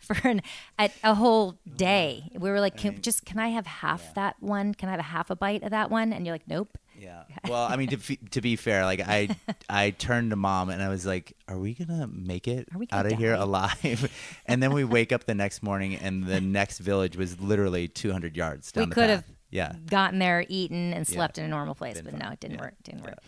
for 0.00 0.16
an, 0.26 0.40
a, 0.78 0.90
a 1.04 1.14
whole 1.14 1.58
day. 1.76 2.30
We 2.34 2.50
were 2.50 2.58
like 2.58 2.76
can, 2.76 3.00
just 3.02 3.26
can 3.26 3.38
I 3.38 3.48
have 3.48 3.66
half 3.66 4.14
that 4.14 4.36
one? 4.40 4.74
Can 4.74 4.88
I 4.88 4.92
have 4.92 5.00
a 5.00 5.04
half 5.04 5.30
a 5.30 5.36
bite 5.36 5.62
of 5.62 5.70
that 5.70 5.90
one? 5.90 6.12
And 6.12 6.26
you're 6.26 6.34
like 6.34 6.48
nope. 6.48 6.78
Yeah. 6.98 7.22
Well, 7.48 7.62
I 7.66 7.76
mean, 7.76 7.88
to, 7.88 7.96
f- 7.96 8.30
to 8.32 8.40
be 8.42 8.56
fair, 8.56 8.84
like 8.84 9.00
I, 9.00 9.34
I 9.70 9.90
turned 9.90 10.30
to 10.30 10.36
mom 10.36 10.68
and 10.68 10.82
I 10.82 10.88
was 10.90 11.06
like, 11.06 11.32
"Are 11.46 11.56
we 11.58 11.72
gonna 11.72 12.06
make 12.06 12.46
it 12.46 12.68
gonna 12.70 12.86
out 12.92 13.06
of 13.06 13.12
here 13.16 13.32
alive?" 13.34 14.10
and 14.46 14.62
then 14.62 14.72
we 14.74 14.84
wake 14.84 15.12
up 15.12 15.24
the 15.24 15.34
next 15.34 15.62
morning 15.62 15.94
and 15.96 16.24
the 16.26 16.40
next 16.40 16.78
village 16.80 17.16
was 17.16 17.40
literally 17.40 17.88
200 17.88 18.36
yards 18.36 18.70
down 18.72 18.84
we 18.84 18.88
the 18.90 18.94
could 18.96 19.00
path. 19.08 19.10
have 19.10 19.24
Yeah, 19.50 19.72
gotten 19.86 20.18
there, 20.18 20.44
eaten, 20.48 20.92
and 20.92 21.06
slept 21.06 21.38
in 21.38 21.44
a 21.44 21.48
normal 21.48 21.74
place, 21.74 21.94
Been 21.94 22.04
but 22.04 22.10
fine. 22.14 22.20
no, 22.20 22.32
it 22.32 22.40
didn't 22.40 22.56
Yeah. 22.56 22.62
work. 22.62 22.74
Didn't 22.82 23.02
work. 23.04 23.18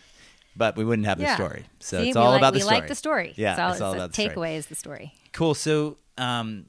but 0.55 0.75
we 0.75 0.83
wouldn't 0.85 1.07
have 1.07 1.17
the 1.17 1.23
Yeah. 1.23 1.35
story. 1.35 1.65
So 1.79 2.01
See, 2.03 2.09
it's 2.09 2.17
all 2.17 2.31
like, 2.31 2.41
about 2.41 2.53
the 2.53 2.59
story. 2.59 2.75
we 2.75 2.79
like 2.81 2.87
the 2.89 2.95
story. 2.95 3.33
Yeah, 3.37 3.51
it's 3.53 3.59
all, 3.59 3.71
it's 3.71 3.81
all 3.81 3.93
about 3.93 4.11
the 4.13 4.21
story. 4.21 4.35
takeaway 4.35 4.55
is 4.57 4.67
the 4.67 4.75
story. 4.75 5.13
Cool. 5.31 5.53
So, 5.55 5.97
um, 6.17 6.65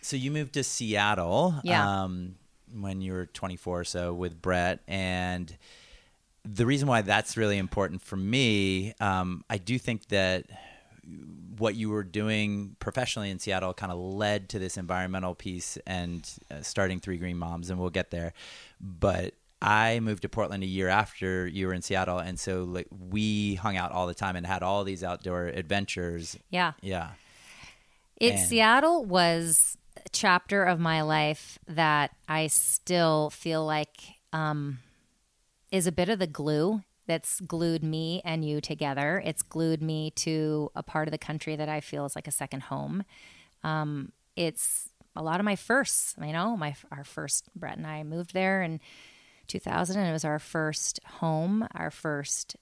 so 0.00 0.16
you 0.16 0.30
moved 0.32 0.54
to 0.54 0.64
Seattle. 0.64 1.54
Yeah. 1.62 2.02
Um, 2.04 2.36
when 2.72 3.00
you 3.00 3.12
were 3.12 3.26
24 3.26 3.80
or 3.80 3.84
so 3.84 4.12
with 4.14 4.40
Brett 4.42 4.80
and 4.88 5.56
the 6.44 6.66
reason 6.66 6.88
why 6.88 7.02
that's 7.02 7.36
really 7.36 7.58
important 7.58 8.02
for 8.02 8.16
me, 8.16 8.94
um, 9.00 9.44
I 9.48 9.58
do 9.58 9.78
think 9.78 10.08
that 10.08 10.44
what 11.58 11.74
you 11.74 11.90
were 11.90 12.02
doing 12.02 12.76
professionally 12.80 13.30
in 13.30 13.38
Seattle 13.38 13.74
kind 13.74 13.92
of 13.92 13.98
led 13.98 14.48
to 14.50 14.58
this 14.58 14.76
environmental 14.76 15.34
piece 15.34 15.78
and 15.86 16.28
uh, 16.50 16.62
starting 16.62 17.00
Three 17.00 17.16
Green 17.16 17.36
Moms, 17.38 17.70
and 17.70 17.78
we'll 17.78 17.90
get 17.90 18.10
there. 18.10 18.32
But 18.80 19.34
I 19.62 20.00
moved 20.00 20.22
to 20.22 20.28
Portland 20.28 20.62
a 20.62 20.66
year 20.66 20.88
after 20.88 21.46
you 21.46 21.66
were 21.66 21.72
in 21.74 21.80
Seattle, 21.82 22.18
and 22.18 22.38
so 22.38 22.64
like 22.64 22.88
we 23.10 23.54
hung 23.54 23.76
out 23.76 23.92
all 23.92 24.06
the 24.06 24.14
time 24.14 24.36
and 24.36 24.46
had 24.46 24.62
all 24.62 24.84
these 24.84 25.02
outdoor 25.04 25.46
adventures. 25.46 26.36
Yeah. 26.50 26.72
Yeah, 26.82 27.10
It 28.16 28.32
And- 28.32 28.48
Seattle 28.48 29.04
was 29.04 29.76
a 29.96 30.08
chapter 30.10 30.64
of 30.64 30.80
my 30.80 31.02
life 31.02 31.58
that 31.68 32.10
I 32.28 32.48
still 32.48 33.30
feel 33.30 33.64
like 33.64 33.96
um, 34.32 34.78
is 35.74 35.86
a 35.88 35.92
bit 35.92 36.08
of 36.08 36.18
the 36.20 36.26
glue 36.26 36.82
that's 37.06 37.40
glued 37.40 37.82
me 37.82 38.22
and 38.24 38.44
you 38.44 38.60
together. 38.60 39.20
It's 39.24 39.42
glued 39.42 39.82
me 39.82 40.10
to 40.12 40.70
a 40.74 40.82
part 40.82 41.08
of 41.08 41.12
the 41.12 41.18
country 41.18 41.56
that 41.56 41.68
I 41.68 41.80
feel 41.80 42.06
is 42.06 42.14
like 42.14 42.28
a 42.28 42.30
second 42.32 42.62
home. 42.64 43.04
Um, 43.64 44.12
it's 44.36 44.88
a 45.16 45.22
lot 45.22 45.40
of 45.40 45.44
my 45.44 45.56
firsts. 45.56 46.14
You 46.20 46.32
know, 46.32 46.56
my 46.56 46.74
our 46.92 47.02
first 47.04 47.48
Brett 47.56 47.76
and 47.76 47.86
I 47.86 48.04
moved 48.04 48.32
there 48.34 48.62
in 48.62 48.80
2000, 49.48 49.98
and 49.98 50.08
it 50.08 50.12
was 50.12 50.24
our 50.24 50.38
first 50.38 51.00
home, 51.20 51.66
our 51.74 51.90
first 51.90 52.56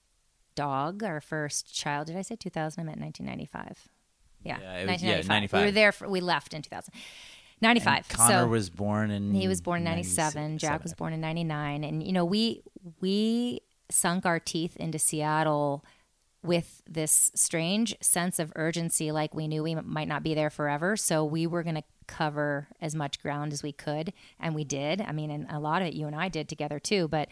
dog, 0.55 1.03
our 1.03 1.21
first 1.21 1.73
child. 1.75 2.07
Did 2.09 2.17
I 2.17 2.23
say 2.23 2.35
2000? 2.37 2.81
I 2.81 2.85
meant 2.85 3.01
1995. 3.01 3.89
Yeah, 4.43 4.59
Yeah, 4.61 4.73
it 4.79 4.81
was- 4.81 5.03
1995. 5.03 5.03
yeah, 5.29 5.29
95. 5.29 5.61
We 5.61 5.67
were 5.67 5.71
there. 5.73 5.93
For, 5.93 6.09
we 6.09 6.21
left 6.21 6.55
in 6.55 6.63
2000. 6.63 6.93
95. 7.63 7.97
And 7.97 8.09
Connor 8.09 8.43
so, 8.43 8.47
was 8.49 8.71
born 8.71 9.11
in. 9.11 9.33
he 9.33 9.49
was 9.49 9.61
born 9.61 9.79
in 9.79 9.85
97. 9.85 10.59
Jack 10.59 10.83
was 10.83 10.95
born 10.95 11.13
in 11.13 11.21
99. 11.21 11.85
And, 11.85 12.03
you 12.03 12.13
know, 12.13 12.25
we, 12.25 12.63
we 13.01 13.61
sunk 13.91 14.27
our 14.27 14.41
teeth 14.41 14.77
into 14.77 14.99
Seattle 14.99 15.85
with 16.43 16.83
this 16.89 17.31
strange 17.35 17.95
sense 18.01 18.39
of 18.39 18.53
urgency, 18.57 19.13
like 19.13 19.33
we 19.33 19.47
knew 19.47 19.63
we 19.63 19.77
might 19.77 20.09
not 20.09 20.25
be 20.25 20.35
there 20.35 20.51
forever. 20.51 20.97
So 20.97 21.25
we 21.25 21.47
were 21.47 21.63
going 21.63 21.77
to 21.77 21.85
cover 22.09 22.69
as 22.81 22.97
much 22.97 23.23
ground 23.23 23.53
as 23.53 23.63
we 23.63 23.73
could. 23.73 24.13
And 24.41 24.55
we 24.55 24.65
did. 24.65 25.01
I 25.01 25.13
mean, 25.13 25.31
and 25.31 25.47
a 25.49 25.61
lot 25.61 25.83
of 25.83 25.89
it 25.89 25.95
you 25.95 26.07
and 26.07 26.17
I 26.17 26.29
did 26.29 26.49
together 26.49 26.81
too. 26.81 27.07
But, 27.07 27.29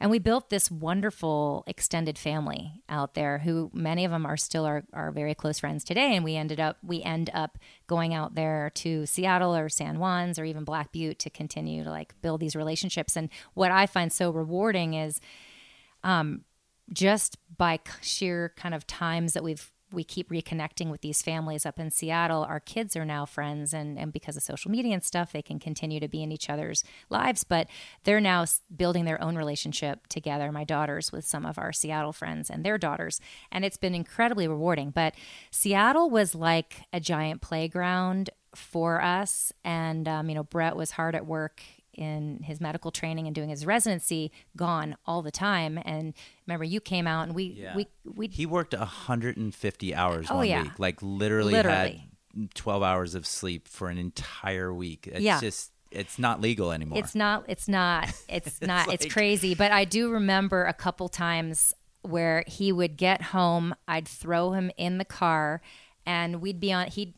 and 0.00 0.10
we 0.10 0.18
built 0.18 0.48
this 0.48 0.70
wonderful 0.70 1.62
extended 1.66 2.16
family 2.16 2.82
out 2.88 3.12
there 3.12 3.38
who 3.38 3.70
many 3.74 4.06
of 4.06 4.10
them 4.10 4.24
are 4.24 4.38
still 4.38 4.64
our, 4.64 4.82
our 4.94 5.10
very 5.10 5.34
close 5.34 5.58
friends 5.58 5.84
today. 5.84 6.16
And 6.16 6.24
we 6.24 6.36
ended 6.36 6.58
up, 6.58 6.78
we 6.82 7.02
end 7.02 7.28
up 7.34 7.58
going 7.86 8.14
out 8.14 8.34
there 8.34 8.70
to 8.76 9.04
Seattle 9.04 9.54
or 9.54 9.68
San 9.68 9.96
Juan's 9.96 10.38
or 10.38 10.44
even 10.44 10.64
Black 10.64 10.90
Butte 10.90 11.18
to 11.18 11.30
continue 11.30 11.84
to 11.84 11.90
like 11.90 12.14
build 12.22 12.40
these 12.40 12.56
relationships. 12.56 13.14
And 13.14 13.28
what 13.52 13.70
I 13.70 13.86
find 13.86 14.10
so 14.10 14.30
rewarding 14.30 14.94
is, 14.94 15.20
um, 16.02 16.44
just 16.92 17.36
by 17.56 17.78
sheer 18.00 18.52
kind 18.56 18.74
of 18.74 18.86
times 18.86 19.34
that 19.34 19.44
we've 19.44 19.70
we 19.92 20.04
keep 20.04 20.30
reconnecting 20.30 20.90
with 20.90 21.00
these 21.00 21.22
families 21.22 21.66
up 21.66 21.78
in 21.78 21.90
Seattle. 21.90 22.44
Our 22.44 22.60
kids 22.60 22.96
are 22.96 23.04
now 23.04 23.26
friends, 23.26 23.72
and, 23.72 23.98
and 23.98 24.12
because 24.12 24.36
of 24.36 24.42
social 24.42 24.70
media 24.70 24.94
and 24.94 25.04
stuff, 25.04 25.32
they 25.32 25.42
can 25.42 25.58
continue 25.58 26.00
to 26.00 26.08
be 26.08 26.22
in 26.22 26.32
each 26.32 26.48
other's 26.48 26.84
lives. 27.08 27.44
But 27.44 27.68
they're 28.04 28.20
now 28.20 28.44
building 28.74 29.04
their 29.04 29.22
own 29.22 29.36
relationship 29.36 30.06
together. 30.06 30.52
My 30.52 30.64
daughters 30.64 31.12
with 31.12 31.26
some 31.26 31.44
of 31.44 31.58
our 31.58 31.72
Seattle 31.72 32.12
friends 32.12 32.50
and 32.50 32.64
their 32.64 32.78
daughters, 32.78 33.20
and 33.50 33.64
it's 33.64 33.76
been 33.76 33.94
incredibly 33.94 34.48
rewarding. 34.48 34.90
But 34.90 35.14
Seattle 35.50 36.10
was 36.10 36.34
like 36.34 36.82
a 36.92 37.00
giant 37.00 37.40
playground 37.40 38.30
for 38.54 39.02
us, 39.02 39.52
and 39.64 40.08
um, 40.08 40.28
you 40.28 40.34
know, 40.34 40.44
Brett 40.44 40.76
was 40.76 40.92
hard 40.92 41.14
at 41.14 41.26
work 41.26 41.62
in 42.00 42.40
his 42.42 42.60
medical 42.60 42.90
training 42.90 43.26
and 43.26 43.34
doing 43.34 43.48
his 43.50 43.66
residency 43.66 44.32
gone 44.56 44.96
all 45.06 45.22
the 45.22 45.30
time 45.30 45.78
and 45.84 46.14
remember 46.46 46.64
you 46.64 46.80
came 46.80 47.06
out 47.06 47.22
and 47.24 47.34
we 47.34 47.44
Yeah. 47.44 47.76
we 47.76 47.86
we 48.04 48.26
He 48.28 48.46
worked 48.46 48.74
150 48.74 49.94
hours 49.94 50.26
Oh, 50.30 50.36
one 50.36 50.48
yeah. 50.48 50.62
week. 50.62 50.78
Like 50.78 50.98
literally, 51.02 51.52
Literally. 51.52 52.08
had 52.34 52.54
12 52.54 52.82
hours 52.82 53.14
of 53.14 53.26
sleep 53.26 53.68
for 53.68 53.88
an 53.88 53.98
entire 53.98 54.72
week. 54.72 55.06
It's 55.10 55.20
Yeah. 55.20 55.40
just 55.40 55.72
it's 55.90 56.18
not 56.20 56.40
legal 56.40 56.70
anymore. 56.70 56.98
it's 56.98 57.14
not 57.16 57.44
it's 57.48 57.66
not 57.66 58.08
it's 58.28 58.60
not 58.62 58.92
it's 58.92 59.12
crazy 59.12 59.56
but 59.56 59.72
i 59.72 59.84
do 59.84 60.08
remember 60.12 60.64
a 60.64 60.72
couple 60.72 61.08
times 61.08 61.74
where 62.02 62.44
he 62.46 62.70
would 62.70 62.96
get 62.96 63.20
home 63.20 63.74
i'd 63.88 64.06
throw 64.06 64.52
him 64.52 64.70
in 64.76 64.98
the 64.98 65.04
car 65.04 65.60
and 66.06 66.40
we'd 66.40 66.60
be 66.60 66.72
on 66.72 66.86
he'd 66.86 67.14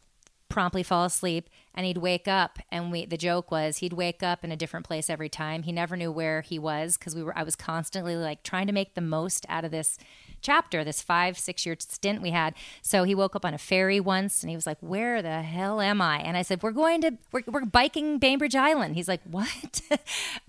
promptly 0.49 0.83
fall 0.83 1.05
asleep 1.05 1.51
and 1.75 1.87
he'd 1.87 1.99
wake 1.99 2.29
up 2.29 2.59
and 2.71 2.93
we 2.93 3.07
the 3.07 3.17
joke 3.17 3.51
was 3.51 3.79
he'd 3.79 3.93
wake 3.93 4.23
up 4.23 4.45
in 4.45 4.53
a 4.53 4.57
different 4.57 4.87
place 4.87 5.09
every 5.09 5.29
time. 5.29 5.63
He 5.63 5.73
never 5.73 5.97
knew 5.97 6.11
where 6.11 6.43
he 6.43 6.59
was 6.59 6.97
because 6.97 7.15
we 7.15 7.23
were 7.23 7.37
i 7.37 7.43
was 7.43 7.57
constantly 7.57 8.17
like 8.17 8.43
trying 8.43 8.67
to 8.67 8.73
make 8.73 8.95
the 8.95 9.01
most 9.01 9.47
out 9.49 9.65
of 9.65 9.71
this 9.71 9.99
chapter 10.41 10.85
this 10.85 11.01
five 11.03 11.39
six 11.39 11.65
year 11.65 11.77
stint 11.79 12.23
we 12.23 12.31
had. 12.31 12.55
So 12.83 13.05
he 13.05 13.15
woke 13.15 13.37
up 13.37 13.45
on 13.45 13.55
a 13.55 13.59
ferry 13.59 14.01
once 14.01 14.43
and 14.43 14.51
he 14.51 14.57
was 14.57 14.67
like 14.67 14.79
where 14.81 15.23
the 15.23 15.43
hell 15.43 15.81
am 15.81 16.01
i? 16.01 16.19
And 16.19 16.37
i 16.37 16.43
said 16.43 16.63
we're 16.63 16.73
going 16.73 17.01
to 17.03 17.19
we're, 17.33 17.43
we're 17.47 17.65
biking 17.65 18.19
bainbridge 18.19 18.57
island. 18.57 18.97
He's 18.97 19.09
like 19.09 19.23
what? 19.25 19.81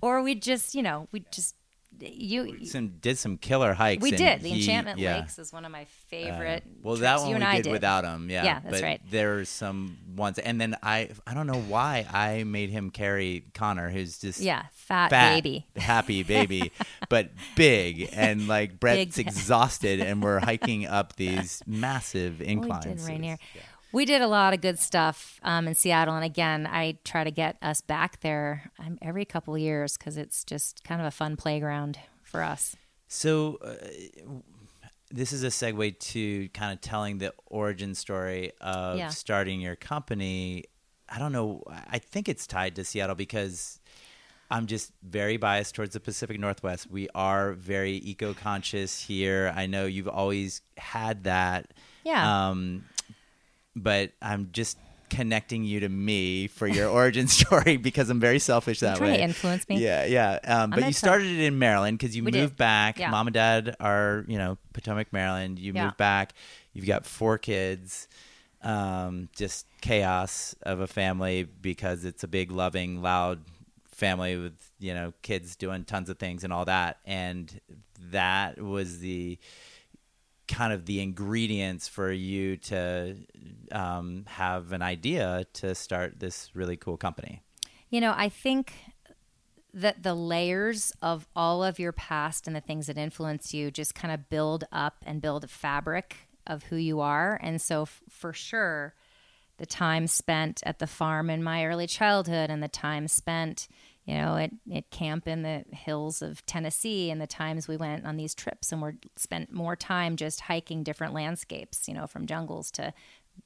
Or 0.02 0.22
we 0.22 0.36
just 0.36 0.76
you 0.76 0.82
know 0.82 1.08
we 1.12 1.24
just 1.32 1.56
you 2.00 2.66
some 2.66 2.90
did 3.00 3.18
some 3.18 3.38
killer 3.38 3.74
hikes. 3.74 4.02
we 4.04 4.12
did 4.12 4.42
the 4.42 4.50
he- 4.50 4.56
enchantment 4.62 5.00
yeah. 5.00 5.18
lakes 5.20 5.40
is 5.40 5.54
one 5.54 5.64
of 5.66 5.72
my 5.72 5.86
favorite 6.10 6.64
uh, 6.66 6.70
Well, 6.82 6.96
trips 6.98 7.02
that 7.22 7.28
you 7.28 7.34
one 7.34 7.36
and 7.36 7.44
we 7.44 7.58
I 7.58 7.62
did, 7.62 7.72
without 7.72 8.04
him. 8.04 8.30
Yeah, 8.30 8.44
Yeah, 8.44 8.60
that's 8.60 8.82
but 8.82 8.84
right. 8.84 9.02
There's 9.10 9.50
some 9.50 9.98
ones, 10.16 10.38
and 10.40 10.60
then 10.60 10.76
I 10.84 11.10
I 11.26 11.34
don't 11.34 11.48
know 11.48 11.60
why 11.62 12.06
I 12.12 12.44
made 12.44 12.70
him 12.70 12.90
carry 12.90 13.46
Connor, 13.54 13.90
who's 13.90 14.18
just 14.20 14.40
yeah 14.40 14.64
fat, 14.74 15.10
fat, 15.10 15.36
baby 15.36 15.66
happy 15.78 16.24
baby, 16.24 16.72
but 17.10 17.30
big 17.56 18.10
and 18.14 18.48
like 18.48 18.80
Brett's 18.80 19.16
Big. 19.18 19.28
exhausted, 19.28 20.00
and 20.02 20.22
we're 20.22 20.40
hiking 20.40 20.86
up 20.86 21.16
these 21.16 21.62
massive 21.66 22.42
inclines. 22.42 22.86
We 22.86 22.94
did 22.96 23.08
Rainier. 23.08 23.38
yeah. 23.56 23.62
We 23.94 24.06
did 24.06 24.22
a 24.24 24.28
lot 24.28 24.54
of 24.56 24.62
good 24.62 24.80
stuff 24.80 25.40
um, 25.44 25.68
in 25.68 25.76
Seattle, 25.76 26.16
and 26.16 26.26
again, 26.26 26.68
I 26.70 26.98
try 27.06 27.24
to 27.24 27.30
get 27.32 27.58
us 27.62 27.80
back 27.80 28.22
there 28.22 28.72
um, 28.80 28.98
every 29.04 29.24
couple 29.24 29.54
of 29.54 29.62
years 29.62 29.98
because 29.98 30.18
it's 30.18 30.44
just 30.44 30.84
kind 30.84 31.00
of 31.00 31.06
a 31.06 31.12
fun 31.12 31.38
playground 31.38 32.00
for 32.24 32.42
us. 32.42 32.76
So, 33.08 33.60
uh, 33.64 33.76
this 35.12 35.32
is 35.32 35.44
a 35.44 35.48
segue 35.48 36.00
to 36.00 36.50
kind 36.50 36.74
of 36.74 36.82
telling 36.82 37.20
the 37.20 37.36
origin 37.46 37.94
story 37.94 38.52
of 38.60 38.98
Yeah. 38.98 39.10
starting 39.10 39.62
your 39.62 39.76
company. 39.76 40.64
I 41.08 41.20
don't 41.20 41.32
know. 41.32 41.62
I 41.70 42.00
think 42.00 42.28
it's 42.28 42.48
tied 42.48 42.76
to 42.78 42.84
Seattle 42.84 43.14
because 43.14 43.80
I'm 44.50 44.66
just 44.66 44.92
very 45.04 45.38
biased 45.38 45.76
towards 45.76 45.94
the 45.94 46.00
Pacific 46.00 46.40
Northwest. 46.40 46.90
We 46.90 47.10
are 47.14 47.54
very 47.54 47.98
eco 47.98 48.34
conscious 48.34 49.00
here. 49.04 49.54
I 49.56 49.68
know 49.68 49.86
you've 49.86 50.08
always 50.08 50.62
had 50.78 51.26
that. 51.26 51.76
Yeah. 52.04 52.50
Um, 52.50 52.86
but 53.76 54.12
I'm 54.22 54.50
just 54.52 54.78
connecting 55.10 55.64
you 55.64 55.80
to 55.82 55.90
me 55.90 56.48
for 56.48 56.66
your 56.68 56.90
origin 56.90 57.28
story 57.40 57.78
because 57.78 58.10
I'm 58.10 58.20
very 58.20 58.40
selfish 58.40 58.80
that 58.80 59.00
way. 59.00 59.18
to 59.18 59.22
influence 59.24 59.68
me? 59.70 59.78
Yeah, 59.84 60.06
yeah. 60.06 60.40
Um, 60.44 60.72
but 60.72 60.86
you 60.86 60.94
started 60.94 61.28
it 61.28 61.40
in 61.44 61.60
Maryland 61.60 62.00
because 62.00 62.16
you 62.16 62.24
We 62.24 62.32
moved 62.32 62.54
did. 62.54 62.58
back. 62.58 62.98
Yeah. 63.00 63.12
Mom 63.12 63.28
and 63.28 63.34
dad 63.34 63.76
are, 63.80 64.26
you 64.28 64.38
know, 64.40 64.58
Potomac, 64.74 65.14
Maryland. 65.14 65.60
You 65.60 65.74
Yeah. 65.74 65.86
moved 65.86 65.98
back. 65.98 66.34
You've 66.74 66.88
got 66.88 67.06
four 67.06 67.38
kids. 67.38 68.08
Um, 68.64 69.28
just 69.36 69.68
chaos 69.82 70.56
of 70.64 70.80
a 70.80 70.88
family 70.88 71.44
because 71.44 72.06
it's 72.06 72.24
a 72.24 72.28
big, 72.30 72.50
loving, 72.50 73.02
loud 73.02 73.42
family 73.92 74.36
with 74.38 74.54
you 74.80 74.94
know 74.94 75.14
kids 75.22 75.56
doing 75.56 75.84
tons 75.86 76.10
of 76.10 76.18
things 76.18 76.44
and 76.46 76.52
all 76.54 76.66
that. 76.66 76.98
And 77.06 77.60
that 78.12 78.60
was 78.62 79.00
the 79.00 79.38
kind 80.48 80.74
of 80.74 80.86
the 80.86 81.02
ingredients 81.02 81.88
for 81.88 82.12
you 82.12 82.58
to 82.58 83.16
um, 83.72 84.26
have 84.28 84.72
an 84.72 84.82
idea 84.82 85.46
to 85.54 85.74
start 85.74 86.20
this 86.20 86.50
really 86.54 86.78
cool 86.78 86.98
company. 86.98 87.42
You 87.90 88.02
know, 88.02 88.14
I 88.16 88.30
think 88.30 88.74
that 89.74 90.04
the 90.04 90.14
layers 90.14 90.94
of 91.02 91.28
all 91.36 91.64
of 91.64 91.80
your 91.80 91.92
past 91.92 92.46
and 92.46 92.56
the 92.56 92.62
things 92.62 92.88
that 92.88 92.98
influence 92.98 93.54
you 93.54 93.72
just 93.72 93.96
kind 93.96 94.14
of 94.14 94.30
build 94.30 94.66
up 94.72 94.98
and 95.06 95.22
build 95.22 95.44
a 95.44 95.48
fabric 95.48 96.28
of 96.46 96.64
who 96.64 96.76
you 96.76 97.00
are. 97.00 97.40
And 97.42 97.62
so, 97.62 97.84
f- 97.84 98.02
for 98.10 98.34
sure, 98.34 98.94
the 99.58 99.66
time 99.66 100.08
spent 100.08 100.62
at 100.66 100.80
the 100.80 100.88
farm 100.88 101.30
in 101.30 101.44
my 101.44 101.66
early 101.66 101.88
childhood 101.88 102.50
and 102.50 102.62
the 102.62 102.68
time 102.68 103.08
spent 103.08 103.68
you 104.06 104.16
know 104.16 104.36
at, 104.38 104.52
at 104.74 104.90
camp 104.90 105.28
in 105.28 105.44
the 105.44 105.64
hills 105.72 106.22
of 106.22 106.46
tennessee 106.46 107.10
and 107.10 107.22
the 107.22 107.28
times 107.28 107.68
we 107.68 107.78
went 107.78 108.06
on 108.06 108.18
these 108.18 108.36
trips 108.36 108.72
and 108.72 108.82
we 108.82 108.92
spent 109.16 109.52
more 109.52 109.76
time 109.76 110.16
just 110.16 110.42
hiking 110.42 110.84
different 110.84 111.14
landscapes 111.14 111.88
you 111.88 111.94
know 111.94 112.08
from 112.08 112.26
jungles 112.26 112.72
to 112.72 112.94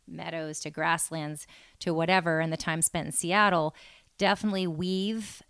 meadows 0.07 0.59
to 0.59 0.69
grasslands 0.69 1.47
to 1.79 1.93
whatever 1.93 2.39
and 2.39 2.51
the 2.51 2.57
time 2.57 2.81
spent 2.81 3.05
in 3.07 3.11
seattle 3.11 3.75
definitely 4.17 4.67
weave 4.67 5.41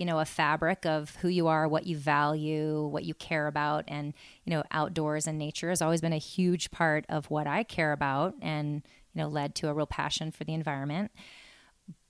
you 0.00 0.06
know 0.06 0.18
a 0.18 0.24
fabric 0.24 0.86
of 0.86 1.14
who 1.16 1.28
you 1.28 1.46
are 1.46 1.68
what 1.68 1.86
you 1.86 1.96
value 1.96 2.86
what 2.86 3.04
you 3.04 3.12
care 3.14 3.46
about. 3.46 3.84
And 3.86 4.14
you 4.44 4.50
know 4.50 4.64
outdoors 4.72 5.26
and 5.26 5.38
nature 5.38 5.68
has 5.68 5.82
always 5.82 6.00
been 6.00 6.14
a 6.14 6.18
huge 6.18 6.70
part 6.70 7.04
of 7.08 7.30
what 7.30 7.46
i 7.46 7.62
care 7.62 7.92
about 7.92 8.34
and 8.40 8.82
you 9.12 9.20
know 9.20 9.28
led 9.28 9.54
to 9.56 9.68
a 9.68 9.74
real 9.74 9.86
passion 9.86 10.30
for 10.30 10.44
the 10.44 10.54
environment 10.54 11.12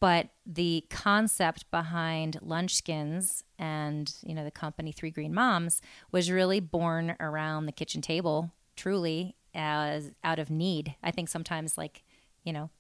but 0.01 0.30
the 0.46 0.84
concept 0.90 1.70
behind 1.70 2.38
lunchskins 2.44 3.42
and 3.59 4.14
you 4.22 4.34
know 4.34 4.44
the 4.44 4.51
company 4.51 4.90
three 4.90 5.11
green 5.11 5.32
moms 5.32 5.80
was 6.11 6.30
really 6.30 6.59
born 6.59 7.14
around 7.20 7.66
the 7.66 7.72
kitchen 7.72 8.01
table 8.01 8.51
truly 8.76 9.36
as 9.55 10.12
out 10.24 10.38
of 10.38 10.51
need. 10.51 10.94
I 11.03 11.11
think 11.11 11.28
sometimes 11.28 11.76
like 11.76 12.03
you 12.44 12.53
know 12.53 12.70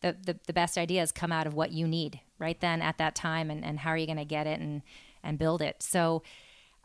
the, 0.00 0.16
the, 0.24 0.38
the 0.46 0.52
best 0.52 0.78
ideas 0.78 1.10
come 1.10 1.32
out 1.32 1.46
of 1.46 1.54
what 1.54 1.72
you 1.72 1.88
need 1.88 2.20
right 2.38 2.60
then 2.60 2.80
at 2.82 2.98
that 2.98 3.16
time 3.16 3.50
and, 3.50 3.64
and 3.64 3.80
how 3.80 3.90
are 3.90 3.96
you 3.96 4.06
going 4.06 4.18
to 4.18 4.24
get 4.24 4.46
it 4.46 4.60
and 4.60 4.82
and 5.24 5.38
build 5.38 5.62
it. 5.62 5.82
So 5.82 6.22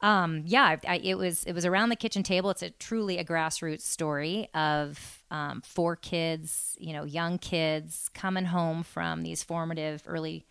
um, 0.01 0.43
yeah 0.45 0.77
I, 0.87 0.97
it 0.97 1.17
was 1.17 1.43
it 1.43 1.53
was 1.53 1.65
around 1.65 1.89
the 1.89 1.95
kitchen 1.95 2.23
table. 2.23 2.49
It's 2.49 2.63
a 2.63 2.69
truly 2.69 3.17
a 3.17 3.25
grassroots 3.25 3.81
story 3.81 4.49
of 4.53 5.22
um, 5.33 5.61
four 5.61 5.95
kids 5.95 6.77
you 6.79 6.93
know 6.93 7.03
young 7.03 7.37
kids 7.39 8.09
coming 8.13 8.45
home 8.45 8.83
from 8.83 9.23
these 9.23 9.43
formative 9.43 10.03
early 10.05 10.45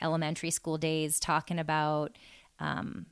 elementary 0.00 0.50
school 0.50 0.78
days 0.78 1.20
talking 1.20 1.58
about 1.58 2.16
um, 2.58 3.06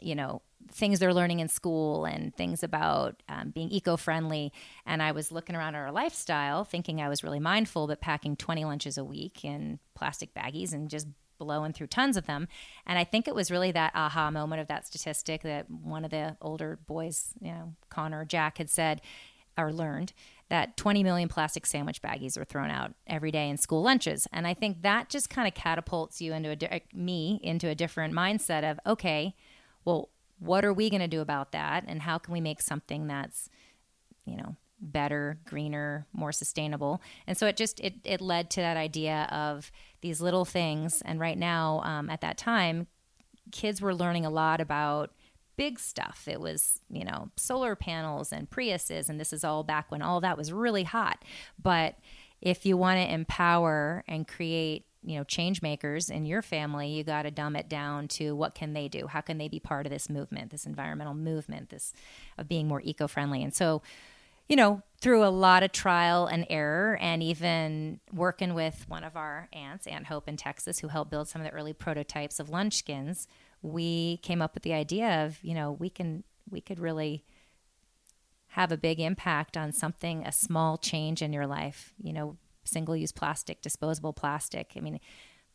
you 0.00 0.14
know 0.14 0.40
things 0.70 0.98
they're 0.98 1.12
learning 1.12 1.40
in 1.40 1.48
school 1.48 2.06
and 2.06 2.34
things 2.34 2.62
about 2.62 3.22
um, 3.28 3.50
being 3.50 3.68
eco-friendly. 3.70 4.52
And 4.86 5.02
i 5.02 5.12
was 5.12 5.30
looking 5.30 5.54
around 5.54 5.74
at 5.74 5.82
our 5.82 5.92
lifestyle 5.92 6.64
thinking 6.64 7.00
i 7.00 7.08
was 7.10 7.22
really 7.22 7.40
mindful 7.40 7.86
but 7.86 8.00
packing 8.00 8.34
20 8.34 8.64
lunches 8.64 8.96
a 8.96 9.04
week 9.04 9.44
in 9.44 9.78
plastic 9.94 10.32
baggies 10.34 10.72
and 10.72 10.88
just 10.88 11.06
blowing 11.38 11.72
through 11.72 11.88
tons 11.88 12.16
of 12.16 12.26
them. 12.26 12.48
And 12.86 12.98
i 12.98 13.04
think 13.04 13.28
it 13.28 13.34
was 13.34 13.50
really 13.50 13.72
that 13.72 13.92
aha 13.94 14.30
moment 14.30 14.62
of 14.62 14.68
that 14.68 14.86
statistic 14.86 15.42
that 15.42 15.70
one 15.70 16.06
of 16.06 16.10
the 16.10 16.38
older 16.40 16.78
boys 16.86 17.34
you 17.40 17.50
know 17.52 17.74
connor 17.90 18.24
jack 18.24 18.58
had 18.58 18.70
said 18.70 19.02
or 19.56 19.72
learned 19.72 20.12
that 20.48 20.76
20 20.76 21.02
million 21.02 21.28
plastic 21.28 21.64
sandwich 21.64 22.02
baggies 22.02 22.36
are 22.36 22.44
thrown 22.44 22.70
out 22.70 22.92
every 23.06 23.30
day 23.30 23.48
in 23.48 23.56
school 23.56 23.82
lunches. 23.82 24.26
And 24.32 24.46
i 24.46 24.54
think 24.54 24.82
that 24.82 25.08
just 25.08 25.30
kind 25.30 25.48
of 25.48 25.54
catapults 25.54 26.20
you 26.20 26.32
into 26.32 26.50
a 26.50 26.56
di- 26.56 26.82
me 26.92 27.40
into 27.42 27.68
a 27.68 27.74
different 27.74 28.14
mindset 28.14 28.68
of 28.70 28.78
okay 28.86 29.34
well 29.84 30.10
what 30.42 30.64
are 30.64 30.72
we 30.72 30.90
going 30.90 31.00
to 31.00 31.08
do 31.08 31.20
about 31.20 31.52
that? 31.52 31.84
And 31.86 32.02
how 32.02 32.18
can 32.18 32.32
we 32.32 32.40
make 32.40 32.60
something 32.60 33.06
that's 33.06 33.48
you 34.24 34.36
know 34.36 34.56
better 34.80 35.38
greener 35.44 36.06
more 36.12 36.32
sustainable? 36.32 37.00
And 37.26 37.36
so 37.36 37.46
it 37.46 37.56
just 37.56 37.80
it, 37.80 37.94
it 38.04 38.20
led 38.20 38.50
to 38.50 38.60
that 38.60 38.76
idea 38.76 39.28
of 39.30 39.70
these 40.00 40.20
little 40.20 40.44
things. 40.44 41.02
And 41.04 41.20
right 41.20 41.38
now 41.38 41.80
um, 41.84 42.10
at 42.10 42.20
that 42.22 42.36
time 42.36 42.88
kids 43.50 43.80
were 43.80 43.94
learning 43.94 44.24
a 44.24 44.30
lot 44.30 44.60
about 44.60 45.12
big 45.56 45.78
stuff. 45.78 46.26
It 46.26 46.40
was 46.40 46.80
you 46.90 47.04
know 47.04 47.30
solar 47.36 47.76
panels 47.76 48.32
and 48.32 48.50
priuses 48.50 49.08
and 49.08 49.18
this 49.20 49.32
is 49.32 49.44
all 49.44 49.62
back 49.62 49.90
when 49.90 50.02
all 50.02 50.20
that 50.20 50.36
was 50.38 50.52
really 50.52 50.84
hot. 50.84 51.24
But 51.60 51.96
if 52.40 52.66
you 52.66 52.76
want 52.76 52.98
to 52.98 53.12
empower 53.12 54.04
and 54.08 54.26
create 54.26 54.84
you 55.04 55.16
know 55.16 55.24
change 55.24 55.62
makers 55.62 56.10
in 56.10 56.24
your 56.24 56.42
family 56.42 56.88
you 56.90 57.02
got 57.02 57.22
to 57.22 57.30
dumb 57.30 57.56
it 57.56 57.68
down 57.68 58.08
to 58.08 58.34
what 58.34 58.54
can 58.54 58.72
they 58.72 58.88
do? 58.88 59.06
How 59.06 59.20
can 59.20 59.38
they 59.38 59.48
be 59.48 59.60
part 59.60 59.86
of 59.86 59.92
this 59.92 60.08
movement 60.08 60.50
this 60.50 60.66
environmental 60.66 61.14
movement 61.14 61.70
this 61.70 61.92
of 62.38 62.48
being 62.48 62.68
more 62.68 62.80
eco-friendly? 62.84 63.42
And 63.42 63.54
so 63.54 63.82
you 64.48 64.56
know 64.56 64.82
through 65.00 65.24
a 65.24 65.28
lot 65.28 65.62
of 65.62 65.72
trial 65.72 66.26
and 66.26 66.46
error 66.50 66.98
and 67.00 67.22
even 67.22 68.00
working 68.12 68.54
with 68.54 68.84
one 68.88 69.04
of 69.04 69.16
our 69.16 69.48
aunts 69.52 69.86
aunt 69.86 70.06
hope 70.06 70.28
in 70.28 70.36
texas 70.36 70.80
who 70.80 70.88
helped 70.88 71.10
build 71.10 71.28
some 71.28 71.40
of 71.40 71.46
the 71.46 71.52
early 71.52 71.72
prototypes 71.72 72.40
of 72.40 72.48
lunchskins 72.48 73.26
we 73.62 74.18
came 74.18 74.42
up 74.42 74.54
with 74.54 74.62
the 74.62 74.72
idea 74.72 75.24
of 75.24 75.38
you 75.42 75.54
know 75.54 75.72
we 75.72 75.88
can 75.88 76.24
we 76.50 76.60
could 76.60 76.78
really 76.78 77.24
have 78.48 78.70
a 78.70 78.76
big 78.76 79.00
impact 79.00 79.56
on 79.56 79.72
something 79.72 80.26
a 80.26 80.32
small 80.32 80.76
change 80.76 81.22
in 81.22 81.32
your 81.32 81.46
life 81.46 81.94
you 82.02 82.12
know 82.12 82.36
single 82.64 82.96
use 82.96 83.12
plastic, 83.12 83.60
disposable 83.60 84.12
plastic. 84.12 84.72
I 84.76 84.80
mean, 84.80 85.00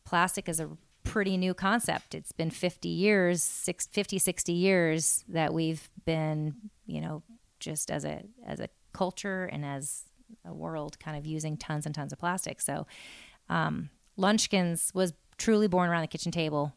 plastic 0.05 0.49
is 0.49 0.59
a 0.59 0.69
pretty 1.03 1.37
new 1.37 1.53
concept. 1.53 2.13
It's 2.13 2.31
been 2.31 2.49
50 2.49 2.89
years, 2.89 3.41
six, 3.41 3.87
50, 3.87 4.19
60 4.19 4.51
years 4.51 5.23
that 5.29 5.53
we've 5.53 5.89
been, 6.05 6.55
you 6.85 7.01
know, 7.01 7.23
just 7.59 7.89
as 7.89 8.05
a 8.05 8.23
as 8.45 8.59
a 8.59 8.69
culture 8.93 9.45
and 9.45 9.65
as 9.65 10.03
a 10.45 10.53
world 10.53 10.99
kind 10.99 11.17
of 11.17 11.25
using 11.25 11.57
tons 11.57 11.85
and 11.85 11.95
tons 11.95 12.13
of 12.13 12.19
plastic. 12.19 12.61
So, 12.61 12.85
um, 13.49 13.89
Lunchskins 14.17 14.93
was 14.93 15.13
truly 15.37 15.67
born 15.67 15.89
around 15.89 16.01
the 16.01 16.07
kitchen 16.07 16.31
table. 16.31 16.73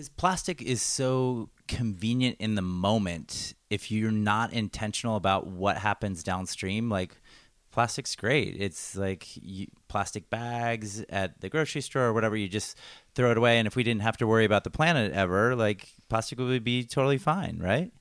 Because 0.00 0.08
plastic 0.08 0.62
is 0.62 0.80
so 0.80 1.50
convenient 1.68 2.38
in 2.38 2.54
the 2.54 2.62
moment 2.62 3.52
if 3.68 3.90
you're 3.90 4.10
not 4.10 4.50
intentional 4.50 5.16
about 5.16 5.46
what 5.46 5.76
happens 5.76 6.22
downstream. 6.22 6.88
Like, 6.88 7.20
plastic's 7.70 8.16
great. 8.16 8.56
It's 8.58 8.96
like 8.96 9.26
you, 9.34 9.66
plastic 9.88 10.30
bags 10.30 11.04
at 11.10 11.42
the 11.42 11.50
grocery 11.50 11.82
store 11.82 12.04
or 12.04 12.12
whatever. 12.14 12.34
You 12.34 12.48
just 12.48 12.78
throw 13.14 13.30
it 13.30 13.36
away, 13.36 13.58
and 13.58 13.66
if 13.66 13.76
we 13.76 13.82
didn't 13.82 14.00
have 14.00 14.16
to 14.16 14.26
worry 14.26 14.46
about 14.46 14.64
the 14.64 14.70
planet 14.70 15.12
ever, 15.12 15.54
like 15.54 15.86
plastic 16.08 16.38
would 16.38 16.64
be 16.64 16.82
totally 16.82 17.18
fine, 17.18 17.58
right? 17.60 17.92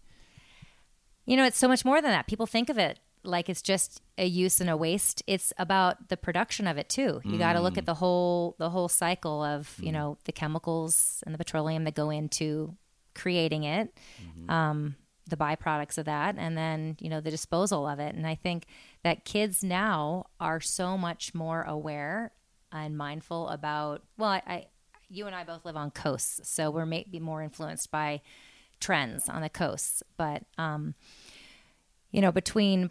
You 1.25 1.35
know, 1.35 1.43
it's 1.43 1.57
so 1.57 1.67
much 1.67 1.83
more 1.83 2.01
than 2.01 2.11
that. 2.11 2.27
People 2.27 2.47
think 2.47 2.69
of 2.69 2.77
it 2.77 2.97
like 3.23 3.49
it's 3.49 3.61
just 3.61 4.01
a 4.17 4.25
use 4.25 4.61
and 4.61 4.69
a 4.69 4.77
waste. 4.77 5.23
It's 5.27 5.51
about 5.57 6.09
the 6.09 6.17
production 6.17 6.67
of 6.67 6.77
it 6.77 6.89
too. 6.89 7.21
You 7.23 7.33
mm. 7.33 7.39
got 7.39 7.53
to 7.53 7.61
look 7.61 7.77
at 7.77 7.85
the 7.85 7.93
whole 7.93 8.55
the 8.59 8.69
whole 8.69 8.87
cycle 8.87 9.43
of 9.43 9.73
mm. 9.79 9.87
you 9.87 9.91
know 9.91 10.17
the 10.25 10.31
chemicals 10.31 11.23
and 11.25 11.33
the 11.33 11.37
petroleum 11.37 11.83
that 11.83 11.95
go 11.95 12.09
into 12.09 12.75
creating 13.15 13.63
it. 13.63 13.93
Mm-hmm. 14.21 14.49
Um, 14.49 14.95
the 15.29 15.37
byproducts 15.37 15.97
of 15.97 16.05
that 16.05 16.35
and 16.37 16.57
then 16.57 16.97
you 16.99 17.09
know 17.09 17.21
the 17.21 17.31
disposal 17.31 17.87
of 17.87 17.99
it 17.99 18.15
and 18.15 18.25
i 18.25 18.35
think 18.35 18.65
that 19.03 19.25
kids 19.25 19.63
now 19.63 20.25
are 20.39 20.59
so 20.59 20.97
much 20.97 21.33
more 21.33 21.61
aware 21.63 22.31
and 22.71 22.97
mindful 22.97 23.47
about 23.49 24.01
well 24.17 24.29
i, 24.29 24.41
I 24.45 24.67
you 25.07 25.27
and 25.27 25.35
i 25.35 25.43
both 25.43 25.65
live 25.65 25.77
on 25.77 25.91
coasts 25.91 26.49
so 26.49 26.71
we're 26.71 26.85
maybe 26.85 27.19
more 27.19 27.41
influenced 27.41 27.91
by 27.91 28.21
trends 28.79 29.29
on 29.29 29.41
the 29.41 29.49
coasts 29.49 30.01
but 30.17 30.43
um 30.57 30.95
you 32.11 32.21
know 32.21 32.31
between 32.31 32.89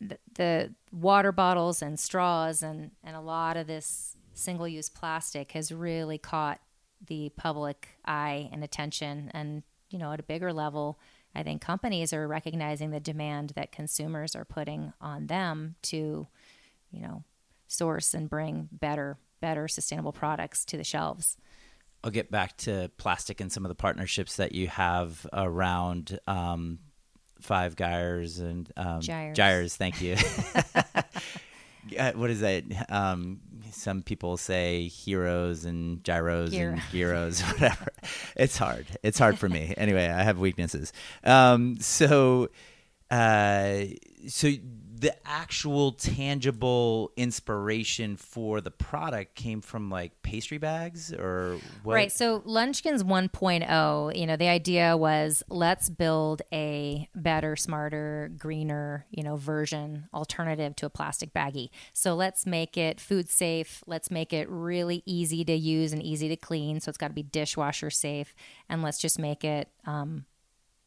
the, 0.00 0.74
water 0.90 1.32
bottles 1.32 1.82
and 1.82 2.00
straws 2.00 2.62
and 2.62 2.90
and 3.04 3.14
a 3.14 3.20
lot 3.20 3.58
of 3.58 3.66
this 3.66 4.16
single 4.32 4.66
use 4.66 4.88
plastic 4.88 5.52
has 5.52 5.70
really 5.70 6.16
caught 6.16 6.60
the 7.06 7.30
public 7.36 7.88
eye 8.06 8.48
and 8.52 8.64
attention 8.64 9.30
and 9.34 9.62
you 9.90 9.98
know 9.98 10.10
at 10.10 10.18
a 10.18 10.22
bigger 10.22 10.50
level 10.50 10.98
I 11.34 11.42
think 11.42 11.62
companies 11.62 12.12
are 12.12 12.26
recognizing 12.26 12.90
the 12.90 13.00
demand 13.00 13.50
that 13.50 13.72
consumers 13.72 14.34
are 14.34 14.44
putting 14.44 14.92
on 15.00 15.26
them 15.26 15.76
to, 15.82 16.26
you 16.90 17.00
know, 17.00 17.22
source 17.68 18.14
and 18.14 18.28
bring 18.28 18.68
better, 18.72 19.18
better 19.40 19.68
sustainable 19.68 20.12
products 20.12 20.64
to 20.66 20.76
the 20.76 20.84
shelves. 20.84 21.36
I'll 22.02 22.10
get 22.10 22.30
back 22.30 22.56
to 22.58 22.90
plastic 22.96 23.40
and 23.40 23.52
some 23.52 23.64
of 23.64 23.68
the 23.68 23.74
partnerships 23.74 24.36
that 24.36 24.52
you 24.52 24.68
have 24.68 25.26
around 25.32 26.18
um, 26.26 26.78
Five 27.40 27.76
Gyres 27.76 28.38
and 28.40 28.70
um, 28.76 29.00
Gyres. 29.00 29.36
Gyres. 29.36 29.76
Thank 29.76 30.00
you. 30.00 30.16
what 32.14 32.30
is 32.30 32.40
that? 32.40 32.64
Um, 32.88 33.40
some 33.70 34.02
people 34.02 34.36
say 34.36 34.88
heroes 34.88 35.64
and 35.64 36.02
gyros 36.02 36.50
Gyro. 36.52 36.72
and 36.72 36.82
gyros, 36.92 37.40
whatever. 37.52 37.88
it's 38.36 38.56
hard. 38.56 38.86
It's 39.02 39.18
hard 39.18 39.38
for 39.38 39.48
me. 39.48 39.74
anyway, 39.76 40.06
I 40.06 40.22
have 40.22 40.38
weaknesses. 40.38 40.92
Um, 41.24 41.78
so, 41.80 42.48
uh, 43.10 43.84
so 44.26 44.50
the 45.00 45.14
actual 45.26 45.92
tangible 45.92 47.12
inspiration 47.16 48.16
for 48.16 48.60
the 48.60 48.70
product 48.70 49.34
came 49.34 49.60
from 49.60 49.90
like 49.90 50.22
pastry 50.22 50.58
bags 50.58 51.12
or 51.12 51.58
what? 51.82 51.94
Right. 51.94 52.12
So 52.12 52.40
Lunchskins 52.40 53.02
1.0, 53.02 54.16
you 54.18 54.26
know, 54.26 54.36
the 54.36 54.48
idea 54.48 54.96
was 54.96 55.42
let's 55.48 55.88
build 55.88 56.42
a 56.52 57.08
better, 57.14 57.56
smarter, 57.56 58.30
greener, 58.36 59.06
you 59.10 59.22
know, 59.22 59.36
version 59.36 60.08
alternative 60.12 60.76
to 60.76 60.86
a 60.86 60.90
plastic 60.90 61.32
baggie. 61.32 61.70
So 61.92 62.14
let's 62.14 62.46
make 62.46 62.76
it 62.76 63.00
food 63.00 63.28
safe. 63.28 63.82
Let's 63.86 64.10
make 64.10 64.32
it 64.32 64.48
really 64.48 65.02
easy 65.06 65.44
to 65.44 65.54
use 65.54 65.92
and 65.92 66.02
easy 66.02 66.28
to 66.28 66.36
clean. 66.36 66.80
So 66.80 66.88
it's 66.88 66.98
got 66.98 67.08
to 67.08 67.14
be 67.14 67.22
dishwasher 67.22 67.90
safe. 67.90 68.34
And 68.68 68.82
let's 68.82 68.98
just 68.98 69.18
make 69.18 69.44
it, 69.44 69.68
um, 69.86 70.24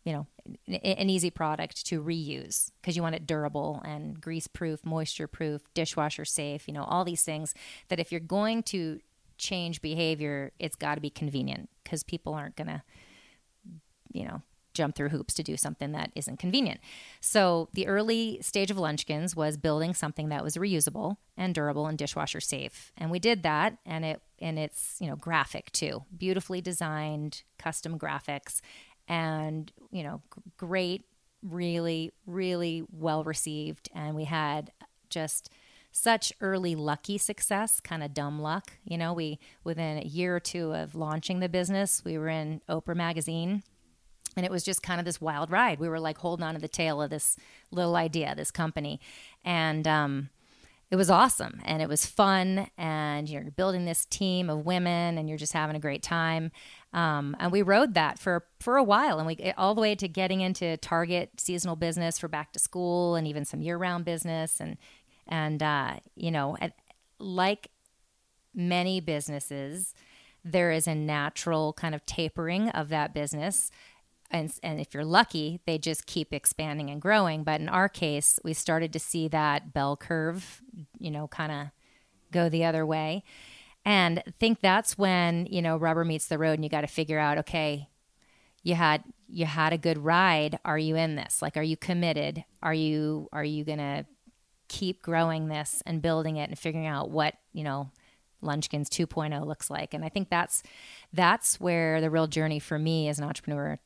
you 0.03 0.13
know, 0.13 0.27
an 0.67 1.09
easy 1.09 1.29
product 1.29 1.85
to 1.85 2.01
reuse 2.01 2.71
because 2.81 2.95
you 2.95 3.03
want 3.03 3.15
it 3.15 3.27
durable 3.27 3.81
and 3.85 4.19
grease 4.19 4.47
proof, 4.47 4.83
moisture 4.83 5.27
proof, 5.27 5.61
dishwasher 5.73 6.25
safe, 6.25 6.67
you 6.67 6.73
know, 6.73 6.83
all 6.83 7.05
these 7.05 7.23
things 7.23 7.53
that 7.89 7.99
if 7.99 8.11
you're 8.11 8.19
going 8.19 8.63
to 8.63 8.99
change 9.37 9.81
behavior, 9.81 10.51
it's 10.57 10.75
got 10.75 10.95
to 10.95 11.01
be 11.01 11.09
convenient 11.09 11.69
because 11.83 12.03
people 12.03 12.33
aren't 12.33 12.55
going 12.55 12.67
to, 12.67 12.81
you 14.11 14.25
know, 14.25 14.41
jump 14.73 14.95
through 14.95 15.09
hoops 15.09 15.33
to 15.33 15.43
do 15.43 15.57
something 15.57 15.91
that 15.91 16.11
isn't 16.15 16.39
convenient. 16.39 16.79
So 17.19 17.69
the 17.73 17.87
early 17.87 18.39
stage 18.41 18.71
of 18.71 18.77
Lunchskins 18.77 19.35
was 19.35 19.57
building 19.57 19.93
something 19.93 20.29
that 20.29 20.43
was 20.43 20.55
reusable 20.55 21.17
and 21.37 21.53
durable 21.53 21.87
and 21.87 21.97
dishwasher 21.97 22.39
safe. 22.39 22.91
And 22.97 23.11
we 23.11 23.19
did 23.19 23.43
that 23.43 23.77
and 23.85 24.05
it 24.05 24.21
and 24.39 24.57
it's, 24.57 24.97
you 24.99 25.07
know, 25.07 25.15
graphic 25.15 25.71
too. 25.71 26.03
Beautifully 26.17 26.61
designed 26.61 27.43
custom 27.59 27.99
graphics 27.99 28.61
and 29.11 29.73
you 29.91 30.03
know 30.03 30.21
great 30.57 31.03
really 31.43 32.11
really 32.25 32.83
well 32.91 33.23
received. 33.23 33.89
And 33.93 34.15
we 34.15 34.23
had 34.23 34.71
just 35.09 35.49
such 35.91 36.31
early 36.39 36.73
lucky 36.73 37.17
success 37.17 37.81
kind 37.81 38.01
of 38.01 38.13
dumb 38.13 38.41
luck. 38.41 38.71
You 38.85 38.97
know 38.97 39.13
we 39.13 39.37
within 39.63 39.97
a 39.97 40.05
year 40.05 40.37
or 40.37 40.39
two 40.39 40.73
of 40.73 40.95
launching 40.95 41.41
the 41.41 41.49
business 41.49 42.03
we 42.05 42.17
were 42.17 42.29
in 42.29 42.61
oprah 42.69 42.95
magazine 42.95 43.63
and 44.37 44.45
it 44.45 44.51
was 44.51 44.63
just 44.63 44.81
kind 44.81 44.99
of 44.99 45.05
this 45.05 45.19
wild 45.19 45.51
ride. 45.51 45.77
We 45.77 45.89
were 45.89 45.99
like 45.99 46.17
holding 46.17 46.45
on 46.45 46.53
to 46.53 46.61
the 46.61 46.69
tail 46.69 47.01
of 47.01 47.09
this 47.09 47.35
little 47.69 47.97
idea 47.97 48.33
this 48.33 48.49
company. 48.49 49.01
And 49.43 49.85
um, 49.85 50.29
it 50.91 50.97
was 50.97 51.09
awesome 51.09 51.61
and 51.63 51.81
it 51.81 51.87
was 51.87 52.05
fun 52.05 52.67
and 52.77 53.29
you're 53.29 53.49
building 53.51 53.85
this 53.85 54.05
team 54.05 54.49
of 54.49 54.65
women 54.65 55.17
and 55.17 55.29
you're 55.29 55.37
just 55.37 55.53
having 55.53 55.77
a 55.77 55.79
great 55.79 56.03
time. 56.03 56.51
Um, 56.91 57.37
and 57.39 57.49
we 57.49 57.61
rode 57.61 57.93
that 57.93 58.19
for 58.19 58.45
for 58.59 58.75
a 58.75 58.83
while 58.83 59.17
and 59.17 59.25
we 59.25 59.53
all 59.57 59.73
the 59.73 59.79
way 59.79 59.95
to 59.95 60.07
getting 60.09 60.41
into 60.41 60.75
target 60.77 61.31
seasonal 61.39 61.77
business 61.77 62.19
for 62.19 62.27
back 62.27 62.51
to 62.51 62.59
school 62.59 63.15
and 63.15 63.25
even 63.25 63.45
some 63.45 63.61
year 63.61 63.77
round 63.77 64.03
business. 64.03 64.59
And 64.59 64.77
and 65.27 65.63
uh, 65.63 65.93
you 66.15 66.29
know 66.29 66.57
like 67.19 67.69
many 68.53 68.99
businesses 68.99 69.95
there 70.43 70.71
is 70.71 70.87
a 70.87 70.95
natural 70.95 71.71
kind 71.73 71.93
of 71.93 72.05
tapering 72.05 72.69
of 72.69 72.89
that 72.89 73.13
business 73.13 73.71
and, 74.31 74.51
and 74.63 74.79
if 74.79 74.93
you're 74.93 75.05
lucky, 75.05 75.61
they 75.65 75.77
just 75.77 76.05
keep 76.05 76.33
expanding 76.33 76.89
and 76.89 77.01
growing. 77.01 77.43
But 77.43 77.61
in 77.61 77.69
our 77.69 77.89
case, 77.89 78.39
we 78.43 78.53
started 78.53 78.93
to 78.93 78.99
see 78.99 79.27
that 79.27 79.73
bell 79.73 79.95
curve, 79.97 80.61
you 80.97 81.11
know, 81.11 81.27
kind 81.27 81.51
of 81.51 81.67
go 82.31 82.49
the 82.49 82.65
other 82.65 82.85
way. 82.85 83.23
And 83.85 84.19
I 84.19 84.33
think 84.39 84.61
that's 84.61 84.97
when, 84.97 85.47
you 85.47 85.61
know, 85.61 85.77
rubber 85.77 86.05
meets 86.05 86.27
the 86.27 86.37
road 86.37 86.53
and 86.53 86.63
you 86.63 86.69
got 86.69 86.81
to 86.81 86.87
figure 86.87 87.19
out, 87.19 87.37
okay, 87.39 87.89
you 88.63 88.75
had 88.75 89.03
you 89.27 89.45
had 89.45 89.73
a 89.73 89.77
good 89.77 89.97
ride. 89.97 90.59
Are 90.65 90.77
you 90.77 90.95
in 90.95 91.15
this? 91.15 91.41
Like 91.41 91.57
are 91.57 91.63
you 91.63 91.77
committed? 91.77 92.43
Are 92.61 92.73
you 92.73 93.27
are 93.31 93.43
you 93.43 93.63
going 93.63 93.79
to 93.79 94.05
keep 94.67 95.01
growing 95.01 95.47
this 95.47 95.81
and 95.85 96.01
building 96.01 96.37
it 96.37 96.49
and 96.49 96.57
figuring 96.57 96.87
out 96.87 97.09
what, 97.09 97.35
you 97.53 97.63
know, 97.63 97.89
Lunchskins 98.43 98.87
2.0 98.87 99.45
looks 99.45 99.69
like. 99.69 99.93
And 99.93 100.05
I 100.05 100.09
think 100.09 100.29
that's 100.29 100.63
that's 101.11 101.59
where 101.59 102.01
the 102.01 102.09
real 102.09 102.27
journey 102.27 102.59
for 102.59 102.77
me 102.77 103.07
as 103.07 103.19
an 103.19 103.25
entrepreneur 103.25 103.79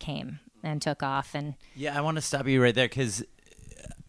came 0.00 0.40
and 0.62 0.82
took 0.82 1.02
off. 1.02 1.34
And 1.34 1.54
yeah, 1.76 1.96
I 1.96 2.00
want 2.00 2.16
to 2.16 2.20
stop 2.20 2.46
you 2.48 2.62
right 2.62 2.74
there 2.74 2.88
because 2.88 3.22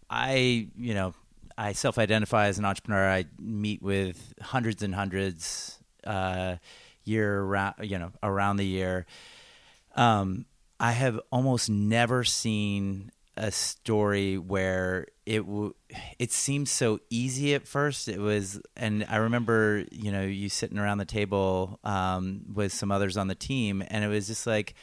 I, 0.10 0.68
you 0.76 0.94
know, 0.94 1.14
I 1.58 1.74
self-identify 1.74 2.48
as 2.48 2.58
an 2.58 2.66
entrepreneur. 2.66 3.08
I 3.08 3.26
meet 3.40 3.82
with 3.84 4.34
hundreds 4.42 4.82
and 4.82 4.96
hundreds 4.96 5.78
uh, 6.04 6.56
year 7.04 7.42
around, 7.42 7.76
you 7.84 8.00
know, 8.00 8.12
around 8.24 8.58
the 8.58 8.66
year. 8.66 9.06
Um, 9.96 10.46
I 10.80 10.94
have 10.94 11.20
almost 11.32 11.70
never 11.70 12.24
seen 12.24 13.12
a 13.38 13.52
story 13.52 14.38
where 14.38 15.08
it 15.26 15.40
w- 15.40 15.74
it 16.20 16.32
seemed 16.32 16.68
so 16.68 17.00
easy 17.10 17.54
at 17.54 17.68
first. 17.68 18.08
It 18.08 18.20
was, 18.20 18.60
and 18.76 19.06
I 19.10 19.18
remember, 19.18 19.86
you 19.92 20.12
know, 20.12 20.24
you 20.24 20.50
sitting 20.50 20.78
around 20.78 20.98
the 20.98 21.06
table 21.06 21.80
um, 21.84 22.42
with 22.54 22.74
some 22.74 22.92
others 22.92 23.18
on 23.18 23.28
the 23.28 23.36
team, 23.36 23.84
and 23.88 24.04
it 24.04 24.08
was 24.08 24.28
just 24.28 24.48
like, 24.48 24.74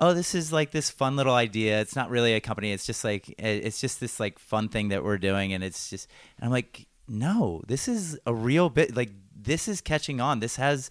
oh, 0.00 0.14
this 0.14 0.34
is 0.34 0.52
like 0.52 0.70
this 0.70 0.90
fun 0.90 1.16
little 1.16 1.34
idea. 1.34 1.80
It's 1.80 1.94
not 1.94 2.10
really 2.10 2.34
a 2.34 2.40
company. 2.40 2.72
It's 2.72 2.86
just 2.86 3.04
like 3.04 3.34
it's 3.38 3.80
just 3.80 4.00
this 4.00 4.18
like 4.18 4.38
fun 4.38 4.68
thing 4.68 4.88
that 4.88 5.04
we're 5.04 5.18
doing, 5.18 5.52
and 5.52 5.62
it's 5.62 5.90
just, 5.90 6.08
and 6.38 6.46
I'm 6.46 6.50
like, 6.50 6.86
no, 7.06 7.62
this 7.66 7.86
is 7.88 8.18
a 8.26 8.34
real 8.34 8.70
bit. 8.70 8.96
Like 8.96 9.10
this 9.36 9.68
is 9.68 9.80
catching 9.80 10.20
on. 10.20 10.40
This 10.40 10.56
has 10.56 10.90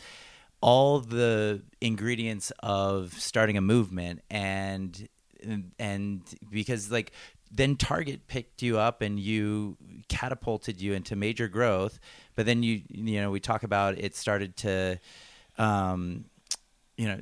all 0.62 0.99
the 0.99 1.62
ingredients 1.82 2.51
of 2.60 3.14
starting 3.14 3.57
a 3.57 3.62
movement 3.62 4.22
and 4.30 5.07
and 5.80 6.22
because 6.51 6.91
like 6.91 7.14
then 7.51 7.78
Target 7.78 8.28
picked 8.28 8.62
you 8.62 8.78
up 8.78 9.01
and 9.01 9.20
you 9.20 9.78
catapulted 10.07 10.82
you 10.82 10.93
into 10.93 11.16
major 11.16 11.47
growth. 11.47 11.99
But 12.36 12.45
then 12.45 12.62
you 12.64 12.82
you 12.89 13.22
know 13.22 13.32
we 13.32 13.39
talk 13.39 13.64
about 13.64 13.97
it 13.97 14.16
started 14.16 14.55
to, 14.57 14.99
um, 15.57 16.26
you 16.97 17.07
know, 17.07 17.20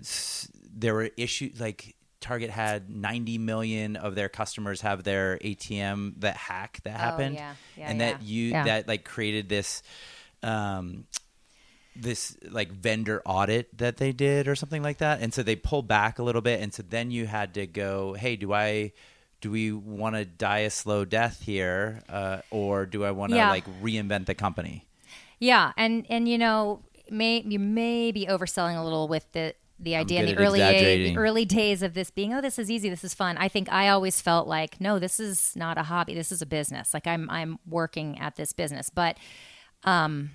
there 0.77 0.93
were 0.93 1.09
issues 1.17 1.59
like 1.59 1.95
Target 2.19 2.49
had 2.49 2.89
90 2.89 3.37
million 3.37 3.95
of 3.95 4.15
their 4.15 4.29
customers 4.29 4.81
have 4.81 5.03
their 5.03 5.37
ATM 5.37 6.19
that 6.21 6.37
hack 6.37 6.79
that 6.83 6.95
oh, 6.95 6.97
happened, 6.97 7.35
oh, 7.37 7.41
yeah. 7.41 7.53
Yeah, 7.75 7.89
and 7.89 7.99
yeah. 7.99 8.11
that 8.11 8.21
you 8.23 8.51
that 8.51 8.87
like 8.87 9.03
created 9.03 9.49
this. 9.49 9.83
Um, 10.43 11.05
this 11.99 12.37
like 12.51 12.71
vendor 12.71 13.23
audit 13.25 13.75
that 13.75 13.97
they 13.97 14.11
did 14.11 14.47
or 14.47 14.55
something 14.55 14.83
like 14.83 14.99
that 14.99 15.19
and 15.19 15.33
so 15.33 15.41
they 15.41 15.55
pulled 15.55 15.87
back 15.87 16.19
a 16.19 16.23
little 16.23 16.43
bit 16.43 16.61
and 16.61 16.71
so 16.71 16.83
then 16.87 17.09
you 17.09 17.25
had 17.25 17.55
to 17.55 17.65
go 17.65 18.13
hey 18.13 18.35
do 18.35 18.53
i 18.53 18.91
do 19.41 19.49
we 19.49 19.71
want 19.71 20.15
to 20.15 20.23
die 20.23 20.59
a 20.59 20.69
slow 20.69 21.05
death 21.05 21.41
here 21.41 22.03
uh, 22.07 22.37
or 22.51 22.85
do 22.85 23.03
i 23.03 23.09
want 23.09 23.31
to 23.31 23.35
yeah. 23.35 23.49
like 23.49 23.65
reinvent 23.81 24.27
the 24.27 24.35
company 24.35 24.85
yeah 25.39 25.71
and 25.75 26.05
and 26.07 26.29
you 26.29 26.37
know 26.37 26.83
may 27.09 27.41
you 27.41 27.57
may 27.57 28.11
be 28.11 28.27
overselling 28.27 28.79
a 28.79 28.83
little 28.83 29.07
with 29.07 29.25
the 29.31 29.55
the 29.79 29.95
idea 29.95 30.21
in 30.21 30.25
the 30.25 30.37
early 30.37 30.59
the 30.59 31.17
early 31.17 31.45
days 31.45 31.83
of 31.83 31.93
this 31.93 32.09
being 32.09 32.33
oh 32.33 32.41
this 32.41 32.57
is 32.57 32.69
easy 32.71 32.89
this 32.89 33.03
is 33.03 33.13
fun. 33.13 33.37
I 33.37 33.47
think 33.47 33.71
i 33.71 33.89
always 33.89 34.21
felt 34.21 34.47
like 34.47 34.81
no 34.81 34.99
this 34.99 35.19
is 35.19 35.53
not 35.55 35.77
a 35.77 35.83
hobby 35.83 36.15
this 36.15 36.31
is 36.31 36.41
a 36.41 36.45
business. 36.45 36.93
Like 36.93 37.05
i'm 37.05 37.29
i'm 37.29 37.59
working 37.67 38.19
at 38.19 38.35
this 38.35 38.53
business. 38.53 38.89
But 38.89 39.17
um 39.83 40.31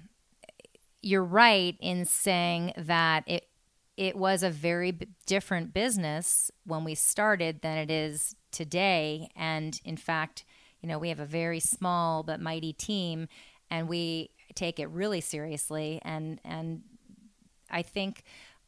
you're 1.01 1.25
right 1.25 1.77
in 1.81 2.05
saying 2.05 2.73
that 2.77 3.25
it 3.27 3.49
it 3.97 4.17
was 4.17 4.43
a 4.43 4.51
very 4.51 4.93
b- 4.93 5.09
different 5.27 5.75
business 5.75 6.51
when 6.65 6.85
we 6.85 6.95
started 6.95 7.61
than 7.61 7.77
it 7.79 7.91
is 7.91 8.35
today. 8.53 9.29
And 9.35 9.81
in 9.85 9.97
fact 9.97 10.45
you 10.81 10.89
know 10.89 10.99
we 10.99 11.09
have 11.09 11.21
a 11.21 11.27
very 11.27 11.61
small 11.61 12.23
but 12.23 12.41
mighty 12.41 12.73
team 12.73 13.29
and 13.71 13.89
we 13.89 14.31
take 14.55 14.79
it 14.79 14.89
really 14.89 15.21
seriously. 15.21 16.01
And 16.05 16.41
and 16.45 16.83
i 17.71 17.83
think 17.83 18.23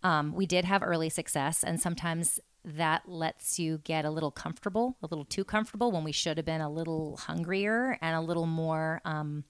um, 0.05 0.33
we 0.33 0.47
did 0.47 0.65
have 0.65 0.83
early 0.83 1.09
success 1.09 1.65
and 1.65 1.81
sometimes 1.81 2.39
that 2.65 3.09
lets 3.09 3.59
you 3.59 3.79
get 3.85 4.05
a 4.05 4.11
little 4.11 4.31
comfortable 4.31 4.97
a 5.03 5.07
little 5.07 5.25
too 5.25 5.45
comfortable 5.45 5.91
when 5.91 6.05
we 6.05 6.13
should 6.13 6.37
have 6.37 6.47
been 6.47 6.61
a 6.61 6.71
little 6.71 7.17
hungrier 7.17 7.99
and 8.01 8.15
a 8.17 8.21
little 8.21 8.47
more 8.47 9.01
um, 9.05 9.45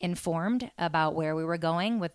informed 0.00 0.70
about 0.78 1.14
where 1.14 1.36
we 1.36 1.44
were 1.44 1.58
going 1.58 2.00
with 2.00 2.12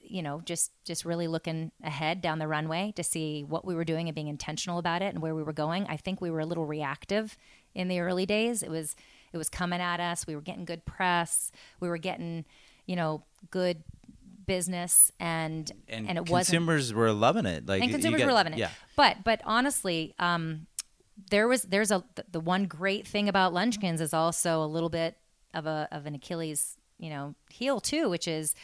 you 0.00 0.22
know 0.22 0.40
just 0.44 0.70
just 0.84 1.04
really 1.04 1.26
looking 1.26 1.72
ahead 1.82 2.20
down 2.20 2.38
the 2.38 2.48
runway 2.48 2.92
to 2.96 3.02
see 3.02 3.42
what 3.42 3.64
we 3.64 3.74
were 3.74 3.84
doing 3.84 4.08
and 4.08 4.14
being 4.14 4.28
intentional 4.28 4.78
about 4.78 5.02
it 5.02 5.14
and 5.14 5.22
where 5.22 5.34
we 5.34 5.42
were 5.42 5.52
going. 5.52 5.86
I 5.86 5.96
think 5.96 6.20
we 6.20 6.30
were 6.30 6.40
a 6.40 6.46
little 6.46 6.66
reactive 6.66 7.38
in 7.74 7.88
the 7.88 8.00
early 8.00 8.26
days. 8.26 8.62
It 8.62 8.70
was 8.70 8.94
it 9.32 9.38
was 9.38 9.48
coming 9.48 9.80
at 9.80 10.00
us. 10.00 10.26
We 10.26 10.34
were 10.34 10.42
getting 10.42 10.64
good 10.64 10.84
press. 10.84 11.50
We 11.80 11.88
were 11.88 11.98
getting 11.98 12.44
you 12.86 12.96
know 12.96 13.22
good 13.50 13.82
business 14.54 15.10
and 15.18 15.72
and, 15.88 16.08
and 16.08 16.18
it 16.18 16.26
consumers 16.26 16.92
were 16.92 17.12
loving 17.12 17.46
it. 17.46 17.66
Like 17.66 17.82
and 17.82 17.90
consumers 17.90 18.22
were 18.22 18.32
loving 18.32 18.52
it. 18.52 18.58
Yeah. 18.58 18.70
but 18.96 19.24
but 19.24 19.40
honestly 19.44 20.14
um 20.18 20.66
there 21.30 21.48
was 21.48 21.62
there's 21.62 21.90
a 21.90 22.04
the 22.30 22.40
one 22.40 22.64
great 22.66 23.06
thing 23.06 23.28
about 23.28 23.54
lunchskins 23.54 24.00
is 24.00 24.12
also 24.12 24.62
a 24.62 24.66
little 24.66 24.90
bit 24.90 25.16
of 25.54 25.66
a 25.66 25.88
of 25.90 26.04
an 26.06 26.14
achilles 26.14 26.76
you 26.98 27.10
know 27.10 27.34
heel 27.50 27.80
too, 27.80 28.08
which 28.08 28.28
is 28.28 28.54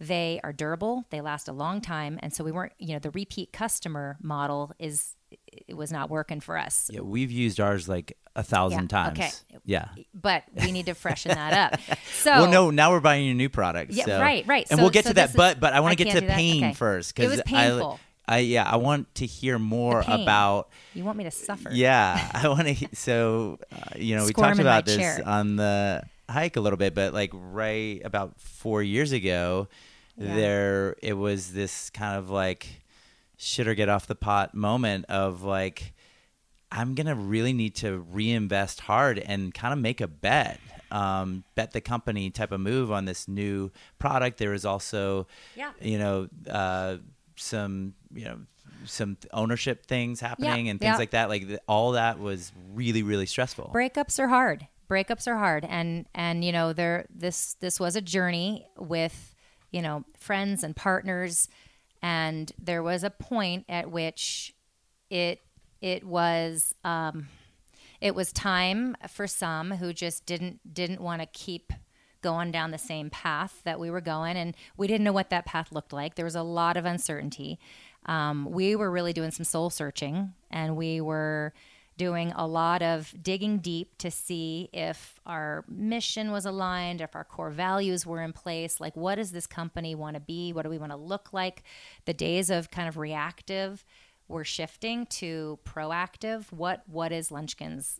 they 0.00 0.40
are 0.44 0.52
durable, 0.52 1.04
they 1.10 1.20
last 1.20 1.48
a 1.48 1.52
long 1.52 1.80
time, 1.80 2.18
and 2.22 2.32
so 2.32 2.44
we 2.44 2.52
weren't 2.52 2.72
you 2.78 2.92
know 2.92 2.98
the 2.98 3.10
repeat 3.10 3.52
customer 3.52 4.16
model 4.20 4.72
is 4.78 5.14
it 5.66 5.76
was 5.76 5.92
not 5.92 6.10
working 6.10 6.40
for 6.40 6.56
us. 6.56 6.90
Yeah, 6.92 7.00
we've 7.00 7.30
used 7.30 7.60
ours 7.60 7.88
like 7.88 8.16
a 8.36 8.42
thousand 8.42 8.84
yeah, 8.92 9.02
times. 9.02 9.18
Okay. 9.18 9.30
Yeah. 9.64 9.88
But 10.14 10.44
we 10.54 10.72
need 10.72 10.86
to 10.86 10.94
freshen 10.94 11.32
that 11.32 11.72
up. 11.72 11.80
So 12.18 12.32
Well 12.32 12.50
no, 12.50 12.70
now 12.70 12.90
we're 12.90 13.00
buying 13.00 13.28
a 13.28 13.34
new 13.34 13.48
product. 13.48 13.92
Yeah, 13.92 14.06
so. 14.06 14.20
right, 14.20 14.44
right. 14.46 14.66
And 14.70 14.78
so, 14.78 14.82
we'll 14.82 14.90
get 14.90 15.04
so 15.04 15.10
to 15.10 15.14
that. 15.14 15.30
Is, 15.30 15.36
but 15.36 15.60
but 15.60 15.72
I 15.72 15.80
want 15.80 15.96
to 15.96 16.04
get 16.04 16.18
to 16.18 16.26
pain 16.26 16.64
okay. 16.64 16.74
first 16.74 17.14
because 17.14 17.32
it 17.32 17.36
was 17.36 17.42
painful. 17.42 18.00
I, 18.26 18.36
I 18.36 18.38
yeah, 18.38 18.68
I 18.68 18.76
want 18.76 19.14
to 19.16 19.26
hear 19.26 19.58
more 19.58 20.02
about. 20.06 20.70
You 20.94 21.04
want 21.04 21.16
me 21.16 21.24
to 21.24 21.30
suffer? 21.30 21.70
Yeah, 21.72 22.30
I 22.34 22.48
want 22.48 22.66
to. 22.66 22.88
So, 22.96 23.60
uh, 23.70 23.76
you 23.96 24.16
know, 24.16 24.26
Squirm 24.26 24.50
we 24.50 24.50
talked 24.50 24.60
about 24.60 24.86
this 24.86 24.96
chair. 24.96 25.22
on 25.24 25.56
the 25.56 26.02
hike 26.28 26.56
a 26.56 26.60
little 26.60 26.76
bit, 26.76 26.94
but 26.94 27.14
like 27.14 27.30
right 27.32 28.00
about 28.04 28.40
four 28.40 28.82
years 28.82 29.12
ago, 29.12 29.68
yeah. 30.16 30.34
there 30.34 30.96
it 31.02 31.14
was 31.14 31.52
this 31.52 31.90
kind 31.90 32.18
of 32.18 32.30
like 32.30 32.66
shit 33.38 33.66
or 33.66 33.74
get 33.74 33.88
off 33.88 34.06
the 34.06 34.14
pot 34.14 34.52
moment 34.52 35.06
of 35.08 35.42
like 35.42 35.94
I'm 36.70 36.94
gonna 36.94 37.14
really 37.14 37.54
need 37.54 37.76
to 37.76 37.98
reinvest 37.98 38.80
hard 38.80 39.18
and 39.18 39.54
kind 39.54 39.72
of 39.72 39.78
make 39.78 40.02
a 40.02 40.08
bet, 40.08 40.60
um, 40.90 41.44
bet 41.54 41.72
the 41.72 41.80
company 41.80 42.28
type 42.28 42.52
of 42.52 42.60
move 42.60 42.92
on 42.92 43.06
this 43.06 43.26
new 43.26 43.70
product. 43.98 44.36
There 44.38 44.52
is 44.52 44.66
also, 44.66 45.26
yeah. 45.56 45.70
you 45.80 45.98
know, 45.98 46.28
uh, 46.50 46.98
some 47.36 47.94
you 48.12 48.26
know 48.26 48.38
some 48.84 49.16
ownership 49.32 49.86
things 49.86 50.20
happening 50.20 50.66
yeah. 50.66 50.72
and 50.72 50.80
things 50.80 50.92
yeah. 50.92 50.98
like 50.98 51.10
that. 51.12 51.30
Like 51.30 51.46
all 51.66 51.92
that 51.92 52.18
was 52.18 52.52
really 52.74 53.02
really 53.02 53.26
stressful. 53.26 53.70
Breakups 53.72 54.18
are 54.18 54.28
hard 54.28 54.66
breakups 54.90 55.28
are 55.28 55.36
hard 55.36 55.66
and 55.68 56.06
and 56.14 56.42
you 56.42 56.50
know 56.50 56.72
there 56.72 57.04
this 57.14 57.54
this 57.60 57.78
was 57.78 57.94
a 57.94 58.00
journey 58.00 58.66
with 58.78 59.34
you 59.70 59.82
know 59.82 60.02
friends 60.16 60.64
and 60.64 60.74
partners 60.74 61.46
and 62.02 62.52
there 62.58 62.82
was 62.82 63.04
a 63.04 63.10
point 63.10 63.64
at 63.68 63.90
which 63.90 64.54
it 65.10 65.40
it 65.80 66.04
was 66.04 66.74
um 66.84 67.28
it 68.00 68.14
was 68.14 68.32
time 68.32 68.96
for 69.08 69.26
some 69.26 69.72
who 69.72 69.92
just 69.92 70.26
didn't 70.26 70.74
didn't 70.74 71.00
want 71.00 71.20
to 71.20 71.26
keep 71.26 71.72
going 72.20 72.50
down 72.50 72.70
the 72.70 72.78
same 72.78 73.10
path 73.10 73.60
that 73.64 73.78
we 73.78 73.90
were 73.90 74.00
going 74.00 74.36
and 74.36 74.56
we 74.76 74.86
didn't 74.86 75.04
know 75.04 75.12
what 75.12 75.30
that 75.30 75.46
path 75.46 75.70
looked 75.72 75.92
like. 75.92 76.14
There 76.14 76.24
was 76.24 76.34
a 76.34 76.42
lot 76.42 76.76
of 76.76 76.84
uncertainty. 76.84 77.58
Um, 78.06 78.48
we 78.50 78.74
were 78.74 78.90
really 78.90 79.12
doing 79.12 79.30
some 79.30 79.44
soul 79.44 79.70
searching 79.70 80.32
and 80.50 80.76
we 80.76 81.00
were 81.00 81.52
doing 81.98 82.32
a 82.34 82.46
lot 82.46 82.80
of 82.80 83.12
digging 83.22 83.58
deep 83.58 83.98
to 83.98 84.10
see 84.10 84.70
if 84.72 85.20
our 85.26 85.64
mission 85.68 86.30
was 86.30 86.46
aligned, 86.46 87.02
if 87.02 87.14
our 87.14 87.24
core 87.24 87.50
values 87.50 88.06
were 88.06 88.22
in 88.22 88.32
place. 88.32 88.80
Like, 88.80 88.96
what 88.96 89.16
does 89.16 89.32
this 89.32 89.46
company 89.46 89.94
want 89.94 90.14
to 90.14 90.20
be? 90.20 90.52
What 90.52 90.62
do 90.62 90.70
we 90.70 90.78
want 90.78 90.92
to 90.92 90.96
look 90.96 91.32
like? 91.32 91.64
The 92.06 92.14
days 92.14 92.48
of 92.48 92.70
kind 92.70 92.88
of 92.88 92.96
reactive 92.96 93.84
were 94.28 94.44
shifting 94.44 95.06
to 95.06 95.58
proactive. 95.64 96.50
What 96.52 96.84
what 96.86 97.12
is 97.12 97.30
Lunchskins? 97.30 97.98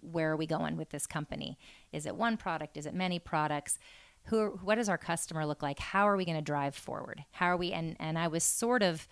Where 0.00 0.30
are 0.30 0.36
we 0.36 0.46
going 0.46 0.76
with 0.76 0.90
this 0.90 1.06
company? 1.06 1.58
Is 1.92 2.06
it 2.06 2.16
one 2.16 2.36
product? 2.36 2.76
Is 2.76 2.86
it 2.86 2.94
many 2.94 3.18
products? 3.18 3.78
Who? 4.24 4.60
What 4.62 4.76
does 4.76 4.88
our 4.88 4.98
customer 4.98 5.44
look 5.44 5.62
like? 5.62 5.78
How 5.78 6.08
are 6.08 6.16
we 6.16 6.24
going 6.24 6.38
to 6.38 6.42
drive 6.42 6.74
forward? 6.74 7.24
How 7.32 7.46
are 7.46 7.56
we? 7.56 7.72
And 7.72 7.96
and 7.98 8.18
I 8.18 8.28
was 8.28 8.44
sort 8.44 8.82
of 8.82 9.08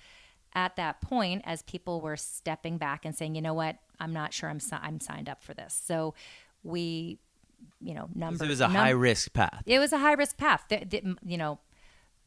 at 0.55 0.77
that 0.77 1.01
point, 1.01 1.43
as 1.45 1.63
people 1.63 2.01
were 2.01 2.17
stepping 2.17 2.79
back 2.79 3.05
and 3.05 3.15
saying, 3.15 3.35
you 3.35 3.43
know 3.43 3.55
what, 3.55 3.77
I'm 4.01 4.13
not 4.13 4.33
sure 4.33 4.49
I'm, 4.49 4.61
si- 4.61 4.77
I'm 4.81 5.01
signed 5.01 5.29
up 5.29 5.43
for 5.43 5.55
this. 5.55 5.81
So 5.85 6.15
we, 6.63 7.19
you 7.81 7.95
know, 7.95 8.09
number. 8.15 8.45
It 8.45 8.49
was 8.49 8.61
a 8.61 8.69
num- 8.69 8.77
high 8.77 8.91
risk 8.91 9.33
path. 9.33 9.63
It 9.67 9.79
was 9.79 9.93
a 9.93 9.99
high 9.99 10.15
risk 10.15 10.37
path. 10.37 10.65
The, 10.69 10.85
the, 10.85 11.17
you 11.25 11.37
know, 11.37 11.59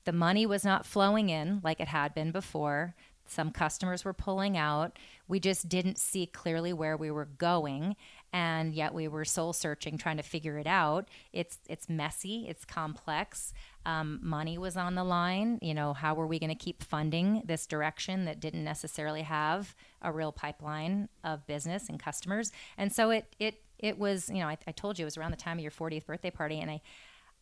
the 0.06 0.12
money 0.12 0.46
was 0.46 0.64
not 0.64 0.86
flowing 0.86 1.30
in 1.30 1.62
like 1.64 1.80
it 1.80 1.88
had 1.88 2.14
been 2.14 2.32
before. 2.32 2.96
Some 3.26 3.52
customers 3.52 4.04
were 4.04 4.14
pulling 4.14 4.58
out. 4.58 4.98
We 5.28 5.40
just 5.40 5.70
didn't 5.70 5.98
see 5.98 6.26
clearly 6.26 6.74
where 6.74 6.98
we 6.98 7.12
were 7.12 7.26
going, 7.38 7.96
and 8.34 8.74
yet 8.74 8.94
we 8.94 9.08
were 9.08 9.24
soul 9.24 9.54
searching, 9.54 9.98
trying 9.98 10.18
to 10.18 10.24
figure 10.24 10.58
it 10.58 10.68
out. 10.68 11.08
It's 11.32 11.60
it's 11.70 11.88
messy. 11.88 12.46
It's 12.50 12.66
complex. 12.66 13.54
Um, 13.86 14.20
money 14.22 14.58
was 14.58 14.78
on 14.78 14.96
the 14.96 15.04
line. 15.04 15.60
You 15.62 15.74
know, 15.74 15.94
how 15.94 16.14
were 16.14 16.28
we 16.28 16.40
going 16.40 16.50
to 16.50 16.56
keep 16.56 16.84
funding 16.84 17.42
this 17.46 17.66
direction 17.66 18.26
that 18.26 18.40
didn't 18.40 18.64
necessarily 18.64 19.24
have 19.24 19.76
a 20.02 20.12
real 20.12 20.32
pipeline 20.32 21.10
of 21.24 21.48
business 21.48 21.90
and 21.90 22.00
customers? 22.00 22.52
And 22.78 22.94
so 22.94 23.10
it 23.10 23.36
it 23.40 23.62
it 23.80 23.98
was. 23.98 24.30
You 24.30 24.40
know, 24.40 24.48
I, 24.48 24.58
I 24.68 24.72
told 24.72 25.00
you 25.00 25.04
it 25.04 25.06
was 25.06 25.18
around 25.18 25.32
the 25.32 25.38
time 25.38 25.58
of 25.58 25.64
your 25.64 25.72
40th 25.72 26.06
birthday 26.06 26.32
party, 26.32 26.60
and 26.60 26.70
I 26.70 26.82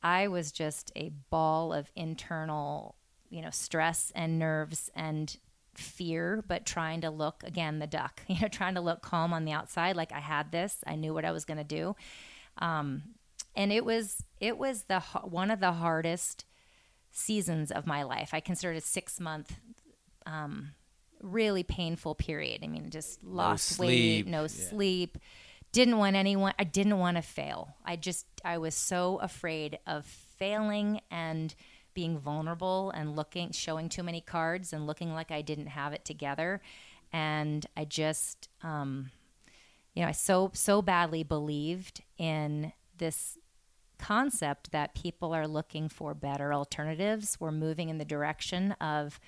I 0.02 0.28
was 0.28 0.52
just 0.52 0.92
a 0.96 1.12
ball 1.30 1.74
of 1.74 1.92
internal, 1.96 2.96
you 3.30 3.42
know, 3.42 3.50
stress 3.52 4.12
and 4.16 4.40
nerves 4.40 4.90
and 4.96 5.36
fear, 5.76 6.44
but 6.48 6.66
trying 6.66 7.02
to 7.02 7.10
look 7.10 7.44
again 7.44 7.80
the 7.80 7.88
duck, 7.88 8.22
you 8.28 8.40
know, 8.42 8.48
trying 8.48 8.76
to 8.76 8.82
look 8.82 9.02
calm 9.02 9.34
on 9.34 9.46
the 9.46 9.52
outside, 9.52 9.96
like 9.96 10.12
I 10.12 10.20
had 10.20 10.52
this, 10.52 10.78
I 10.86 10.96
knew 10.96 11.14
what 11.14 11.26
I 11.26 11.32
was 11.32 11.46
going 11.46 11.58
to 11.58 11.64
do, 11.64 11.96
um, 12.58 13.04
and 13.56 13.72
it 13.72 13.84
was 13.86 14.24
it 14.40 14.58
was 14.58 14.84
the 14.84 15.00
one 15.24 15.52
of 15.52 15.60
the 15.60 15.74
hardest 15.74 16.46
seasons 17.12 17.72
of 17.72 17.86
my 17.88 18.04
life. 18.04 18.30
I 18.34 18.40
considered 18.40 18.78
a 18.78 18.82
six 18.82 19.20
month. 19.20 19.60
Um, 20.26 20.72
really 21.22 21.64
painful 21.64 22.16
period. 22.16 22.62
I 22.64 22.68
mean, 22.68 22.90
just 22.92 23.22
lost 23.24 23.78
no 23.80 23.88
weight, 23.88 24.26
no 24.28 24.44
Yeah. 24.44 24.48
sleep, 24.48 25.18
didn't 25.72 25.98
want 25.98 26.16
anyone 26.16 26.54
i 26.58 26.64
didn't 26.64 26.98
want 26.98 27.16
to 27.18 27.22
fail 27.22 27.76
i 27.86 27.96
just 27.96 28.26
i 28.44 28.58
was 28.58 28.74
so 28.74 29.18
afraid 29.18 29.78
of 29.86 30.04
failing 30.06 31.00
and 31.12 31.54
being 31.94 32.18
vulnerable 32.18 32.90
and 32.92 33.16
looking 33.16 33.52
showing 33.52 33.88
too 33.90 34.02
many 34.02 34.22
cards 34.22 34.74
and 34.74 34.88
looking 34.88 35.14
like 35.14 35.30
i 35.32 35.42
didn't 35.42 35.68
have 35.68 35.94
it 35.94 36.04
together 36.06 36.60
and 37.14 37.66
i 37.78 37.86
just 37.86 38.50
um, 38.64 39.12
you 39.94 40.02
know 40.02 40.08
i 40.08 40.12
so 40.12 40.50
so 40.54 40.82
badly 40.82 41.22
believed 41.24 42.02
in 42.18 42.72
this 43.00 43.38
concept 43.98 44.72
that 44.72 44.96
people 44.96 45.34
are 45.34 45.48
looking 45.48 45.90
for 45.90 46.14
better 46.14 46.54
alternatives. 46.54 47.38
We're 47.40 47.52
moving 47.52 47.90
in 47.90 47.98
the 47.98 48.06
direction 48.06 48.72
of 48.74 49.20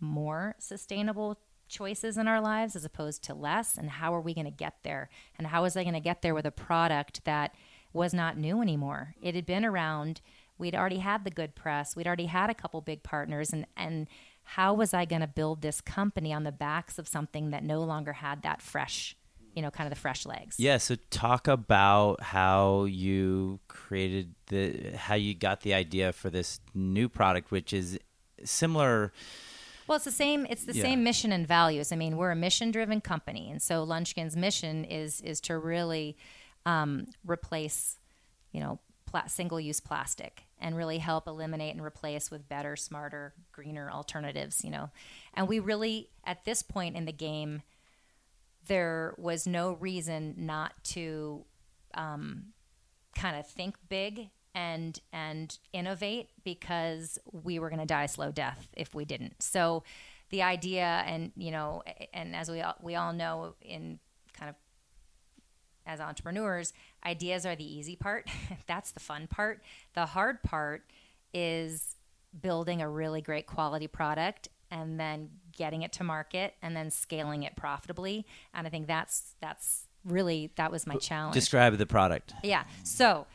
more 0.00 0.54
sustainable 0.58 1.38
choices 1.68 2.16
in 2.18 2.28
our 2.28 2.40
lives 2.40 2.76
as 2.76 2.84
opposed 2.84 3.24
to 3.24 3.34
less 3.34 3.78
and 3.78 3.88
how 3.88 4.14
are 4.14 4.20
we 4.20 4.34
going 4.34 4.44
to 4.44 4.50
get 4.50 4.74
there? 4.82 5.08
And 5.38 5.46
how 5.46 5.62
was 5.62 5.76
i 5.76 5.82
going 5.82 5.94
to 5.94 6.00
get 6.00 6.22
there 6.22 6.34
with 6.34 6.44
a 6.44 6.50
product 6.50 7.24
that 7.24 7.54
was 7.92 8.12
not 8.12 8.36
new 8.36 8.60
anymore? 8.60 9.14
It 9.22 9.34
had 9.34 9.46
been 9.46 9.64
around 9.64 10.20
we'd 10.58 10.74
already 10.76 10.98
had 10.98 11.24
the 11.24 11.30
good 11.30 11.54
press 11.54 11.96
we'd 11.96 12.06
already 12.06 12.26
had 12.26 12.48
a 12.48 12.54
couple 12.54 12.80
big 12.80 13.02
partners 13.02 13.52
and 13.52 13.66
and 13.76 14.06
how 14.44 14.72
was 14.72 14.94
i 14.94 15.04
going 15.04 15.20
to 15.20 15.26
build 15.26 15.60
this 15.60 15.80
company 15.80 16.32
on 16.32 16.44
the 16.44 16.52
backs 16.52 16.98
of 16.98 17.08
something 17.08 17.50
that 17.50 17.64
no 17.64 17.80
longer 17.80 18.12
had 18.12 18.42
that 18.42 18.62
fresh 18.62 19.16
you 19.54 19.62
know 19.62 19.70
kind 19.70 19.86
of 19.86 19.94
the 19.94 20.00
fresh 20.00 20.24
legs 20.26 20.56
Yeah, 20.58 20.78
so 20.78 20.96
talk 21.10 21.48
about 21.48 22.22
how 22.22 22.84
you 22.84 23.60
created 23.68 24.34
the 24.46 24.92
how 24.96 25.14
you 25.14 25.34
got 25.34 25.60
the 25.60 25.74
idea 25.74 26.12
for 26.12 26.30
this 26.30 26.60
new 26.74 27.08
product 27.08 27.50
which 27.50 27.72
is 27.72 27.98
similar 28.44 29.12
Well, 29.86 29.96
it's 29.96 30.04
the 30.04 30.10
same. 30.12 30.46
It's 30.48 30.64
the 30.64 30.74
Yeah. 30.74 30.82
same 30.84 31.02
mission 31.04 31.32
and 31.32 31.46
values. 31.46 31.90
I 31.92 31.96
mean, 31.96 32.16
we're 32.16 32.30
a 32.30 32.36
mission-driven 32.36 33.00
company, 33.00 33.50
and 33.50 33.60
so 33.60 33.84
Lunchskin's 33.84 34.36
mission 34.36 34.84
is 34.84 35.20
is 35.20 35.40
to 35.42 35.58
really 35.58 36.16
um, 36.64 37.06
replace, 37.26 37.98
you 38.52 38.60
know, 38.60 38.78
pla- 39.06 39.26
single-use 39.26 39.80
plastic 39.80 40.44
and 40.60 40.76
really 40.76 40.98
help 40.98 41.26
eliminate 41.26 41.74
and 41.74 41.84
replace 41.84 42.30
with 42.30 42.48
better, 42.48 42.76
smarter, 42.76 43.34
greener 43.50 43.90
alternatives. 43.90 44.62
You 44.64 44.70
know, 44.70 44.90
and 45.34 45.48
we 45.48 45.58
really 45.58 46.08
at 46.24 46.44
this 46.44 46.62
point 46.62 46.96
in 46.96 47.04
the 47.04 47.12
game, 47.12 47.62
there 48.66 49.14
was 49.18 49.46
no 49.46 49.72
reason 49.74 50.34
not 50.38 50.72
to 50.84 51.44
um, 51.94 52.46
kind 53.16 53.36
of 53.36 53.46
think 53.46 53.76
big 53.88 54.30
and 54.54 55.00
and 55.12 55.58
innovate 55.72 56.30
because 56.44 57.18
we 57.30 57.58
were 57.58 57.70
going 57.70 57.80
to 57.80 57.86
die 57.86 58.04
a 58.04 58.08
slow 58.08 58.30
death 58.30 58.68
if 58.76 58.94
we 58.94 59.04
didn't. 59.04 59.42
So 59.42 59.82
the 60.30 60.42
idea 60.42 61.02
and 61.06 61.32
you 61.36 61.50
know 61.50 61.82
and 62.12 62.34
as 62.36 62.50
we 62.50 62.60
all, 62.60 62.74
we 62.80 62.94
all 62.94 63.12
know 63.12 63.54
in 63.62 63.98
kind 64.36 64.50
of 64.50 64.56
as 65.84 66.00
entrepreneurs, 66.00 66.72
ideas 67.04 67.44
are 67.44 67.56
the 67.56 67.64
easy 67.64 67.96
part. 67.96 68.30
That's 68.66 68.92
the 68.92 69.00
fun 69.00 69.26
part. 69.26 69.62
The 69.94 70.06
hard 70.06 70.42
part 70.42 70.84
is 71.34 71.96
building 72.40 72.80
a 72.80 72.88
really 72.88 73.20
great 73.20 73.46
quality 73.46 73.86
product 73.86 74.48
and 74.72 74.98
then 74.98 75.28
getting 75.56 75.82
it 75.82 75.92
to 75.92 76.02
market 76.02 76.54
and 76.62 76.74
then 76.74 76.90
scaling 76.90 77.44
it 77.44 77.54
profitably. 77.54 78.26
And 78.54 78.66
I 78.66 78.70
think 78.70 78.86
that's 78.88 79.36
that's 79.40 79.86
really 80.04 80.50
that 80.56 80.72
was 80.72 80.86
my 80.86 80.96
challenge. 80.96 81.34
describe 81.34 81.76
the 81.76 81.86
product. 81.86 82.32
Yeah. 82.42 82.64
So 82.82 83.26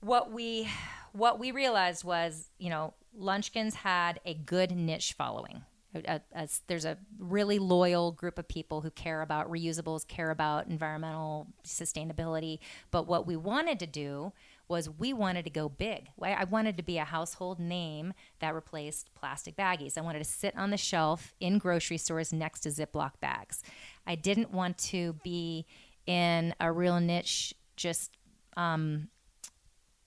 what 0.00 0.30
we 0.30 0.68
what 1.12 1.38
we 1.40 1.50
realized 1.50 2.04
was, 2.04 2.50
you 2.58 2.70
know, 2.70 2.94
Lunchskins 3.18 3.74
had 3.74 4.20
a 4.26 4.34
good 4.34 4.70
niche 4.70 5.14
following. 5.14 5.62
A- 5.94 6.20
a- 6.34 6.48
there's 6.66 6.84
a 6.84 6.98
really 7.18 7.58
loyal 7.58 8.12
group 8.12 8.38
of 8.38 8.46
people 8.46 8.82
who 8.82 8.90
care 8.90 9.22
about 9.22 9.50
reusables, 9.50 10.06
care 10.06 10.30
about 10.30 10.66
environmental 10.66 11.46
sustainability. 11.66 12.58
But 12.90 13.06
what 13.06 13.26
we 13.26 13.34
wanted 13.34 13.78
to 13.80 13.86
do 13.86 14.34
was 14.68 14.90
we 14.90 15.12
wanted 15.12 15.44
to 15.44 15.50
go 15.50 15.68
big. 15.68 16.08
I 16.20 16.44
wanted 16.44 16.76
to 16.76 16.82
be 16.82 16.98
a 16.98 17.04
household 17.04 17.60
name 17.60 18.12
that 18.40 18.54
replaced 18.54 19.14
plastic 19.14 19.56
baggies. 19.56 19.96
I 19.96 20.00
wanted 20.00 20.18
to 20.18 20.24
sit 20.24 20.56
on 20.56 20.70
the 20.70 20.76
shelf 20.76 21.34
in 21.40 21.58
grocery 21.58 21.98
stores 21.98 22.32
next 22.32 22.60
to 22.60 22.70
Ziploc 22.70 23.12
bags. 23.20 23.62
I 24.06 24.14
didn't 24.16 24.52
want 24.52 24.78
to 24.78 25.14
be 25.22 25.66
in 26.06 26.54
a 26.60 26.72
real 26.72 27.00
niche, 27.00 27.54
just 27.76 28.16
um, 28.56 29.08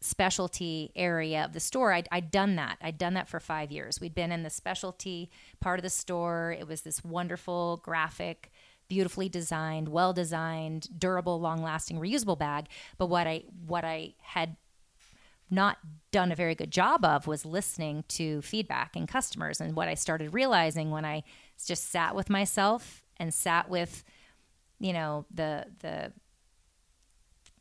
specialty 0.01 0.91
area 0.95 1.43
of 1.43 1.53
the 1.53 1.59
store. 1.59 1.91
I'd, 1.91 2.07
I'd 2.11 2.31
done 2.31 2.55
that. 2.55 2.77
I'd 2.81 2.97
done 2.97 3.13
that 3.15 3.27
for 3.27 3.39
five 3.39 3.71
years. 3.71 3.99
We'd 3.99 4.15
been 4.15 4.31
in 4.31 4.43
the 4.43 4.49
specialty 4.49 5.29
part 5.59 5.79
of 5.79 5.83
the 5.83 5.89
store. 5.89 6.55
It 6.57 6.67
was 6.67 6.81
this 6.81 7.03
wonderful, 7.03 7.81
graphic, 7.83 8.51
beautifully 8.89 9.29
designed, 9.29 9.87
well 9.87 10.11
designed, 10.11 10.87
durable, 10.99 11.39
long 11.39 11.61
lasting, 11.61 11.99
reusable 11.99 12.37
bag. 12.37 12.67
But 12.97 13.05
what 13.07 13.27
I 13.27 13.43
what 13.65 13.85
I 13.85 14.15
had 14.21 14.57
not 15.49 15.77
done 16.11 16.31
a 16.31 16.35
very 16.35 16.55
good 16.55 16.71
job 16.71 17.03
of 17.05 17.25
was 17.27 17.45
listening 17.45 18.03
to 18.07 18.41
feedback 18.41 18.95
and 18.95 19.07
customers. 19.07 19.59
And 19.59 19.75
what 19.75 19.87
I 19.87 19.93
started 19.95 20.33
realizing 20.33 20.91
when 20.91 21.05
I 21.05 21.23
just 21.65 21.89
sat 21.89 22.15
with 22.15 22.29
myself 22.29 23.03
and 23.17 23.33
sat 23.33 23.69
with, 23.69 24.03
you 24.79 24.93
know, 24.93 25.25
the 25.33 25.65
the 25.79 26.11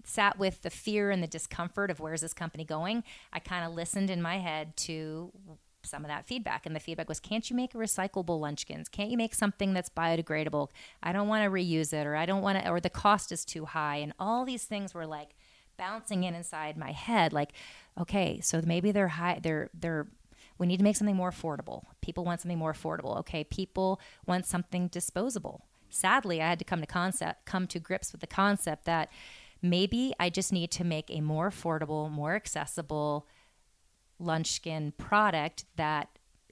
sat 0.05 0.39
with 0.39 0.63
the 0.63 0.71
fear 0.71 1.11
and 1.11 1.23
the 1.23 1.27
discomfort 1.27 1.91
of 1.91 2.01
where's 2.01 2.23
this 2.23 2.33
company 2.33 2.65
going, 2.65 3.05
I 3.33 3.41
kind 3.41 3.67
of 3.67 3.75
listened 3.75 4.09
in 4.09 4.23
my 4.23 4.39
head 4.39 4.77
to 4.79 5.33
some 5.89 6.05
of 6.05 6.09
that 6.09 6.27
feedback. 6.27 6.67
And 6.67 6.77
the 6.77 6.81
feedback 6.81 7.09
was, 7.09 7.21
can't 7.21 7.49
you 7.49 7.57
make 7.57 7.73
recyclable 7.73 8.41
lunchskins? 8.41 8.91
Can't 8.91 9.11
you 9.11 9.17
make 9.17 9.35
something 9.35 9.75
that's 9.75 9.89
biodegradable? 9.89 10.69
I 11.03 11.13
don't 11.13 11.29
want 11.29 11.45
to 11.45 11.51
reuse 11.51 11.93
it, 11.93 12.07
or 12.07 12.15
I 12.15 12.27
don't 12.27 12.43
want 12.43 12.63
to, 12.63 12.71
or 12.71 12.81
the 12.81 12.91
cost 12.91 13.33
is 13.33 13.45
too 13.45 13.65
high. 13.65 13.97
And 13.97 14.13
all 14.19 14.45
these 14.45 14.65
things 14.65 14.95
were 14.95 15.07
like 15.07 15.31
bouncing 15.77 16.25
in 16.25 16.35
inside 16.35 16.77
my 16.77 16.93
head, 16.93 17.33
like, 17.33 17.53
okay, 18.01 18.41
so 18.41 18.61
maybe 18.65 18.93
they're 18.93 19.09
high, 19.09 19.41
they're, 19.43 19.71
they're, 19.73 20.09
we 20.59 20.67
need 20.67 20.79
to 20.79 20.85
make 20.85 20.97
something 20.97 21.17
more 21.17 21.31
affordable. 21.31 21.85
People 22.01 22.25
want 22.25 22.41
something 22.41 22.59
more 22.59 22.73
affordable. 22.73 23.17
Okay, 23.21 23.45
people 23.45 24.01
want 24.27 24.45
something 24.45 24.89
disposable. 24.89 25.65
Sadly, 25.89 26.43
I 26.43 26.49
had 26.49 26.59
to 26.59 26.65
come 26.65 26.81
to 26.81 26.87
concept, 26.87 27.47
come 27.47 27.67
to 27.69 27.79
grips 27.79 28.13
with 28.13 28.21
the 28.21 28.27
concept 28.27 28.85
that 28.85 29.09
maybe 29.63 30.15
I 30.19 30.31
just 30.31 30.53
need 30.53 30.71
to 30.73 30.85
make 30.85 31.11
a 31.11 31.21
more 31.21 31.49
affordable, 31.49 32.11
more 32.11 32.35
accessible 32.35 33.27
lunchskin 34.21 34.97
product 34.97 35.65
that 35.77 36.09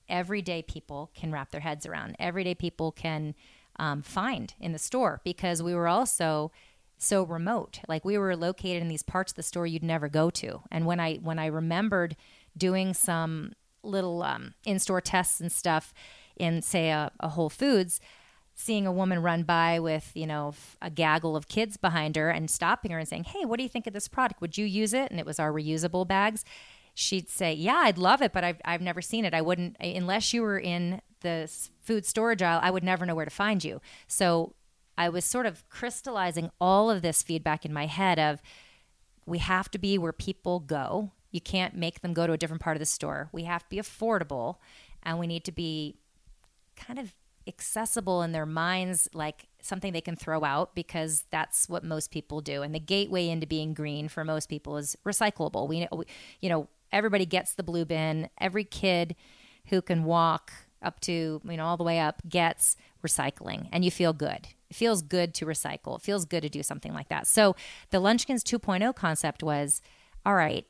everyday 0.09 0.62
people 0.62 1.11
can 1.14 1.33
wrap 1.33 1.51
their 1.51 1.61
heads 1.61 1.87
around. 1.87 2.17
Everyday 2.19 2.55
people 2.55 2.93
can 2.93 3.35
um, 3.79 4.03
find 4.03 4.55
in 4.61 4.73
the 4.73 4.79
store 4.79 5.21
because 5.25 5.62
we 5.62 5.75
were 5.75 5.89
also 5.89 6.53
so 6.99 7.25
remote. 7.25 7.81
Like 7.89 8.05
we 8.05 8.17
were 8.17 8.37
located 8.37 8.83
in 8.83 8.89
these 8.89 9.03
parts 9.03 9.33
of 9.33 9.37
the 9.37 9.43
store 9.43 9.67
you'd 9.67 9.83
never 9.83 10.09
go 10.09 10.31
to. 10.31 10.62
And 10.71 10.87
when 10.87 11.01
I 11.01 11.17
when 11.17 11.39
I 11.39 11.47
remembered 11.47 12.17
doing 12.57 12.95
some 12.95 13.53
little 13.83 14.23
um, 14.23 14.55
in-store 14.64 15.01
tests 15.01 15.41
and 15.41 15.53
stuff 15.53 15.93
in 16.37 16.62
say 16.62 16.91
a, 16.91 17.11
a 17.21 17.29
Whole 17.29 17.51
Foods, 17.51 18.01
seeing 18.55 18.87
a 18.87 18.93
woman 18.93 19.21
run 19.23 19.43
by 19.43 19.79
with 19.79 20.11
you 20.14 20.27
know 20.27 20.55
a 20.81 20.91
gaggle 20.91 21.37
of 21.37 21.47
kids 21.47 21.77
behind 21.77 22.17
her 22.17 22.31
and 22.31 22.51
stopping 22.51 22.91
her 22.91 22.99
and 22.99 23.07
saying 23.07 23.25
hey 23.25 23.45
what 23.45 23.59
do 23.59 23.62
you 23.62 23.69
think 23.69 23.87
of 23.87 23.93
this 23.93 24.09
product 24.09 24.41
would 24.41 24.57
you 24.57 24.64
use 24.64 24.95
it 24.95 25.11
and 25.11 25.21
it 25.21 25.27
was 25.27 25.39
our 25.39 25.53
reusable 25.53 26.09
bags 26.09 26.43
she'd 26.99 27.28
say 27.28 27.53
yeah 27.53 27.82
i'd 27.84 27.99
love 27.99 28.22
it 28.22 28.32
but 28.32 28.42
i've, 28.42 28.61
I've 28.64 28.80
never 28.80 29.03
seen 29.03 29.24
it 29.24 29.34
i 29.34 29.42
wouldn't 29.42 29.76
unless 29.80 30.32
you 30.32 30.42
were 30.42 30.59
in 30.59 31.01
the 31.26 31.51
food 31.80 32.07
storage 32.07 32.42
aisle, 32.42 32.61
I 32.62 32.70
would 32.70 32.84
never 32.84 33.07
know 33.07 33.14
where 33.14 33.24
to 33.24 33.30
find 33.30 33.62
you. 33.62 33.80
So 34.07 34.55
I 34.97 35.09
was 35.09 35.24
sort 35.24 35.47
of 35.47 35.68
crystallizing 35.68 36.51
all 36.61 36.90
of 36.90 37.03
this 37.03 37.22
feedback 37.22 37.64
in 37.64 37.72
my 37.72 37.86
head 37.86 38.18
of 38.18 38.40
we 39.26 39.38
have 39.38 39.70
to 39.72 39.78
be 39.78 39.99
where 39.99 40.12
people 40.12 40.61
go. 40.61 41.11
You 41.30 41.40
can't 41.40 41.74
make 41.74 42.01
them 42.01 42.14
go 42.14 42.26
to 42.26 42.32
a 42.32 42.38
different 42.38 42.62
part 42.62 42.76
of 42.76 42.80
the 42.80 42.86
store. 42.86 43.28
We 43.32 43.44
have 43.44 43.62
to 43.64 43.68
be 43.68 43.76
affordable 43.76 44.57
and 45.03 45.18
we 45.18 45.26
need 45.26 45.44
to 45.44 45.53
be 45.53 45.97
kind 46.76 46.99
of 46.99 47.14
accessible 47.49 48.22
in 48.22 48.32
their 48.32 48.47
minds 48.47 49.09
like 49.14 49.47
something 49.61 49.92
they 49.92 50.01
can 50.01 50.16
throw 50.16 50.44
out 50.44 50.74
because 50.74 51.24
that's 51.30 51.68
what 51.68 51.84
most 51.84 52.11
people 52.11 52.40
do 52.40 52.62
and 52.62 52.74
the 52.74 52.80
gateway 52.80 53.28
into 53.28 53.47
being 53.47 53.72
green 53.72 54.09
for 54.09 54.24
most 54.24 54.49
people 54.49 54.76
is 54.76 54.97
recyclable 55.07 55.68
we, 55.68 55.86
we 55.92 56.05
you 56.40 56.49
know 56.49 56.66
everybody 56.93 57.26
gets 57.26 57.55
the 57.55 57.62
blue 57.62 57.84
bin 57.84 58.28
every 58.39 58.64
kid 58.64 59.14
who 59.66 59.82
can 59.82 60.05
walk 60.05 60.53
up 60.82 61.01
to 61.01 61.41
you 61.45 61.57
know 61.57 61.64
all 61.64 61.76
the 61.76 61.84
way 61.84 61.99
up 61.99 62.22
gets 62.28 62.76
recycling 63.05 63.68
and 63.72 63.84
you 63.84 63.91
feel 63.91 64.12
good 64.12 64.49
it 64.70 64.74
feels 64.76 65.03
good 65.03 65.34
to 65.34 65.47
recycle 65.47 65.97
it 65.97 66.03
feels 66.03 66.24
good 66.24 66.43
to 66.43 66.49
do 66.49 66.62
something 66.62 66.93
like 66.93 67.09
that 67.09 67.26
so 67.26 67.57
the 67.91 67.99
lunchskins 67.99 68.43
2.0 68.43 68.95
concept 68.95 69.43
was 69.43 69.80
all 70.24 70.34
right 70.34 70.66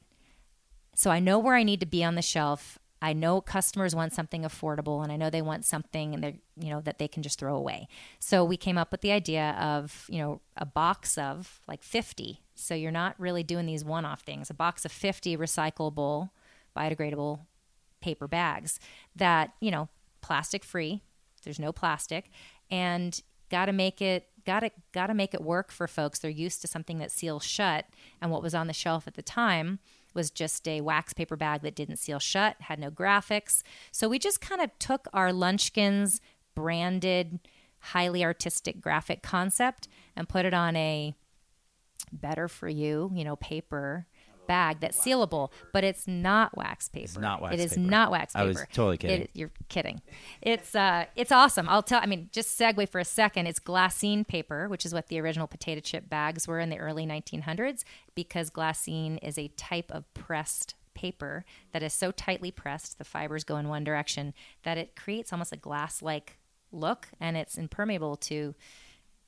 so 0.95 1.11
i 1.11 1.19
know 1.19 1.39
where 1.39 1.55
i 1.55 1.63
need 1.63 1.81
to 1.81 1.87
be 1.87 2.05
on 2.05 2.15
the 2.15 2.23
shelf 2.23 2.79
I 3.03 3.13
know 3.13 3.41
customers 3.41 3.95
want 3.95 4.15
something 4.15 4.43
affordable 4.43 5.03
and 5.03 5.13
I 5.13 5.17
know 5.17 5.31
they 5.31 5.43
want 5.43 5.65
something 5.65 6.15
and 6.15 6.25
they 6.25 6.41
you 6.59 6.71
know 6.71 6.81
that 6.81 6.99
they 6.99 7.09
can 7.09 7.23
just 7.23 7.39
throw 7.39 7.55
away. 7.55 7.89
So 8.19 8.45
we 8.45 8.57
came 8.57 8.79
up 8.79 8.91
with 8.91 9.03
the 9.03 9.13
idea 9.13 9.57
of, 9.61 10.07
you 10.09 10.19
know, 10.19 10.41
a 10.57 10.67
box 10.67 11.19
of 11.19 11.61
like 11.69 11.83
50. 11.83 12.41
So 12.57 12.75
you're 12.75 12.91
not 12.91 13.15
really 13.19 13.43
doing 13.43 13.67
these 13.67 13.85
one-off 13.85 14.23
things. 14.23 14.51
A 14.51 14.55
box 14.55 14.85
of 14.85 14.93
50 14.93 15.37
recyclable, 15.37 16.31
biodegradable 16.77 17.41
paper 18.01 18.27
bags 18.27 18.81
that, 19.15 19.53
you 19.61 19.71
know, 19.71 19.89
plastic 20.21 20.65
free. 20.65 21.03
There's 21.43 21.59
no 21.61 21.71
plastic 21.73 22.31
and 22.71 23.21
got 23.51 23.67
to 23.67 23.73
make 23.73 24.03
it 24.03 24.29
got 24.45 24.61
to 24.61 24.71
got 24.93 25.07
to 25.09 25.15
make 25.15 25.35
it 25.35 25.41
work 25.41 25.71
for 25.71 25.87
folks. 25.87 26.19
They're 26.19 26.31
used 26.31 26.61
to 26.63 26.67
something 26.67 26.99
that 26.99 27.13
seals 27.13 27.45
shut 27.45 27.87
and 28.21 28.31
what 28.31 28.43
was 28.43 28.55
on 28.55 28.67
the 28.67 28.73
shelf 28.73 29.07
at 29.07 29.15
the 29.15 29.23
time 29.23 29.79
was 30.15 30.31
just 30.31 30.67
a 30.67 30.81
wax 30.81 31.13
paper 31.13 31.37
bag 31.37 31.63
that 31.63 31.77
didn't 31.77 31.99
seal 31.99 32.19
shut, 32.19 32.57
had 32.61 32.81
no 32.81 32.91
graphics. 32.91 33.63
So 33.93 34.09
we 34.09 34.19
just 34.19 34.41
kind 34.41 34.63
of 34.63 34.71
took 34.79 35.07
our 35.13 35.31
Lunchskins 35.31 36.21
branded, 36.55 37.39
highly 37.79 38.25
artistic 38.25 38.81
graphic 38.81 39.23
concept 39.23 39.87
and 40.17 40.29
put 40.29 40.47
it 40.47 40.55
on 40.55 40.75
a 40.75 41.15
better 42.13 42.49
for 42.49 42.69
you, 42.69 43.11
you 43.15 43.25
know, 43.25 43.37
paper 43.37 44.07
bag 44.47 44.79
that's 44.81 44.99
sealable, 44.99 45.51
but 45.73 45.83
it's 45.83 46.07
not 46.07 46.57
wax 46.57 46.89
paper. 46.89 47.05
It's 47.05 47.19
not 47.19 47.43
wax 47.43 47.51
paper. 47.51 47.63
It 47.63 47.65
is 47.65 47.73
paper. 47.73 47.91
not 47.91 48.11
wax 48.11 48.33
paper. 48.33 48.45
I 48.45 48.47
was 48.47 48.65
totally 48.73 48.97
kidding. 48.97 49.23
It- 49.23 49.31
you're 49.35 49.51
kidding. 49.69 50.01
It's 50.41 50.75
uh, 50.75 51.07
it's 51.17 51.33
awesome. 51.33 51.69
I'll 51.69 51.83
tell. 51.83 52.01
I 52.01 52.07
mean, 52.07 52.29
just 52.33 52.59
segue 52.59 52.89
for 52.89 53.01
a 53.01 53.05
second. 53.05 53.47
It's 53.49 53.59
glassine 53.59 54.27
paper, 54.27 54.69
which 54.69 54.87
is 54.87 54.95
what 54.95 55.09
the 55.09 55.21
original 55.21 55.47
potato 55.47 55.81
chip 55.81 56.09
bags 56.09 56.47
were 56.47 56.61
in 56.61 56.71
the 56.71 56.79
early 56.79 57.07
1900s, 57.07 57.83
because 58.15 58.51
glassine 58.51 59.19
is 59.23 59.37
a 59.39 59.49
type 59.49 59.91
of 59.91 60.13
pressed 60.15 60.75
paper 60.95 61.45
that 61.73 61.83
is 61.83 61.93
so 61.93 62.11
tightly 62.11 62.51
pressed, 62.51 62.99
the 62.99 63.05
fibers 63.05 63.45
go 63.45 63.59
in 63.59 63.69
one 63.69 63.85
direction 63.85 64.33
that 64.63 64.79
it 64.79 64.97
creates 64.97 65.31
almost 65.33 65.53
a 65.53 65.57
glass-like 65.57 66.39
look, 66.73 67.09
and 67.21 67.37
it's 67.37 67.59
impermeable 67.59 68.17
to 68.17 68.55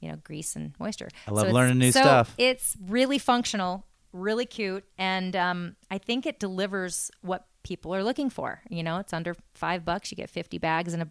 you 0.01 0.09
know, 0.11 0.16
grease 0.22 0.57
and 0.57 0.74
moisture. 0.78 1.09
I 1.26 1.30
love 1.32 1.44
it's- 1.44 1.55
learning 1.55 1.78
new 1.78 1.92
so 1.92 2.01
stuff. 2.01 2.34
It's 2.38 2.76
really 2.86 3.18
functional, 3.18 3.84
really 4.12 4.46
cute, 4.46 4.84
and 4.96 5.34
um, 5.36 5.76
I 5.90 5.99
think 5.99 6.26
it 6.26 6.38
delivers 6.38 7.11
what 7.22 7.46
people 7.62 7.94
are 7.94 8.03
looking 8.05 8.30
for. 8.30 8.62
You 8.70 8.82
know, 8.82 8.99
it's 8.99 9.12
under 9.12 9.36
five 9.55 9.84
bucks. 9.84 10.11
You 10.11 10.16
get 10.16 10.30
fifty 10.30 10.59
bags, 10.59 10.92
and 10.94 11.03
a, 11.03 11.09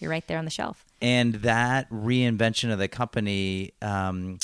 you're 0.00 0.10
right 0.10 0.26
there 0.26 0.38
on 0.38 0.44
the 0.44 0.50
shelf. 0.50 0.84
and 1.00 1.34
that 1.36 1.88
reinvention 1.90 2.72
of 2.72 2.78
the 2.78 2.88
company 2.88 3.72
um, 3.82 4.38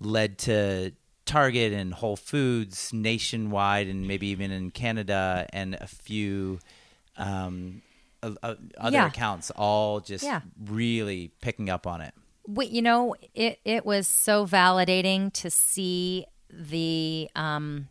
led 0.00 0.38
to 0.38 0.92
Target 1.26 1.72
and 1.72 1.92
Whole 1.92 2.16
Foods 2.16 2.92
nationwide, 2.92 3.86
and 3.88 4.08
maybe 4.08 4.28
even 4.28 4.50
in 4.50 4.70
Canada, 4.70 5.46
and 5.52 5.74
a 5.74 5.86
few 5.86 6.58
um, 7.16 7.82
o- 8.22 8.36
other 8.42 8.96
Yeah. 8.96 9.06
accounts, 9.06 9.50
all 9.50 10.00
just 10.00 10.24
Yeah. 10.24 10.40
really 10.64 11.30
picking 11.40 11.68
up 11.68 11.86
on 11.86 12.00
it. 12.00 12.14
We, 12.48 12.66
you 12.66 12.80
know, 12.80 13.14
it 13.34 13.60
it 13.64 13.84
was 13.84 14.06
so 14.06 14.46
validating 14.46 15.32
to 15.34 15.50
see 15.50 16.24
the 16.50 17.28
um, 17.36 17.88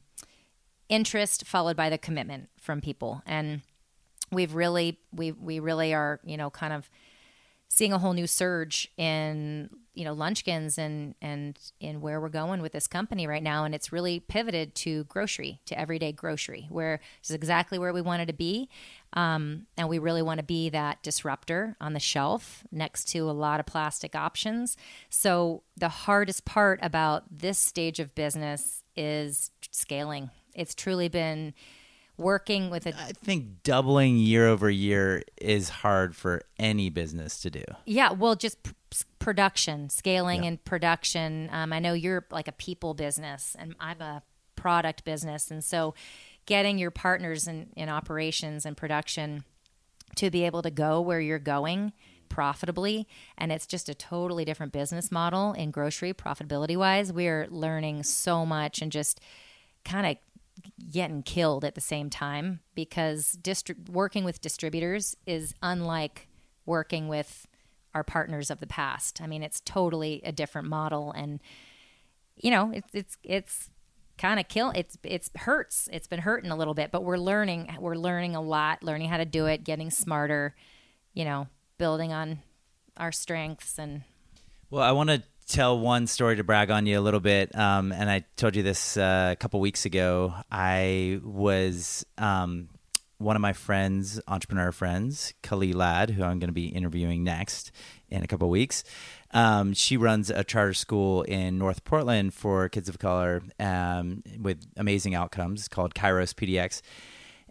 interest 0.89 1.45
followed 1.45 1.78
by 1.78 1.91
the 1.91 1.97
commitment 1.99 2.49
from 2.60 2.82
people, 2.82 3.22
and 3.28 3.62
we've 4.32 4.55
really 4.55 4.99
we 5.14 5.32
we 5.32 5.60
really 5.60 5.93
are 5.93 6.20
you 6.26 6.38
know 6.38 6.49
kind 6.49 6.74
of 6.74 6.89
seeing 7.70 7.93
a 7.93 7.97
whole 7.97 8.14
new 8.14 8.28
surge 8.28 8.89
in 8.97 9.70
you 9.93 10.05
know 10.05 10.16
lunchskins 10.16 10.78
and 10.78 11.16
and 11.22 11.58
in 11.80 12.01
where 12.01 12.20
we're 12.22 12.30
going 12.30 12.62
with 12.62 12.72
this 12.72 12.88
company 12.88 13.28
right 13.28 13.43
now. 13.43 13.66
And 13.66 13.76
it's 13.76 13.91
really 13.91 14.20
pivoted 14.20 14.74
to 14.76 15.03
grocery 15.05 15.60
to 15.66 15.78
everyday 15.78 16.12
grocery 16.12 16.68
where 16.70 16.99
is 17.24 17.32
exactly 17.32 17.78
where 17.78 17.93
we 17.93 18.01
wanted 18.01 18.28
to 18.28 18.34
be 18.34 18.70
um, 19.14 19.68
and 19.78 19.88
we 19.89 19.99
really 19.99 20.22
want 20.22 20.39
to 20.39 20.43
be 20.45 20.70
that 20.70 21.01
disruptor 21.03 21.76
on 21.80 21.93
the 21.93 21.99
shelf 21.99 22.64
next 22.72 23.05
to 23.10 23.20
a 23.30 23.32
lot 23.32 23.60
of 23.60 23.66
plastic 23.66 24.16
options 24.16 24.76
so 25.10 25.64
the 25.76 25.89
hardest 25.89 26.45
part 26.45 26.80
about 26.82 27.24
this 27.32 27.58
stage 27.58 27.99
of 27.99 28.14
business 28.16 28.84
is 28.95 29.51
scaling 29.72 30.30
it's 30.53 30.76
truly 30.76 31.08
been 31.08 31.53
working 32.18 32.70
with 32.70 32.88
a 32.88 32.89
I 32.99 33.12
think 33.14 33.62
doubling 33.64 34.18
year 34.18 34.47
over 34.47 34.70
year 34.70 35.22
is 35.39 35.70
hard 35.70 36.16
for 36.16 36.41
any 36.58 36.89
business 36.89 37.39
to 37.41 37.51
do. 37.51 37.64
Yeah, 37.86 38.12
well, 38.12 38.36
just 38.36 38.64
p- 38.64 38.72
production, 39.20 39.89
scaling 39.91 40.41
Yeah. 40.41 40.49
and 40.49 40.66
production. 40.66 41.47
Um, 41.51 41.72
I 41.72 41.78
know 41.78 41.93
you're 41.93 42.26
like 42.32 42.47
a 42.47 42.51
people 42.53 42.95
business, 42.95 43.55
and 43.60 43.76
I'm 43.80 44.01
a 44.01 44.24
product 44.55 45.03
business, 45.05 45.51
and 45.51 45.64
so 45.64 45.93
getting 46.47 46.79
your 46.79 46.89
partners 46.89 47.47
in, 47.47 47.69
in 47.75 47.89
operations 47.89 48.65
and 48.65 48.75
production 48.75 49.43
to 50.15 50.31
be 50.31 50.43
able 50.45 50.63
to 50.63 50.71
go 50.71 50.99
where 50.99 51.21
you're 51.21 51.37
going 51.37 51.93
profitably 52.29 53.07
and 53.37 53.51
it's 53.51 53.67
just 53.67 53.87
a 53.87 53.93
totally 53.93 54.43
different 54.43 54.73
business 54.73 55.11
model 55.11 55.53
in 55.53 55.71
grocery 55.71 56.13
profitability 56.13 56.75
wise 56.75 57.13
we're 57.13 57.47
learning 57.49 58.03
so 58.03 58.45
much 58.45 58.81
and 58.81 58.91
just 58.91 59.21
kind 59.85 60.05
of 60.05 60.17
getting 60.91 61.23
killed 61.23 61.63
at 61.63 61.75
the 61.75 61.81
same 61.81 62.09
time 62.09 62.59
because 62.75 63.37
distri- 63.41 63.89
working 63.89 64.23
with 64.23 64.41
distributors 64.41 65.15
is 65.25 65.53
unlike 65.61 66.27
working 66.65 67.07
with 67.07 67.47
our 67.93 68.03
partners 68.03 68.51
of 68.51 68.59
the 68.59 68.67
past. 68.67 69.21
I 69.21 69.27
mean, 69.27 69.41
it's 69.41 69.61
totally 69.61 70.21
a 70.23 70.31
different 70.31 70.67
model, 70.67 71.11
and 71.11 71.39
you 72.35 72.51
know, 72.51 72.71
it's 72.71 72.89
it's 72.93 73.17
it's 73.23 73.69
kind 74.18 74.39
of 74.39 74.47
kill. 74.47 74.72
It's 74.76 74.97
it's 75.03 75.30
hurts. 75.36 75.89
It's 75.91 76.07
been 76.07 76.20
hurting 76.20 76.51
a 76.51 76.55
little 76.55 76.74
bit, 76.74 76.91
but 76.91 77.03
we're 77.03 77.18
learning. 77.18 77.76
We're 77.80 77.95
learning 77.95 78.36
a 78.36 78.41
lot, 78.41 78.84
learning 78.84 79.09
how 79.09 79.18
to 79.18 79.26
do 79.26 79.45
it, 79.45 79.63
getting 79.63 79.91
smarter. 79.91 80.55
You 81.13 81.26
know, 81.26 81.47
building 81.78 82.13
on 82.13 82.39
our 82.97 83.11
strengths 83.11 83.80
and 83.80 84.03
Well, 84.70 84.84
I 84.84 84.91
want 84.91 85.09
to 85.09 85.24
tell 85.47 85.80
one 85.80 86.07
story 86.07 86.36
to 86.36 86.43
brag 86.43 86.70
on 86.72 86.86
you 86.86 86.99
a 86.99 87.01
little 87.01 87.20
bit. 87.20 87.55
Um, 87.57 87.91
and 87.91 88.09
I 88.09 88.26
told 88.36 88.55
you 88.55 88.63
this 88.63 88.97
uh, 88.97 89.30
a 89.32 89.36
couple 89.36 89.59
weeks 89.59 89.86
ago. 89.86 90.34
I 90.51 91.20
was 91.24 92.05
um, 92.18 92.70
one 93.18 93.36
of 93.36 93.41
my 93.41 93.53
friends, 93.53 94.20
entrepreneur 94.28 94.72
friends, 94.72 95.34
Kali 95.41 95.74
Ladd, 95.74 96.11
who 96.11 96.24
I'm 96.24 96.39
going 96.39 96.49
to 96.49 96.53
be 96.53 96.68
interviewing 96.68 97.24
next 97.24 97.72
in 98.09 98.24
a 98.24 98.28
couple 98.28 98.49
weeks. 98.49 98.84
Um, 99.32 99.73
she 99.73 99.97
runs 99.97 100.30
a 100.30 100.43
charter 100.43 100.73
school 100.73 101.23
in 101.23 101.57
North 101.57 101.84
Portland 101.84 102.34
for 102.34 102.69
kids 102.69 102.88
of 102.88 102.97
color 102.99 103.41
um, 103.59 104.23
with 104.39 104.65
amazing 104.78 105.15
outcomes 105.15 105.67
called 105.67 105.93
Kairos 105.93 106.34
PDX 106.34 106.82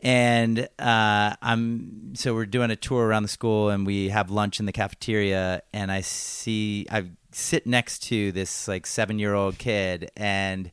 and 0.03 0.68
uh, 0.79 1.35
I'm 1.41 2.14
so 2.14 2.35
we're 2.35 2.47
doing 2.47 2.70
a 2.70 2.77
tour 2.77 3.07
around 3.07 3.22
the 3.22 3.29
school, 3.29 3.70
and 3.70 3.87
we 3.87 4.11
have 4.11 4.31
lunch 4.31 4.61
in 4.61 4.66
the 4.66 4.72
cafeteria, 4.72 5.62
and 5.72 5.91
I 5.91 6.03
see 6.03 6.87
I 6.91 7.07
sit 7.33 7.66
next 7.66 8.03
to 8.05 8.33
this 8.33 8.68
like 8.68 8.87
seven 8.87 9.18
year 9.18 9.35
old 9.35 9.59
kid, 9.59 10.11
and 10.16 10.70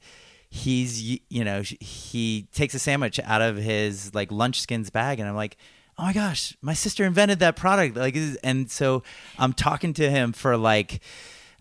he's 0.49 1.01
you 1.01 1.43
know 1.43 1.61
he 1.61 2.47
takes 2.53 2.73
a 2.73 2.79
sandwich 2.79 3.19
out 3.23 3.41
of 3.41 3.57
his 3.57 4.13
like 4.13 4.31
lunch 4.31 4.61
skins 4.61 4.89
bag, 4.89 5.19
and 5.19 5.27
I'm 5.27 5.35
like. 5.35 5.57
Oh 5.97 6.03
my 6.03 6.13
gosh, 6.13 6.57
my 6.61 6.73
sister 6.73 7.05
invented 7.05 7.39
that 7.39 7.55
product. 7.55 7.95
Like, 7.95 8.17
and 8.43 8.69
so 8.69 9.03
I'm 9.37 9.53
talking 9.53 9.93
to 9.93 10.09
him 10.09 10.33
for 10.33 10.57
like, 10.57 11.01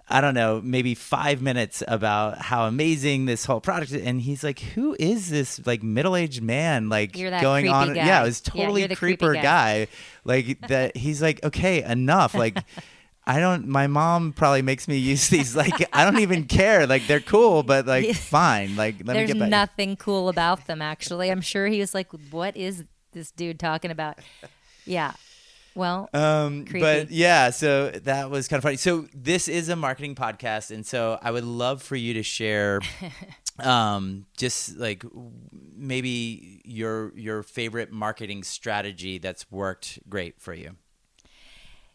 I 0.08 0.20
don't 0.20 0.34
know, 0.34 0.60
maybe 0.62 0.94
five 0.94 1.42
minutes 1.42 1.82
about 1.86 2.38
how 2.38 2.64
amazing 2.66 3.26
this 3.26 3.44
whole 3.44 3.60
product 3.60 3.92
is. 3.92 4.02
And 4.02 4.20
he's 4.20 4.42
like, 4.42 4.58
Who 4.60 4.96
is 4.98 5.30
this 5.30 5.64
like 5.66 5.82
middle 5.82 6.16
aged 6.16 6.42
man 6.42 6.88
like 6.88 7.12
going 7.12 7.68
on? 7.68 7.94
guy. 7.94 8.06
Yeah, 8.06 8.22
it 8.22 8.26
was 8.26 8.40
totally 8.40 8.82
creepy 8.82 8.96
creeper 8.96 9.34
guy. 9.34 9.42
guy. 9.42 9.86
Like 10.24 10.60
that 10.68 10.96
he's 10.96 11.20
like, 11.22 11.44
Okay, 11.44 11.82
enough. 11.82 12.34
Like 12.34 12.58
I 13.24 13.38
don't 13.38 13.68
my 13.68 13.86
mom 13.86 14.32
probably 14.32 14.62
makes 14.62 14.88
me 14.88 14.96
use 14.96 15.28
these 15.28 15.54
like 15.54 15.88
I 15.92 16.04
don't 16.04 16.20
even 16.20 16.44
care. 16.58 16.86
Like 16.86 17.06
they're 17.06 17.20
cool, 17.20 17.62
but 17.62 17.86
like 17.86 18.14
fine. 18.16 18.76
Like 18.76 18.96
let 18.98 19.06
me 19.08 19.12
there's 19.12 19.32
get 19.32 19.38
back. 19.38 19.48
nothing 19.50 19.96
cool 19.96 20.28
about 20.28 20.66
them. 20.66 20.82
Actually, 20.82 21.30
I'm 21.30 21.40
sure 21.40 21.66
he 21.68 21.78
was 21.78 21.94
like, 21.94 22.08
"What 22.30 22.56
is 22.56 22.84
this 23.12 23.30
dude 23.30 23.58
talking 23.60 23.90
about?" 23.90 24.18
Yeah, 24.84 25.12
Well, 25.74 26.08
Um, 26.14 26.64
Creepy. 26.66 26.80
but 26.80 27.10
yeah, 27.10 27.50
so 27.50 27.90
that 27.90 28.30
was 28.30 28.48
kind 28.48 28.58
of 28.58 28.62
funny. 28.64 28.76
So 28.76 29.06
this 29.14 29.46
is 29.48 29.68
a 29.68 29.76
marketing 29.76 30.14
podcast, 30.14 30.70
and 30.70 30.84
so 30.84 31.18
I 31.22 31.30
would 31.30 31.44
love 31.44 31.82
for 31.82 31.96
you 31.96 32.14
to 32.14 32.22
share, 32.22 32.80
um, 33.60 34.26
just 34.36 34.76
like 34.76 35.04
maybe 35.74 36.60
your 36.64 37.12
your 37.16 37.42
favorite 37.42 37.92
marketing 37.92 38.42
strategy 38.42 39.18
that's 39.18 39.50
worked 39.50 39.98
great 40.08 40.40
for 40.40 40.52
you. 40.54 40.76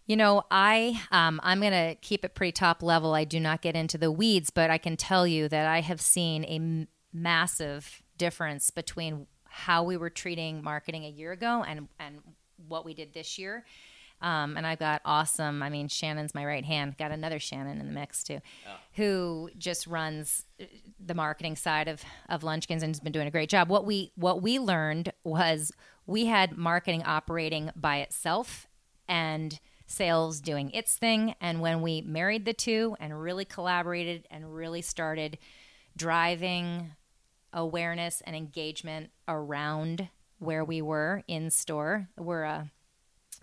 You 0.05 0.15
know, 0.15 0.43
I 0.49 1.01
um, 1.11 1.39
I'm 1.43 1.59
gonna 1.59 1.95
keep 2.01 2.23
it 2.23 2.33
pretty 2.35 2.53
top 2.53 2.81
level. 2.81 3.13
I 3.13 3.25
do 3.25 3.39
not 3.39 3.61
get 3.61 3.75
into 3.75 3.97
the 3.97 4.11
weeds, 4.11 4.49
but 4.49 4.69
I 4.69 4.77
can 4.77 4.95
tell 4.95 5.27
you 5.27 5.49
that 5.49 5.67
I 5.67 5.81
have 5.81 5.99
seen 5.99 6.45
a 6.45 6.55
m- 6.55 6.87
massive 7.11 8.01
difference 8.17 8.71
between 8.71 9.27
how 9.57 9.81
we 9.83 9.97
were 9.97 10.09
treating 10.11 10.63
marketing 10.63 11.03
a 11.05 11.09
year 11.09 11.31
ago 11.31 11.63
and 11.67 11.87
and 11.99 12.21
what 12.67 12.85
we 12.85 12.93
did 12.93 13.13
this 13.13 13.39
year. 13.39 13.65
Um, 14.21 14.57
and 14.57 14.65
I've 14.65 14.79
got 14.79 15.01
awesome. 15.05 15.61
I 15.61 15.69
mean, 15.69 15.87
Shannon's 15.87 16.33
my 16.33 16.43
right 16.43 16.65
hand. 16.65 16.97
Got 16.97 17.11
another 17.11 17.39
Shannon 17.39 17.79
in 17.79 17.85
the 17.85 17.93
mix 17.93 18.23
too, 18.23 18.39
who 18.93 19.49
just 19.57 19.85
runs 19.85 20.45
uh, 20.59 20.65
the 21.03 21.13
marketing 21.13 21.55
side 21.55 21.87
of 21.87 22.03
of 22.29 22.41
Lunchskins 22.41 22.83
and 22.83 22.89
has 22.95 22.99
been 22.99 23.11
doing 23.11 23.27
a 23.27 23.31
great 23.31 23.49
job. 23.49 23.69
What 23.69 23.85
we 23.85 24.11
what 24.15 24.41
we 24.43 24.59
learned 24.59 25.11
was 25.23 25.71
we 26.05 26.25
had 26.25 26.57
marketing 26.57 27.03
operating 27.03 27.71
by 27.75 27.97
itself 27.97 28.67
and 29.07 29.59
sales 29.87 30.39
doing 30.39 30.69
its 30.71 30.95
thing. 30.95 31.33
And 31.41 31.61
when 31.61 31.81
we 31.81 32.01
married 32.01 32.45
the 32.45 32.53
two 32.53 32.95
and 32.99 33.19
really 33.19 33.45
collaborated 33.45 34.27
and 34.29 34.53
really 34.53 34.81
started 34.81 35.37
driving 35.95 36.91
awareness 37.53 38.21
and 38.25 38.35
engagement 38.35 39.09
around 39.27 40.09
where 40.39 40.63
we 40.63 40.81
were 40.81 41.23
in 41.27 41.49
store, 41.49 42.09
we're 42.17 42.43
a 42.43 42.71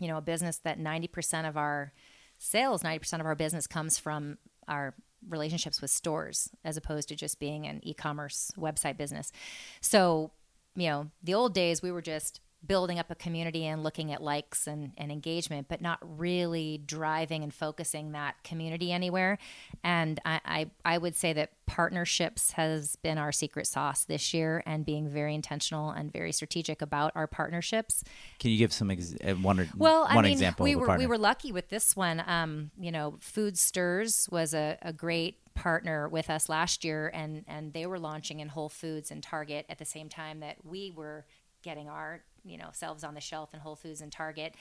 you 0.01 0.09
know 0.09 0.19
a 0.19 0.23
business 0.23 0.59
that 0.59 0.79
90% 0.79 1.49
of 1.49 1.57
our 1.57 1.93
sales 2.39 2.83
90% 2.83 3.21
of 3.21 3.27
our 3.27 3.37
business 3.37 3.67
comes 3.67 3.97
from 3.99 4.39
our 4.67 4.95
relationships 5.29 5.81
with 5.81 5.91
stores 5.91 6.51
as 6.65 6.77
opposed 6.77 7.09
to 7.09 7.15
just 7.15 7.39
being 7.39 7.67
an 7.67 7.81
e-commerce 7.83 8.51
website 8.59 8.97
business. 8.97 9.33
So 9.81 10.33
you 10.77 10.89
know 10.89 11.11
the 11.23 11.35
old 11.35 11.55
days 11.55 11.83
we 11.83 11.93
were 11.93 12.03
just 12.03 12.41
building 12.67 12.99
up 12.99 13.11
a 13.11 13.15
community 13.15 13.67
and 13.67 13.83
looking 13.83 14.13
at 14.13 14.23
likes 14.23 14.67
and, 14.67 14.93
and 14.97 15.11
engagement 15.13 15.67
but 15.69 15.81
not 15.81 15.99
really 16.03 16.81
driving 16.87 17.43
and 17.43 17.53
focusing 17.53 18.13
that 18.13 18.43
community 18.43 18.93
anywhere 18.93 19.39
and 19.83 20.21
I, 20.25 20.41
I, 20.45 20.71
I 20.85 20.99
would 20.99 21.17
say 21.17 21.33
that 21.35 21.51
partnerships 21.67 22.53
has 22.53 22.97
been 22.97 23.19
our 23.19 23.33
secret 23.33 23.67
sauce 23.67 24.05
this 24.05 24.35
year 24.35 24.63
and 24.67 24.85
being 24.85 25.09
very 25.09 25.35
intentional 25.35 25.91
and 25.91 26.13
very 26.13 26.33
strategic 26.33 26.83
about 26.83 27.13
our 27.15 27.27
partnerships 27.27 28.05
Can 28.39 28.51
you 28.51 28.59
give 28.59 28.73
some 28.73 28.91
ex- 28.91 29.15
uh, 29.25 29.35
one 29.35 29.61
or 29.61 29.69
well, 29.77 30.07
I 30.09 30.17
one 30.17 30.25
mean, 30.25 30.33
example? 30.33 30.65
we 30.65 30.77
were 30.77 30.97
we 30.97 31.07
were 31.07 31.19
lucky 31.19 31.53
with 31.53 31.69
this 31.69 31.97
one. 31.97 32.23
Um, 32.27 32.71
you 32.79 32.91
know, 32.91 33.19
Foodstirs 33.21 34.31
was 34.31 34.55
a, 34.55 34.79
a 34.83 34.93
great 34.93 35.39
partner 35.55 36.09
with 36.09 36.31
us 36.31 36.49
last 36.49 36.85
year, 36.85 37.11
and 37.15 37.45
and 37.47 37.73
they 37.73 37.87
were 37.87 37.99
launching 37.99 38.41
in 38.41 38.49
Whole 38.49 38.69
Foods 38.69 39.11
and 39.11 39.23
Target 39.23 39.67
at 39.69 39.79
the 39.79 39.85
same 39.85 40.09
time 40.09 40.41
that 40.41 40.57
we 40.65 40.93
were 40.95 41.25
getting 41.63 41.89
our 41.89 42.23
you 42.45 42.59
know 42.59 42.69
selves 42.73 43.05
on 43.05 43.15
the 43.15 43.21
shelf 43.21 43.55
in 43.55 43.61
Whole 43.61 43.77
Foods 43.77 44.01
and 44.01 44.13
Target. 44.13 44.55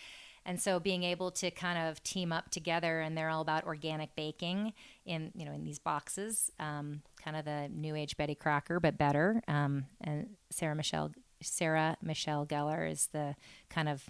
And 0.46 0.62
so 0.62 0.78
being 0.78 1.04
able 1.04 1.32
to 1.32 1.52
kind 1.52 1.88
of 1.88 2.04
team 2.04 2.34
up 2.34 2.50
together, 2.50 3.00
and 3.00 3.18
they're 3.18 3.30
all 3.30 3.42
about 3.42 3.64
organic 3.64 4.16
baking 4.16 4.74
in 5.06 5.32
you 5.36 5.46
know 5.46 5.54
in 5.54 5.64
these 5.64 5.80
boxes, 5.80 6.52
um, 6.60 7.02
kind 7.24 7.38
of 7.38 7.46
the 7.46 7.70
new 7.74 7.96
age 7.96 8.18
Betty 8.18 8.36
Crocker, 8.36 8.80
but 8.80 8.98
better. 8.98 9.42
Um, 9.48 9.86
and 10.02 10.30
Sarah 10.50 10.76
Michelle 10.76 11.12
Sarah 11.42 11.98
Michelle 12.02 12.46
Gellar 12.46 12.90
is 12.90 13.08
the 13.08 13.36
kind 13.70 13.90
of 13.90 14.10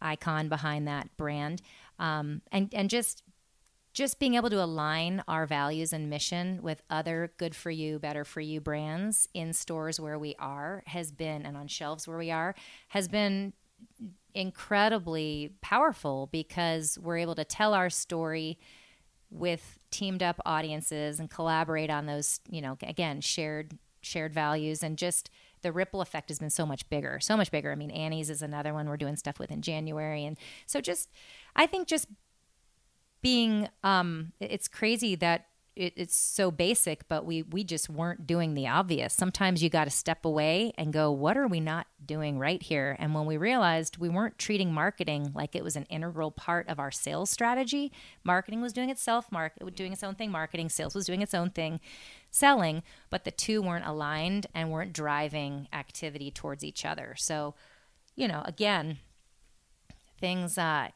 icon 0.00 0.48
behind 0.48 0.86
that 0.86 1.08
brand 1.16 1.60
um, 1.98 2.42
and 2.52 2.72
and 2.72 2.88
just 2.88 3.22
just 3.98 4.20
being 4.20 4.34
able 4.34 4.48
to 4.48 4.62
align 4.62 5.24
our 5.26 5.44
values 5.44 5.92
and 5.92 6.08
mission 6.08 6.62
with 6.62 6.80
other 6.88 7.32
good 7.36 7.52
for 7.52 7.68
you 7.68 7.98
better 7.98 8.24
for 8.24 8.40
you 8.40 8.60
brands 8.60 9.28
in 9.34 9.52
stores 9.52 9.98
where 9.98 10.16
we 10.16 10.36
are 10.38 10.84
has 10.86 11.10
been 11.10 11.44
and 11.44 11.56
on 11.56 11.66
shelves 11.66 12.06
where 12.06 12.16
we 12.16 12.30
are 12.30 12.54
has 12.90 13.08
been 13.08 13.52
incredibly 14.34 15.52
powerful 15.62 16.28
because 16.30 16.96
we're 17.02 17.18
able 17.18 17.34
to 17.34 17.44
tell 17.44 17.74
our 17.74 17.90
story 17.90 18.56
with 19.30 19.80
teamed 19.90 20.22
up 20.22 20.40
audiences 20.46 21.18
and 21.18 21.28
collaborate 21.28 21.90
on 21.90 22.06
those 22.06 22.38
you 22.48 22.62
know 22.62 22.78
again 22.84 23.20
shared 23.20 23.76
shared 24.00 24.32
values. 24.32 24.84
And 24.84 24.96
just 24.96 25.28
the 25.62 25.72
ripple 25.72 26.00
effect 26.00 26.28
has 26.28 26.38
been 26.38 26.50
so 26.50 26.64
much 26.64 26.88
bigger 26.88 27.18
so 27.18 27.36
much 27.36 27.50
bigger. 27.50 27.72
I 27.72 27.74
mean 27.74 27.90
annie's 27.90 28.30
is 28.30 28.42
another 28.42 28.72
one. 28.72 28.88
We're 28.88 28.96
doing 28.96 29.16
stuff 29.16 29.40
with 29.40 29.50
in 29.50 29.60
january. 29.60 30.24
And 30.24 30.38
so 30.66 30.80
just 30.80 31.10
i 31.56 31.66
think 31.66 31.88
just 31.88 32.06
being 33.22 33.68
um 33.82 34.32
it's 34.40 34.68
crazy 34.68 35.14
that 35.16 35.46
it, 35.78 35.92
it's 35.96 36.16
so 36.16 36.50
basic 36.50 37.08
but 37.08 37.24
we 37.24 37.42
we 37.42 37.62
just 37.62 37.88
weren't 37.88 38.26
doing 38.26 38.54
the 38.54 38.66
obvious. 38.66 39.14
Sometimes 39.14 39.62
you 39.62 39.70
got 39.70 39.84
to 39.84 39.90
step 39.90 40.24
away 40.24 40.72
and 40.76 40.92
go 40.92 41.12
what 41.12 41.36
are 41.36 41.46
we 41.46 41.60
not 41.60 41.86
doing 42.04 42.38
right 42.38 42.60
here? 42.60 42.96
And 42.98 43.14
when 43.14 43.26
we 43.26 43.36
realized 43.36 43.96
we 43.96 44.08
weren't 44.08 44.38
treating 44.38 44.72
marketing 44.74 45.30
like 45.34 45.54
it 45.54 45.62
was 45.62 45.76
an 45.76 45.84
integral 45.84 46.32
part 46.32 46.68
of 46.68 46.80
our 46.80 46.90
sales 46.90 47.30
strategy 47.30 47.92
marketing 48.24 48.60
was 48.60 48.72
doing 48.72 48.90
itself 48.90 49.30
market 49.30 49.74
doing 49.76 49.92
its 49.92 50.02
own 50.02 50.16
thing 50.16 50.32
marketing 50.32 50.68
sales 50.68 50.96
was 50.96 51.06
doing 51.06 51.22
its 51.22 51.34
own 51.34 51.50
thing 51.50 51.78
selling 52.30 52.82
but 53.08 53.24
the 53.24 53.30
two 53.30 53.62
weren't 53.62 53.86
aligned 53.86 54.48
and 54.52 54.72
weren't 54.72 54.92
driving 54.92 55.68
activity 55.72 56.30
towards 56.30 56.64
each 56.64 56.84
other. 56.84 57.14
So 57.16 57.54
you 58.16 58.26
know 58.26 58.42
again 58.44 58.98
things 60.20 60.58
uh 60.58 60.88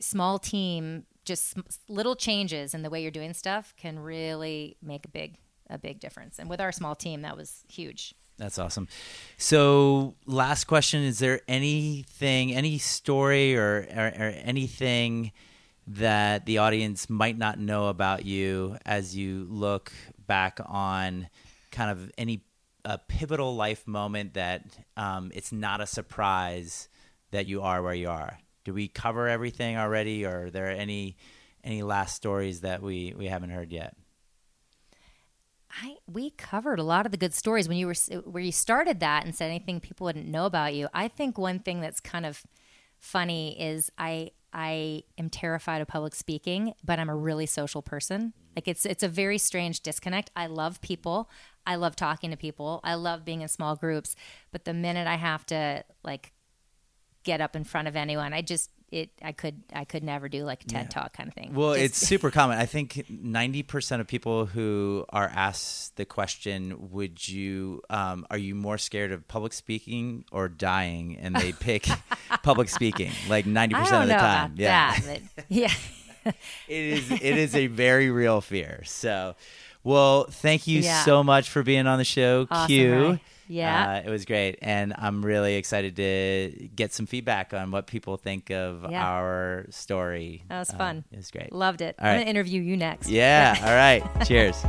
small 0.00 0.38
team 0.38 1.04
just 1.30 1.56
little 1.88 2.16
changes 2.16 2.74
in 2.74 2.82
the 2.82 2.90
way 2.90 3.00
you're 3.00 3.12
doing 3.12 3.32
stuff 3.32 3.72
can 3.76 4.00
really 4.00 4.76
make 4.82 5.04
a 5.04 5.08
big 5.08 5.36
a 5.68 5.78
big 5.78 6.00
difference 6.00 6.40
and 6.40 6.50
with 6.50 6.60
our 6.60 6.72
small 6.72 6.96
team 6.96 7.22
that 7.22 7.36
was 7.36 7.62
huge 7.68 8.14
That's 8.36 8.58
awesome. 8.58 8.88
So, 9.36 10.14
last 10.24 10.64
question: 10.64 11.02
Is 11.02 11.18
there 11.18 11.42
anything, 11.46 12.54
any 12.54 12.78
story, 12.78 13.54
or, 13.54 13.86
or, 13.94 14.06
or 14.06 14.28
anything 14.52 15.32
that 15.86 16.46
the 16.46 16.56
audience 16.56 17.10
might 17.10 17.36
not 17.36 17.58
know 17.58 17.88
about 17.88 18.24
you 18.24 18.78
as 18.86 19.14
you 19.14 19.46
look 19.50 19.92
back 20.26 20.58
on 20.64 21.28
kind 21.70 21.90
of 21.90 22.10
any 22.16 22.40
a 22.84 22.96
pivotal 22.96 23.54
life 23.56 23.86
moment 23.86 24.32
that 24.34 24.64
um, 24.96 25.30
it's 25.34 25.52
not 25.52 25.82
a 25.82 25.86
surprise 25.86 26.88
that 27.32 27.46
you 27.46 27.60
are 27.60 27.82
where 27.82 27.94
you 27.94 28.08
are? 28.08 28.38
Do 28.64 28.74
we 28.74 28.88
cover 28.88 29.28
everything 29.28 29.76
already, 29.76 30.24
or 30.24 30.46
are 30.46 30.50
there 30.50 30.68
any 30.68 31.16
any 31.62 31.82
last 31.82 32.14
stories 32.16 32.60
that 32.60 32.82
we 32.82 33.14
we 33.16 33.26
haven't 33.26 33.50
heard 33.50 33.72
yet? 33.72 33.96
I 35.70 35.96
we 36.06 36.30
covered 36.30 36.78
a 36.78 36.84
lot 36.84 37.06
of 37.06 37.12
the 37.12 37.18
good 37.18 37.34
stories 37.34 37.68
when 37.68 37.78
you 37.78 37.86
were 37.86 37.94
where 38.24 38.42
you 38.42 38.52
started 38.52 39.00
that 39.00 39.24
and 39.24 39.34
said 39.34 39.50
anything 39.50 39.80
people 39.80 40.04
wouldn't 40.04 40.26
know 40.26 40.46
about 40.46 40.74
you. 40.74 40.88
I 40.92 41.08
think 41.08 41.38
one 41.38 41.60
thing 41.60 41.80
that's 41.80 42.00
kind 42.00 42.26
of 42.26 42.42
funny 42.98 43.60
is 43.60 43.90
I 43.96 44.32
I 44.52 45.04
am 45.16 45.30
terrified 45.30 45.80
of 45.80 45.88
public 45.88 46.14
speaking, 46.14 46.74
but 46.84 46.98
I'm 46.98 47.08
a 47.08 47.16
really 47.16 47.46
social 47.46 47.82
person. 47.82 48.20
Mm-hmm. 48.20 48.52
Like 48.56 48.68
it's 48.68 48.84
it's 48.84 49.02
a 49.02 49.08
very 49.08 49.38
strange 49.38 49.80
disconnect. 49.80 50.30
I 50.34 50.46
love 50.46 50.80
people. 50.80 51.30
I 51.66 51.76
love 51.76 51.94
talking 51.94 52.30
to 52.30 52.36
people. 52.36 52.80
I 52.82 52.94
love 52.94 53.24
being 53.24 53.42
in 53.42 53.48
small 53.48 53.76
groups, 53.76 54.16
but 54.50 54.64
the 54.64 54.74
minute 54.74 55.06
I 55.06 55.16
have 55.16 55.46
to 55.46 55.84
like 56.02 56.32
get 57.24 57.40
up 57.40 57.56
in 57.56 57.64
front 57.64 57.88
of 57.88 57.96
anyone, 57.96 58.32
I 58.32 58.42
just 58.42 58.70
it 58.92 59.10
I 59.22 59.30
could 59.32 59.62
I 59.72 59.84
could 59.84 60.02
never 60.02 60.28
do 60.28 60.42
like 60.44 60.64
a 60.64 60.66
TED 60.66 60.82
Yeah. 60.86 60.88
talk 60.88 61.12
kind 61.12 61.28
of 61.28 61.34
thing. 61.34 61.54
Well, 61.54 61.74
Just- 61.74 61.84
it's 61.84 61.98
super 61.98 62.30
common. 62.32 62.58
I 62.58 62.66
think 62.66 63.06
90% 63.08 64.00
of 64.00 64.06
people 64.08 64.46
who 64.46 65.04
are 65.10 65.30
asked 65.32 65.96
the 65.96 66.04
question, 66.04 66.90
would 66.90 67.26
you, 67.28 67.82
um, 67.88 68.26
are 68.30 68.38
you 68.38 68.54
more 68.56 68.78
scared 68.78 69.12
of 69.12 69.28
public 69.28 69.52
speaking 69.52 70.24
or 70.32 70.48
dying? 70.48 71.16
And 71.20 71.36
they 71.36 71.52
pick 71.60 71.86
public 72.42 72.68
speaking 72.68 73.12
like 73.28 73.44
90% 73.44 73.74
I 73.74 73.84
don't 73.84 74.02
of 74.02 74.08
the 74.08 74.14
know 74.14 74.18
time. 74.18 74.44
about 74.46 74.58
yeah. 74.58 74.98
that, 75.00 75.20
but 75.36 75.44
yeah. 75.48 75.72
it 76.24 76.34
is, 76.68 77.10
it 77.12 77.22
is 77.22 77.54
a 77.54 77.66
very 77.68 78.10
real 78.10 78.40
fear. 78.40 78.82
So, 78.84 79.36
well, 79.84 80.24
thank 80.24 80.66
you 80.66 80.80
Yeah. 80.80 81.04
so 81.04 81.22
much 81.22 81.48
for 81.50 81.62
being 81.62 81.86
on 81.86 81.98
the 81.98 82.04
show, 82.04 82.46
Awesome, 82.50 82.66
Q. 82.68 82.92
Ray. 82.92 83.20
Yeah. 83.48 83.94
Uh, 84.04 84.06
it 84.06 84.10
was 84.10 84.24
great. 84.26 84.58
And 84.62 84.94
I'm 84.96 85.24
really 85.24 85.56
excited 85.56 85.96
to 85.96 86.68
get 86.76 86.92
some 86.92 87.06
feedback 87.06 87.52
on 87.52 87.72
what 87.72 87.88
people 87.88 88.16
think 88.16 88.50
of 88.50 88.86
Yeah. 88.88 89.04
our 89.04 89.66
story. 89.70 90.44
That 90.48 90.60
was 90.60 90.70
Uh, 90.70 90.76
fun. 90.76 91.04
it 91.10 91.16
was 91.16 91.30
great. 91.32 91.52
Loved 91.52 91.80
it. 91.80 91.96
All 91.98 92.06
I'm 92.06 92.10
right. 92.12 92.14
going 92.18 92.26
to 92.26 92.30
interview 92.30 92.62
you 92.62 92.76
next. 92.76 93.08
Yeah. 93.08 93.56
All 93.62 93.74
right. 93.74 94.04
Cheers. 94.26 94.64